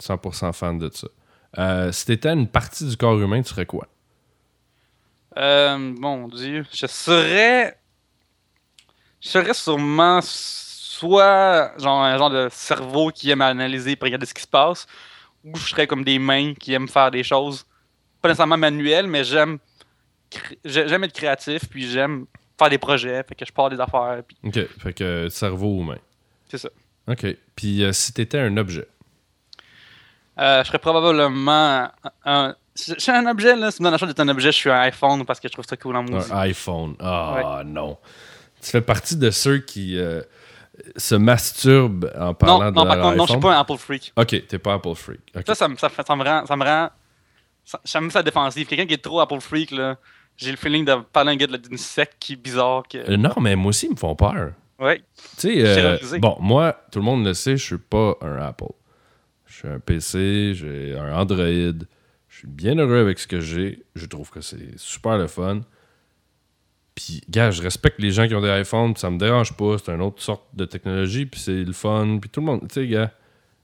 100% 0.01 0.53
fan 0.53 0.79
de 0.79 0.91
ça. 0.93 1.09
Euh, 1.59 1.91
si 1.93 2.05
t'étais 2.07 2.29
une 2.29 2.47
partie 2.47 2.87
du 2.87 2.97
corps 2.97 3.19
humain, 3.19 3.41
tu 3.41 3.49
serais 3.49 3.65
quoi? 3.65 3.89
Euh, 5.39 5.79
mon 5.79 6.29
Dieu, 6.29 6.67
je 6.75 6.87
serais, 6.87 7.79
je 9.21 9.29
serais 9.31 9.55
sûrement 9.55 10.21
soit 10.23 11.73
genre 11.79 12.03
un 12.03 12.19
genre 12.19 12.31
de 12.31 12.49
cerveau 12.51 13.11
qui 13.11 13.31
aime 13.31 13.41
analyser 13.41 13.93
et 13.93 13.99
regarder 14.01 14.27
ce 14.27 14.35
qui 14.35 14.43
se 14.43 14.47
passe, 14.47 14.87
ou 15.43 15.57
je 15.57 15.69
serais 15.71 15.87
comme 15.87 16.05
des 16.05 16.19
mains 16.19 16.53
qui 16.55 16.75
aiment 16.75 16.89
faire 16.89 17.11
des 17.11 17.23
choses, 17.23 17.65
pas 18.21 18.29
nécessairement 18.29 18.59
manuelles, 18.59 19.07
mais 19.07 19.25
j'aime, 19.25 19.59
j'aime 20.65 21.05
être 21.05 21.15
créatif, 21.15 21.69
puis 21.69 21.89
j'aime 21.91 22.27
faire 22.63 22.71
des 22.71 22.79
projets, 22.79 23.23
fait 23.23 23.35
que 23.35 23.45
je 23.45 23.53
pars 23.53 23.69
des 23.71 23.81
affaires, 23.81 24.23
puis 24.27 24.37
Ok. 24.45 24.67
Fait 24.81 24.93
que 24.93 25.29
cerveau 25.29 25.81
humain. 25.81 25.99
c'est 26.49 26.59
ça. 26.59 26.69
Ok. 27.09 27.27
Puis 27.57 27.83
euh, 27.85 27.93
si 27.93 28.13
t'étais 28.13 28.39
un 28.39 28.57
objet? 28.57 28.87
Euh, 30.39 30.63
je 30.63 30.69
serais 30.69 30.79
probablement 30.79 31.91
un. 32.25 32.55
Je 32.75 32.95
suis 32.99 33.11
un 33.13 33.27
objet, 33.27 33.55
là. 33.55 33.71
Si 33.71 33.77
tu 33.77 33.83
me 33.83 33.87
donnes 33.87 33.93
la 33.93 33.99
chance 33.99 34.09
d'être 34.09 34.21
un 34.21 34.29
objet, 34.29 34.51
je 34.51 34.57
suis 34.57 34.71
un 34.71 34.81
iPhone 34.81 35.27
parce 35.27 35.41
que 35.41 35.49
je 35.49 35.53
trouve 35.53 35.67
ça 35.67 35.77
cool 35.77 35.95
en 35.97 36.03
musique. 36.05 36.33
Un 36.33 36.39
iPhone. 36.39 36.95
Ah 37.01 37.63
non. 37.67 37.99
Tu 38.63 38.71
fais 38.71 38.81
partie 38.81 39.17
de 39.17 39.31
ceux 39.31 39.59
qui. 39.59 39.99
euh, 39.99 40.23
se 40.97 41.15
masturbent 41.15 42.11
en 42.19 42.33
parlant 42.33 42.59
Non, 42.59 42.71
de 42.71 42.75
non, 42.77 42.87
par 42.87 43.01
contre, 43.01 43.17
non, 43.17 43.27
je 43.27 43.33
suis 43.33 43.41
pas 43.41 43.55
un 43.57 43.61
Apple 43.61 43.77
freak. 43.77 44.13
Ok, 44.17 44.47
t'es 44.49 44.59
pas 44.59 44.73
Apple 44.75 44.95
Freak. 44.95 45.21
Ça, 45.47 45.55
ça, 45.55 45.69
me- 45.69 45.77
ça, 45.77 45.91
fait- 45.91 46.05
ça 46.07 46.17
me 46.17 46.25
rend. 46.25 46.47
Ça 46.47 46.57
me 46.57 46.65
rend. 46.65 46.89
Ça, 47.65 47.79
ça 48.11 48.23
défensif. 48.23 48.67
Quelqu'un 48.67 48.87
qui 48.87 48.95
est 48.95 49.03
trop 49.03 49.21
Apple 49.21 49.39
freak, 49.41 49.71
là. 49.71 49.97
J'ai 50.37 50.51
le 50.51 50.57
feeling 50.57 50.85
de 50.85 50.95
parler 51.13 51.31
à 51.31 51.33
un 51.33 51.37
gars 51.37 51.47
de- 51.47 51.57
d'une 51.57 51.77
secte 51.79 52.17
qui 52.19 52.33
est 52.35 52.37
bizarre. 52.37 52.83
Que... 52.89 52.99
Euh, 53.13 53.17
non, 53.17 53.35
mais 53.41 53.55
moi 53.57 53.69
aussi, 53.71 53.87
ils 53.87 53.93
me 53.93 53.97
font 53.97 54.17
peur. 54.17 54.53
Ouais. 54.79 54.99
Tu 55.39 55.55
sais, 55.55 55.65
euh, 55.65 55.99
bon, 56.19 56.37
moi, 56.41 56.77
tout 56.91 56.99
le 56.99 57.05
monde 57.05 57.25
le 57.25 57.35
sait, 57.35 57.57
je 57.57 57.65
suis 57.65 57.79
pas 57.79 58.17
un 58.21 58.37
Apple. 58.37 58.65
Je 59.47 59.55
suis 59.55 59.69
un 59.69 59.79
PC, 59.79 60.53
j'ai 60.55 60.97
un 60.99 61.15
Android. 61.15 61.39
Je 62.29 62.39
suis 62.39 62.49
bien 62.49 62.77
heureux 62.79 62.99
avec 63.01 63.19
ce 63.21 63.27
que 63.29 63.41
j'ai. 63.41 63.85
Je 63.95 64.07
trouve 64.07 64.31
que 64.31 64.41
c'est 64.41 64.77
super 64.79 65.19
le 65.19 65.29
fun. 65.29 65.61
Puis, 66.95 67.23
gars, 67.31 67.51
je 67.51 67.63
respecte 67.63 67.99
les 68.01 68.11
gens 68.11 68.27
qui 68.29 68.35
ont 68.35 68.41
des 68.43 68.61
iPhones, 68.61 68.97
ça 68.97 69.09
me 69.11 69.19
dérange 69.19 69.53
pas. 69.57 69.77
C'est 69.79 69.93
une 69.93 70.03
autre 70.03 70.21
sorte 70.23 70.45
de 70.55 70.65
technologie, 70.65 71.27
puis 71.27 71.41
c'est 71.41 71.65
le 71.65 71.73
fun, 71.73 72.19
puis 72.21 72.29
tout 72.29 72.41
le 72.41 72.47
monde, 72.47 72.61
tu 72.69 72.75
sais, 72.75 72.87
gars. 72.87 73.13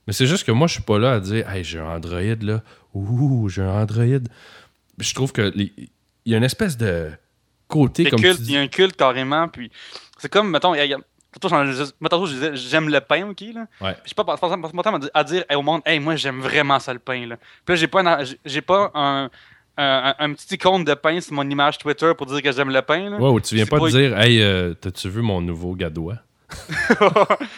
Mais 0.07 0.13
c'est 0.13 0.25
juste 0.25 0.45
que 0.45 0.51
moi, 0.51 0.67
je 0.67 0.73
suis 0.73 0.81
pas 0.83 0.97
là 0.97 1.13
à 1.13 1.19
dire, 1.19 1.47
hey, 1.49 1.63
j'ai 1.63 1.79
un 1.79 1.87
Android, 1.97 2.21
là. 2.41 2.63
Ouh, 2.95 3.47
j'ai 3.49 3.61
un 3.61 3.81
Android. 3.81 4.05
Je 4.97 5.13
trouve 5.13 5.31
que 5.31 5.51
les- 5.55 5.71
il 6.25 6.31
y 6.31 6.35
a 6.35 6.37
une 6.37 6.43
espèce 6.43 6.77
de 6.77 7.11
côté 7.67 8.09
comme 8.09 8.19
culte, 8.19 8.37
tu 8.37 8.43
il 8.43 8.51
y 8.51 8.57
a 8.57 8.61
un 8.61 8.67
culte 8.67 8.95
carrément. 8.95 9.47
Puis 9.47 9.71
c'est 10.17 10.31
comme, 10.31 10.49
mettons, 10.49 10.73
il 10.75 10.85
y 10.85 10.93
a- 10.93 10.97
tantôt, 11.39 12.25
je 12.25 12.33
disais, 12.33 12.51
j'aime 12.55 12.89
le 12.89 12.99
pain, 13.01 13.27
ok, 13.29 13.41
là. 13.53 13.67
Ouais. 13.81 13.95
Je 14.03 14.09
sais 14.09 14.15
pas, 14.15 14.23
mon 14.25 14.81
temps 14.81 14.99
à 15.13 15.23
dire- 15.23 15.43
hey, 15.49 15.55
au 15.55 15.61
monde, 15.61 15.81
hey, 15.85 15.99
moi, 15.99 16.15
j'aime 16.15 16.39
vraiment 16.41 16.79
ça 16.79 16.93
le 16.93 16.99
pain, 16.99 17.25
là. 17.27 17.37
Puis 17.65 17.73
là, 17.73 17.75
j'ai 17.75 17.87
pas, 17.87 18.01
un- 18.01 18.23
j'ai- 18.45 18.61
pas 18.61 18.91
un, 18.95 19.29
un, 19.77 20.15
un 20.19 20.33
petit 20.33 20.55
icône 20.55 20.83
de 20.83 20.93
pain 20.93 21.21
sur 21.21 21.33
mon 21.33 21.47
image 21.49 21.77
Twitter 21.77 22.11
pour 22.17 22.25
dire 22.25 22.41
que 22.41 22.51
j'aime 22.51 22.69
le 22.71 22.81
pain, 22.81 23.09
là. 23.11 23.17
Ouais, 23.17 23.29
ou 23.29 23.39
tu 23.39 23.55
viens 23.55 23.65
pas 23.65 23.77
pas- 23.79 23.85
de 23.85 23.91
dire, 23.91 24.17
hey, 24.19 24.41
euh, 24.41 24.73
t'as-tu 24.73 25.07
vu 25.09 25.21
mon 25.21 25.39
nouveau 25.41 25.73
gadois? 25.75 26.17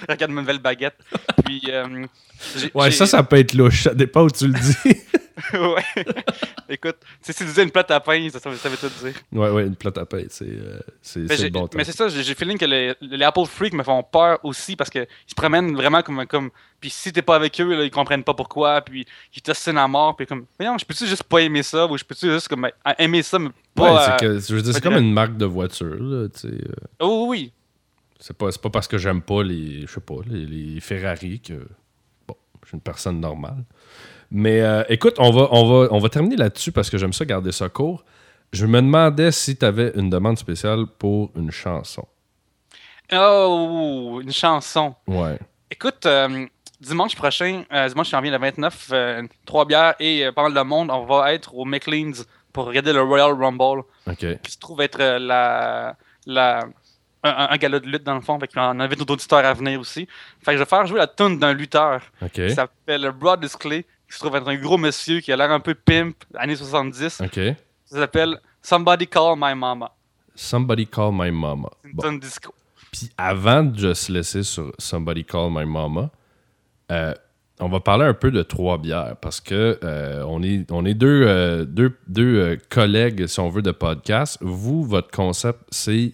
Regarde 0.10 0.32
ma 0.32 0.42
nouvelle 0.42 0.60
baguette. 0.60 0.98
Puis, 1.46 1.62
euh, 1.70 2.06
Ouais, 2.74 2.90
ça, 2.92 3.06
ça 3.06 3.22
peut 3.24 3.38
être 3.38 3.54
louche. 3.54 3.84
Ça 3.84 3.94
dépend 3.94 4.24
où 4.24 4.30
tu 4.32 4.48
le 4.48 4.54
dis. 4.54 4.98
ouais. 5.54 6.06
Écoute, 6.68 6.98
si 7.22 7.34
tu 7.34 7.46
disais 7.46 7.64
une 7.64 7.70
plate 7.72 7.92
à 7.92 8.00
pain, 8.00 8.28
ça, 8.32 8.40
ça, 8.40 8.56
ça 8.56 8.70
veut 8.70 8.78
tout 8.78 8.90
dire. 9.04 9.14
ouais, 9.32 9.50
ouais, 9.52 9.68
une 9.68 9.76
plate 9.76 9.98
à 10.00 10.06
pain, 10.06 10.24
c'est 10.30 10.46
euh, 10.48 11.50
bon 11.52 11.68
temps. 11.68 11.78
mais 11.78 11.84
c'est 11.84 11.96
ça, 11.96 12.08
j'ai 12.10 12.34
feeling 12.36 12.58
que 12.58 12.66
les, 12.66 12.94
les 13.02 13.24
Apple 13.24 13.46
Freaks 13.46 13.74
me 13.74 13.84
font 13.84 14.02
peur 14.04 14.40
aussi 14.44 14.76
parce 14.76 14.90
qu'ils 14.90 15.08
se 15.28 15.36
promènent 15.36 15.76
vraiment 15.76 16.02
comme. 16.02 16.26
comme 16.26 16.50
puis 16.80 16.90
si 16.90 17.14
t'es 17.14 17.22
pas 17.22 17.36
avec 17.36 17.60
eux, 17.62 17.76
là, 17.76 17.84
ils 17.84 17.92
comprennent 17.92 18.24
pas 18.24 18.34
pourquoi, 18.34 18.82
puis 18.82 19.06
ils 19.36 19.42
t'ostinent 19.42 19.78
à 19.78 19.88
mort, 19.88 20.16
puis 20.16 20.26
comme. 20.26 20.46
Voyons, 20.60 20.78
je 20.80 20.86
peux-tu 20.86 21.06
juste 21.06 21.24
pas 21.24 21.40
aimer 21.42 21.62
ça, 21.64 21.86
ou 21.86 21.96
je 21.98 22.04
peux-tu 22.04 22.28
juste 22.32 22.48
comme, 22.48 22.66
euh, 22.66 22.94
aimer 22.98 23.22
ça, 23.22 23.38
mais 23.38 23.50
Ouais, 23.78 23.88
pas. 23.90 24.18
c'est 24.20 24.26
euh, 24.26 24.40
dire, 24.40 24.74
c'est 24.74 24.82
comme 24.82 24.98
une 24.98 25.14
marque 25.14 25.38
de 25.38 25.46
voiture, 25.46 25.96
là, 26.00 26.28
tu 26.30 26.40
sais. 26.42 26.48
euh, 26.48 26.74
Oh 27.00 27.26
oui, 27.30 27.52
C'est 28.22 28.38
pas, 28.38 28.50
pas 28.62 28.70
parce 28.70 28.88
que 28.88 29.00
j'aime 29.00 29.22
pas 29.22 29.42
les, 29.42 29.82
je 29.82 29.94
sais 29.94 30.00
pas, 30.00 30.16
les, 30.28 30.46
les 30.46 30.80
Ferrari 30.80 31.40
que, 31.40 31.68
bon, 32.28 32.36
je 32.62 32.68
suis 32.68 32.76
une 32.76 32.82
personne 32.82 33.20
normale. 33.20 33.66
Mais 34.30 34.62
euh, 34.62 34.84
écoute, 34.90 35.16
on 35.18 35.32
va, 35.32 35.48
on, 35.52 35.68
va, 35.68 35.88
on 35.92 35.98
va 35.98 36.08
terminer 36.10 36.36
là-dessus 36.36 36.72
parce 36.72 36.90
que 36.92 37.00
j'aime 37.00 37.14
ça 37.14 37.26
garder 37.26 37.52
ça 37.52 37.68
court. 37.68 38.06
Je 38.54 38.68
me 38.68 38.80
demandais 38.80 39.32
si 39.32 39.58
tu 39.58 39.66
avais 39.66 39.92
une 39.96 40.12
demande 40.12 40.38
spéciale 40.38 40.86
pour 41.00 41.32
une 41.36 41.50
chanson. 41.52 42.08
Oh, 43.12 44.20
une 44.22 44.32
chanson. 44.32 44.94
Ouais. 45.08 45.40
Écoute, 45.72 46.06
euh, 46.06 46.46
dimanche 46.80 47.16
prochain, 47.16 47.64
euh, 47.74 47.90
dimanche 47.90 48.12
janvier 48.12 48.30
le 48.30 48.38
29, 48.38 48.90
euh, 48.92 49.24
trois 49.46 49.66
bières 49.66 49.96
et 50.00 50.30
mal 50.38 50.54
de 50.54 50.62
monde, 50.62 50.92
on 50.92 51.06
va 51.06 51.34
être 51.34 51.56
au 51.56 51.66
McLean's 51.66 52.26
pour 52.54 52.66
regarder 52.66 52.94
le 52.94 53.02
Royal 53.02 53.34
Rumble. 53.34 53.84
OK. 54.08 54.42
qui 54.44 54.52
se 54.52 54.60
trouve 54.60 54.82
être 54.82 55.00
la, 55.00 55.96
la, 56.26 56.68
un, 57.24 57.48
un- 57.52 57.58
gala 57.58 57.80
de 57.80 57.88
lutte 57.88 58.04
dans 58.04 58.16
le 58.16 58.22
fond. 58.22 58.40
Fait 58.40 58.48
qu'on 58.52 58.80
invite 58.80 59.00
nos 59.00 59.14
auditeurs 59.14 59.46
à 59.46 59.54
venir 59.54 59.80
aussi. 59.80 60.08
Fait 60.44 60.52
que 60.52 60.54
je 60.54 60.64
vais 60.64 60.66
faire 60.70 60.86
jouer 60.86 61.00
la 61.00 61.08
tune 61.08 61.38
d'un 61.40 61.54
lutteur 61.54 62.02
qui 62.34 62.52
s'appelle 62.54 63.12
Broad 63.18 63.46
Clay, 63.60 63.84
qui 64.10 64.16
se 64.16 64.20
trouve 64.20 64.36
être 64.36 64.48
un 64.48 64.56
gros 64.56 64.78
monsieur 64.78 65.20
qui 65.20 65.32
a 65.32 65.36
l'air 65.38 65.52
un 65.52 65.60
peu 65.60 65.74
pimp, 65.76 66.16
années 66.36 66.56
70. 66.56 67.22
OK. 67.22 67.40
Ça 67.86 67.98
s'appelle 67.98 68.40
Somebody 68.62 69.08
Call 69.08 69.36
My 69.38 69.54
Mama. 69.56 69.92
Somebody 70.34 70.88
call 70.88 71.12
my 71.12 71.30
mama. 71.30 71.70
C'est 71.84 71.90
une 71.90 71.96
Bon. 71.96 72.14
disco. 72.14 72.54
Puis 72.92 73.10
avant 73.18 73.64
de 73.64 73.94
se 73.94 74.12
laisser 74.12 74.44
sur 74.44 74.72
Somebody 74.80 75.26
Call 75.26 75.50
My 75.52 75.66
Mama, 75.66 76.10
euh, 76.92 77.14
on 77.60 77.68
va 77.70 77.80
parler 77.80 78.06
un 78.06 78.14
peu 78.14 78.32
de 78.32 78.42
trois 78.42 78.78
bières 78.78 79.16
parce 79.22 79.40
que 79.42 79.78
euh, 79.84 80.24
on 80.28 80.42
est, 80.42 80.70
on 80.72 80.86
est 80.86 80.94
deux, 80.94 81.24
euh, 81.28 81.66
deux, 81.66 81.98
deux, 82.08 82.58
collègues, 82.70 83.28
si 83.28 83.40
on 83.40 83.50
veut, 83.50 83.62
de 83.62 83.72
podcast. 83.72 84.38
Vous, 84.42 84.84
votre 84.84 85.12
concept, 85.12 85.60
c'est 85.70 86.14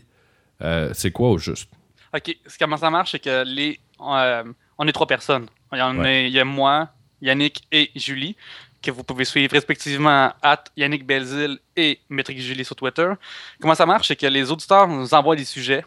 euh, 0.61 0.89
c'est 0.93 1.11
quoi 1.11 1.29
au 1.29 1.37
juste? 1.37 1.69
Ok, 2.13 2.35
comment 2.59 2.77
ça 2.77 2.89
marche, 2.89 3.11
c'est 3.11 3.19
que 3.19 3.43
les, 3.45 3.79
euh, 4.01 4.43
on 4.77 4.87
est 4.87 4.91
trois 4.93 5.07
personnes. 5.07 5.47
Il 5.73 5.77
y, 5.77 5.81
en 5.81 5.97
Ouais. 5.99 6.07
a, 6.07 6.21
il 6.21 6.33
y 6.33 6.39
a 6.39 6.45
moi, 6.45 6.89
Yannick 7.21 7.63
et 7.71 7.91
Julie, 7.95 8.35
que 8.81 8.91
vous 8.91 9.03
pouvez 9.03 9.25
suivre 9.25 9.51
respectivement 9.51 10.31
à 10.41 10.63
Yannick 10.77 11.05
Belzil 11.05 11.59
et 11.75 11.99
Métrique 12.09 12.39
Julie 12.39 12.63
sur 12.63 12.75
Twitter. 12.75 13.11
Comment 13.59 13.75
ça 13.75 13.85
marche, 13.85 14.07
c'est 14.07 14.15
que 14.15 14.27
les 14.27 14.49
auditeurs 14.51 14.87
nous 14.87 15.13
envoient 15.13 15.35
des 15.35 15.45
sujets. 15.45 15.83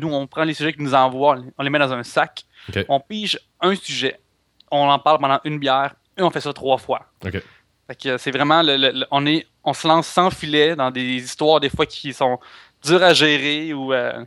Nous, 0.00 0.12
on 0.12 0.26
prend 0.26 0.44
les 0.44 0.54
sujets 0.54 0.72
qu'ils 0.72 0.84
nous 0.84 0.94
envoient, 0.94 1.38
on 1.58 1.62
les 1.62 1.68
met 1.70 1.78
dans 1.78 1.92
un 1.92 2.02
sac, 2.02 2.44
on 2.88 3.00
pige 3.00 3.38
un 3.60 3.74
sujet, 3.74 4.18
on 4.70 4.88
en 4.88 4.98
parle 4.98 5.18
pendant 5.18 5.40
une 5.44 5.58
bière 5.58 5.94
et 6.16 6.22
on 6.22 6.30
fait 6.30 6.40
ça 6.40 6.52
trois 6.54 6.78
fois. 6.78 7.06
OK. 7.24 7.42
Fait 7.88 7.94
que 8.02 8.16
c'est 8.18 8.30
vraiment, 8.30 8.62
le- 8.62 8.76
le- 8.76 8.90
le- 8.92 9.06
on, 9.10 9.26
est, 9.26 9.46
on 9.64 9.72
se 9.74 9.86
lance 9.86 10.06
sans 10.08 10.30
filet 10.30 10.74
dans 10.74 10.90
des 10.90 11.02
histoires 11.16 11.60
des 11.60 11.68
fois 11.68 11.84
qui 11.86 12.12
sont 12.12 12.38
dures 12.84 13.02
à 13.02 13.12
gérer 13.14 13.72
ou, 13.72 13.92
euh, 13.92 14.24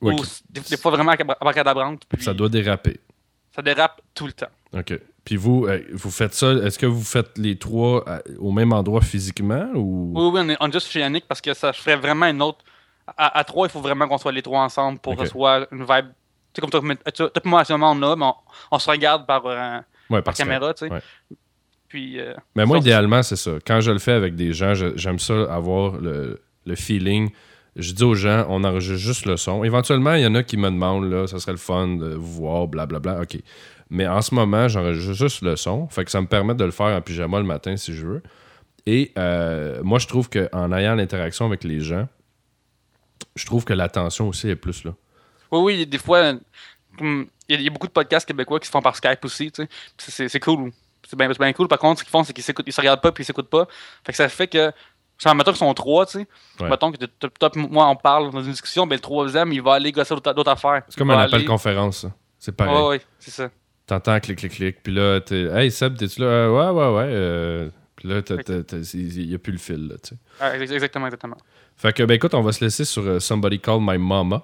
ou 0.00 0.12
des, 0.50 0.60
des 0.60 0.76
fois 0.76 0.90
vraiment 0.92 1.12
abra- 1.12 1.36
abracadabrantes. 1.40 2.02
puis 2.08 2.22
Ça 2.22 2.34
doit 2.34 2.48
déraper. 2.48 3.00
ça 3.54 3.62
dérape 3.62 4.00
tout 4.14 4.26
le 4.26 4.32
temps. 4.32 4.50
OK. 4.72 4.98
Puis 5.24 5.36
vous, 5.36 5.66
euh, 5.66 5.80
vous 5.92 6.10
faites 6.10 6.34
ça, 6.34 6.52
est-ce 6.52 6.78
que 6.78 6.86
vous 6.86 7.02
faites 7.02 7.36
les 7.38 7.58
trois 7.58 8.08
à- 8.08 8.22
au 8.38 8.52
même 8.52 8.72
endroit 8.72 9.00
physiquement 9.00 9.68
ou? 9.74 10.12
Oui, 10.14 10.30
oui, 10.34 10.40
on 10.44 10.48
est, 10.50 10.56
on 10.60 10.68
est 10.68 10.72
juste 10.72 10.88
chez 10.88 11.00
Yannick 11.00 11.26
parce 11.26 11.40
que 11.40 11.52
ça 11.54 11.72
ferait 11.72 11.96
vraiment 11.96 12.26
une 12.26 12.42
autre. 12.42 12.64
À, 13.16 13.38
à 13.38 13.44
trois, 13.44 13.66
il 13.66 13.70
faut 13.70 13.80
vraiment 13.80 14.06
qu'on 14.08 14.18
soit 14.18 14.32
les 14.32 14.42
trois 14.42 14.60
ensemble 14.62 14.98
pour 14.98 15.12
Ok. 15.14 15.20
que 15.20 15.24
ce 15.26 15.30
soit 15.32 15.66
une 15.72 15.80
vibe. 15.84 16.06
Tu 16.52 16.60
sais, 16.60 16.60
comme 16.60 16.70
toi, 16.70 16.80
moi, 17.44 17.60
actuellement, 17.60 17.92
on 17.92 18.02
a, 18.02 18.16
mais 18.16 18.24
on, 18.24 18.34
on 18.72 18.78
se 18.78 18.90
regarde 18.90 19.26
par, 19.26 19.44
euh, 19.46 19.78
Ouais, 20.10 20.22
par 20.22 20.34
caméra, 20.34 20.72
tu 20.74 20.86
sais. 20.86 20.92
ouais. 20.92 21.00
Puis. 21.88 22.20
euh, 22.20 22.34
Mais 22.54 22.64
moi, 22.64 22.78
idéalement, 22.78 23.22
c'est 23.22 23.36
ça. 23.36 23.52
Quand 23.66 23.80
je 23.80 23.90
le 23.90 23.98
fais 23.98 24.12
avec 24.12 24.34
des 24.36 24.52
gens, 24.52 24.74
j'aime 24.74 25.18
ça 25.18 25.52
avoir 25.52 25.98
le, 26.00 26.40
le 26.64 26.74
feeling. 26.76 27.30
Je 27.76 27.92
dis 27.92 28.02
aux 28.04 28.14
gens, 28.14 28.46
on 28.48 28.64
enregistre 28.64 28.96
juste 28.96 29.26
le 29.26 29.36
son. 29.36 29.62
Éventuellement, 29.62 30.14
il 30.14 30.22
y 30.22 30.26
en 30.26 30.34
a 30.34 30.42
qui 30.42 30.56
me 30.56 30.70
demandent, 30.70 31.10
là, 31.10 31.26
ça 31.26 31.38
serait 31.38 31.52
le 31.52 31.58
fun 31.58 31.88
de 31.88 32.14
vous 32.14 32.32
voir, 32.32 32.66
blablabla. 32.68 33.20
OK. 33.22 33.36
Mais 33.90 34.06
en 34.08 34.22
ce 34.22 34.34
moment, 34.34 34.66
j'enregistre 34.66 35.12
juste 35.12 35.42
le 35.42 35.56
son. 35.56 35.86
Fait 35.88 36.04
que 36.04 36.10
ça 36.10 36.20
me 36.20 36.26
permet 36.26 36.54
de 36.54 36.64
le 36.64 36.70
faire 36.70 36.86
en 36.86 37.00
pyjama 37.02 37.38
le 37.38 37.44
matin 37.44 37.76
si 37.76 37.94
je 37.94 38.06
veux. 38.06 38.22
Et 38.86 39.12
euh, 39.18 39.80
moi, 39.82 39.98
je 39.98 40.06
trouve 40.06 40.28
qu'en 40.30 40.72
ayant 40.72 40.94
l'interaction 40.94 41.44
avec 41.46 41.64
les 41.64 41.80
gens, 41.80 42.08
je 43.34 43.44
trouve 43.44 43.64
que 43.64 43.72
l'attention 43.74 44.28
aussi 44.28 44.48
est 44.48 44.56
plus 44.56 44.84
là. 44.84 44.94
Oui, 45.52 45.60
oui, 45.60 45.86
des 45.86 45.98
fois, 45.98 46.32
il 47.00 47.26
y, 47.48 47.66
a- 47.66 47.70
beaucoup 47.70 47.86
de 47.86 47.92
podcasts 47.92 48.26
québécois 48.26 48.58
qui 48.58 48.66
se 48.66 48.70
font 48.72 48.82
par 48.82 48.96
Skype 48.96 49.24
aussi, 49.24 49.52
C'est 49.98 50.40
cool. 50.40 50.72
C'est 51.08 51.16
bien, 51.16 51.52
cool. 51.52 51.68
Par 51.68 51.78
contre, 51.78 52.00
ce 52.00 52.04
qu'ils 52.04 52.10
font, 52.10 52.24
c'est 52.24 52.32
qu'ils 52.32 52.44
ils 52.66 52.72
se 52.72 52.80
regardent 52.80 53.00
pas 53.00 53.12
puis 53.12 53.22
ils 53.22 53.26
s'écoutent 53.26 53.50
pas. 53.50 53.68
Fait 54.04 54.12
que 54.12 54.16
ça 54.16 54.28
fait 54.28 54.48
que. 54.48 54.72
Genre, 55.18 55.34
mettons 55.34 55.50
qu'ils 55.52 55.58
sont 55.58 55.72
trois, 55.74 56.04
tu 56.06 56.18
sais. 56.20 56.26
Ouais. 56.60 56.68
Mettons 56.68 56.92
que 56.92 56.98
t- 56.98 57.06
t- 57.08 57.28
toi 57.38 57.50
et 57.54 57.58
moi, 57.58 57.88
on 57.88 57.96
parle 57.96 58.30
dans 58.30 58.42
une 58.42 58.50
discussion, 58.50 58.86
ben 58.86 58.96
le 58.96 59.00
troisième, 59.00 59.52
il 59.52 59.62
va 59.62 59.74
aller 59.74 59.90
gosser 59.92 60.14
d'autres 60.14 60.48
affaires. 60.50 60.82
C'est 60.88 60.98
comme 60.98 61.10
un 61.10 61.18
appel 61.18 61.36
aller- 61.36 61.44
conférence, 61.46 61.98
ça. 62.02 62.12
C'est 62.38 62.52
pareil. 62.54 62.74
Ouais, 62.76 62.88
ouais, 62.88 63.00
c'est 63.18 63.30
ça. 63.30 63.50
T'entends 63.86 64.18
clic, 64.20 64.38
clic, 64.38 64.52
clic. 64.52 64.82
Puis 64.82 64.92
là, 64.92 65.20
t'es. 65.20 65.44
Hey 65.54 65.70
Seb, 65.70 65.96
t'es-tu 65.96 66.20
là? 66.20 66.26
Euh, 66.26 66.50
ouais, 66.50 66.80
ouais, 66.80 66.96
ouais. 66.96 67.12
euh, 67.14 67.68
Puis 67.96 68.08
là, 68.08 68.20
il 68.94 69.26
n'y 69.28 69.34
a 69.34 69.38
plus 69.38 69.52
le 69.52 69.58
fil, 69.58 69.88
là, 69.88 69.94
tu 70.02 70.10
sais. 70.10 70.16
Ah, 70.40 70.56
ex- 70.58 70.70
exactement, 70.70 71.06
exactement. 71.06 71.36
Fait 71.76 71.92
que, 71.94 72.02
ben 72.02 72.14
écoute, 72.14 72.34
on 72.34 72.42
va 72.42 72.52
se 72.52 72.62
laisser 72.64 72.84
sur 72.84 73.02
euh, 73.04 73.20
Somebody 73.20 73.58
Call 73.60 73.78
My 73.80 73.96
Mama. 73.98 74.42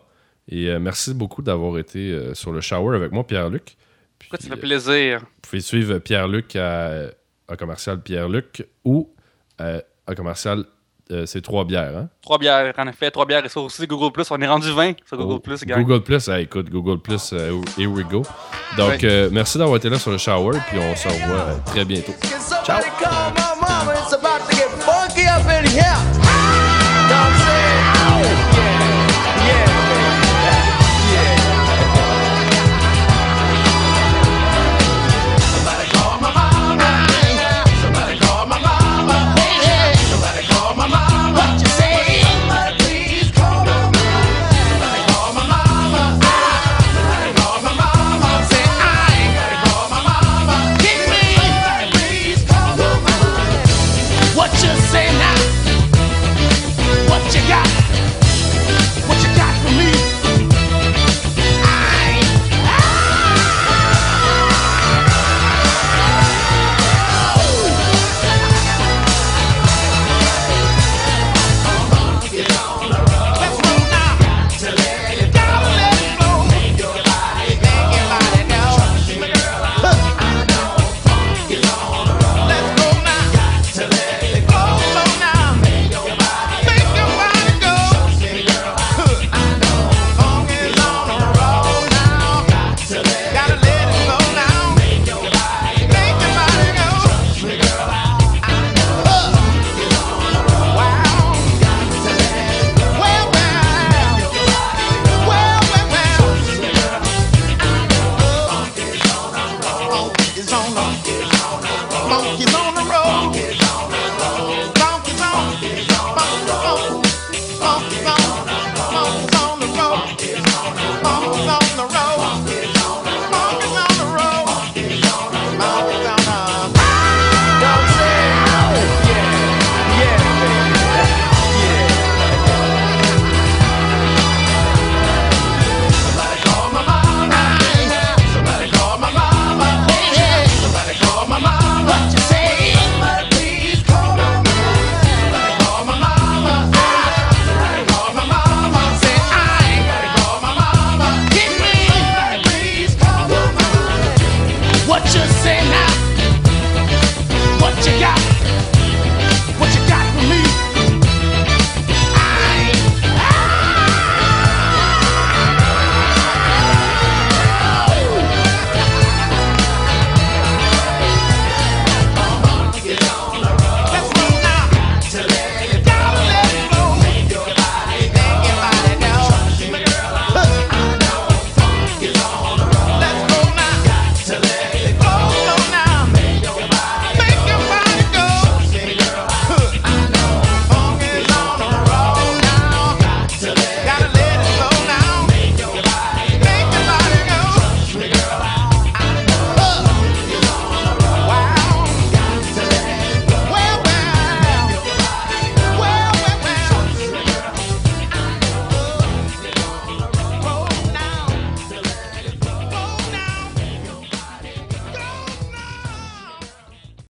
Et 0.49 0.69
euh, 0.69 0.79
merci 0.81 1.13
beaucoup 1.15 1.43
d'avoir 1.43 1.79
été 1.79 2.35
sur 2.35 2.51
le 2.51 2.61
shower 2.61 2.97
avec 2.97 3.13
moi, 3.13 3.25
Pierre-Luc. 3.27 3.77
Pourquoi 4.19 4.39
ça 4.41 4.49
fait 4.49 4.57
plaisir? 4.61 5.21
vous 5.21 5.27
pouvez 5.43 5.61
suivre 5.61 5.99
Pierre-Luc 5.99 6.57
à, 6.57 7.07
à 7.49 7.57
commercial 7.57 8.01
Pierre-Luc 8.03 8.67
ou 8.85 9.13
euh, 9.61 9.81
à 10.07 10.15
commercial 10.15 10.65
euh, 11.11 11.27
c'est 11.27 11.43
trois 11.43 11.65
bières, 11.65 11.97
hein? 11.97 12.09
Trois 12.23 12.38
bières, 12.38 12.73
en 12.79 12.87
effet, 12.87 13.11
trois 13.11 13.27
bières 13.27 13.45
et 13.45 13.49
ça 13.49 13.61
aussi, 13.61 13.87
Google 13.87 14.12
Plus. 14.12 14.31
On 14.31 14.41
est 14.41 14.47
rendu 14.47 14.71
20 14.71 14.95
sur 15.07 15.17
Google 15.19 15.35
Oh, 15.35 15.38
Plus, 15.41 15.65
gang. 15.65 15.83
Google 15.83 16.03
Plus, 16.03 16.29
ah, 16.29 16.41
écoute, 16.41 16.71
Google 16.71 17.01
Plus, 17.01 17.33
euh, 17.33 17.61
here 17.77 17.88
we 17.91 18.05
go. 18.07 18.23
Donc, 18.79 19.05
euh, 19.05 19.29
merci 19.31 19.59
d'avoir 19.59 19.77
été 19.77 19.91
là 19.91 19.99
sur 19.99 20.11
le 20.11 20.19
shower, 20.19 20.59
puis 20.69 20.79
on 20.79 20.97
se 20.97 21.09
revoit 21.09 21.55
très 21.67 21.85
bientôt. 21.85 22.12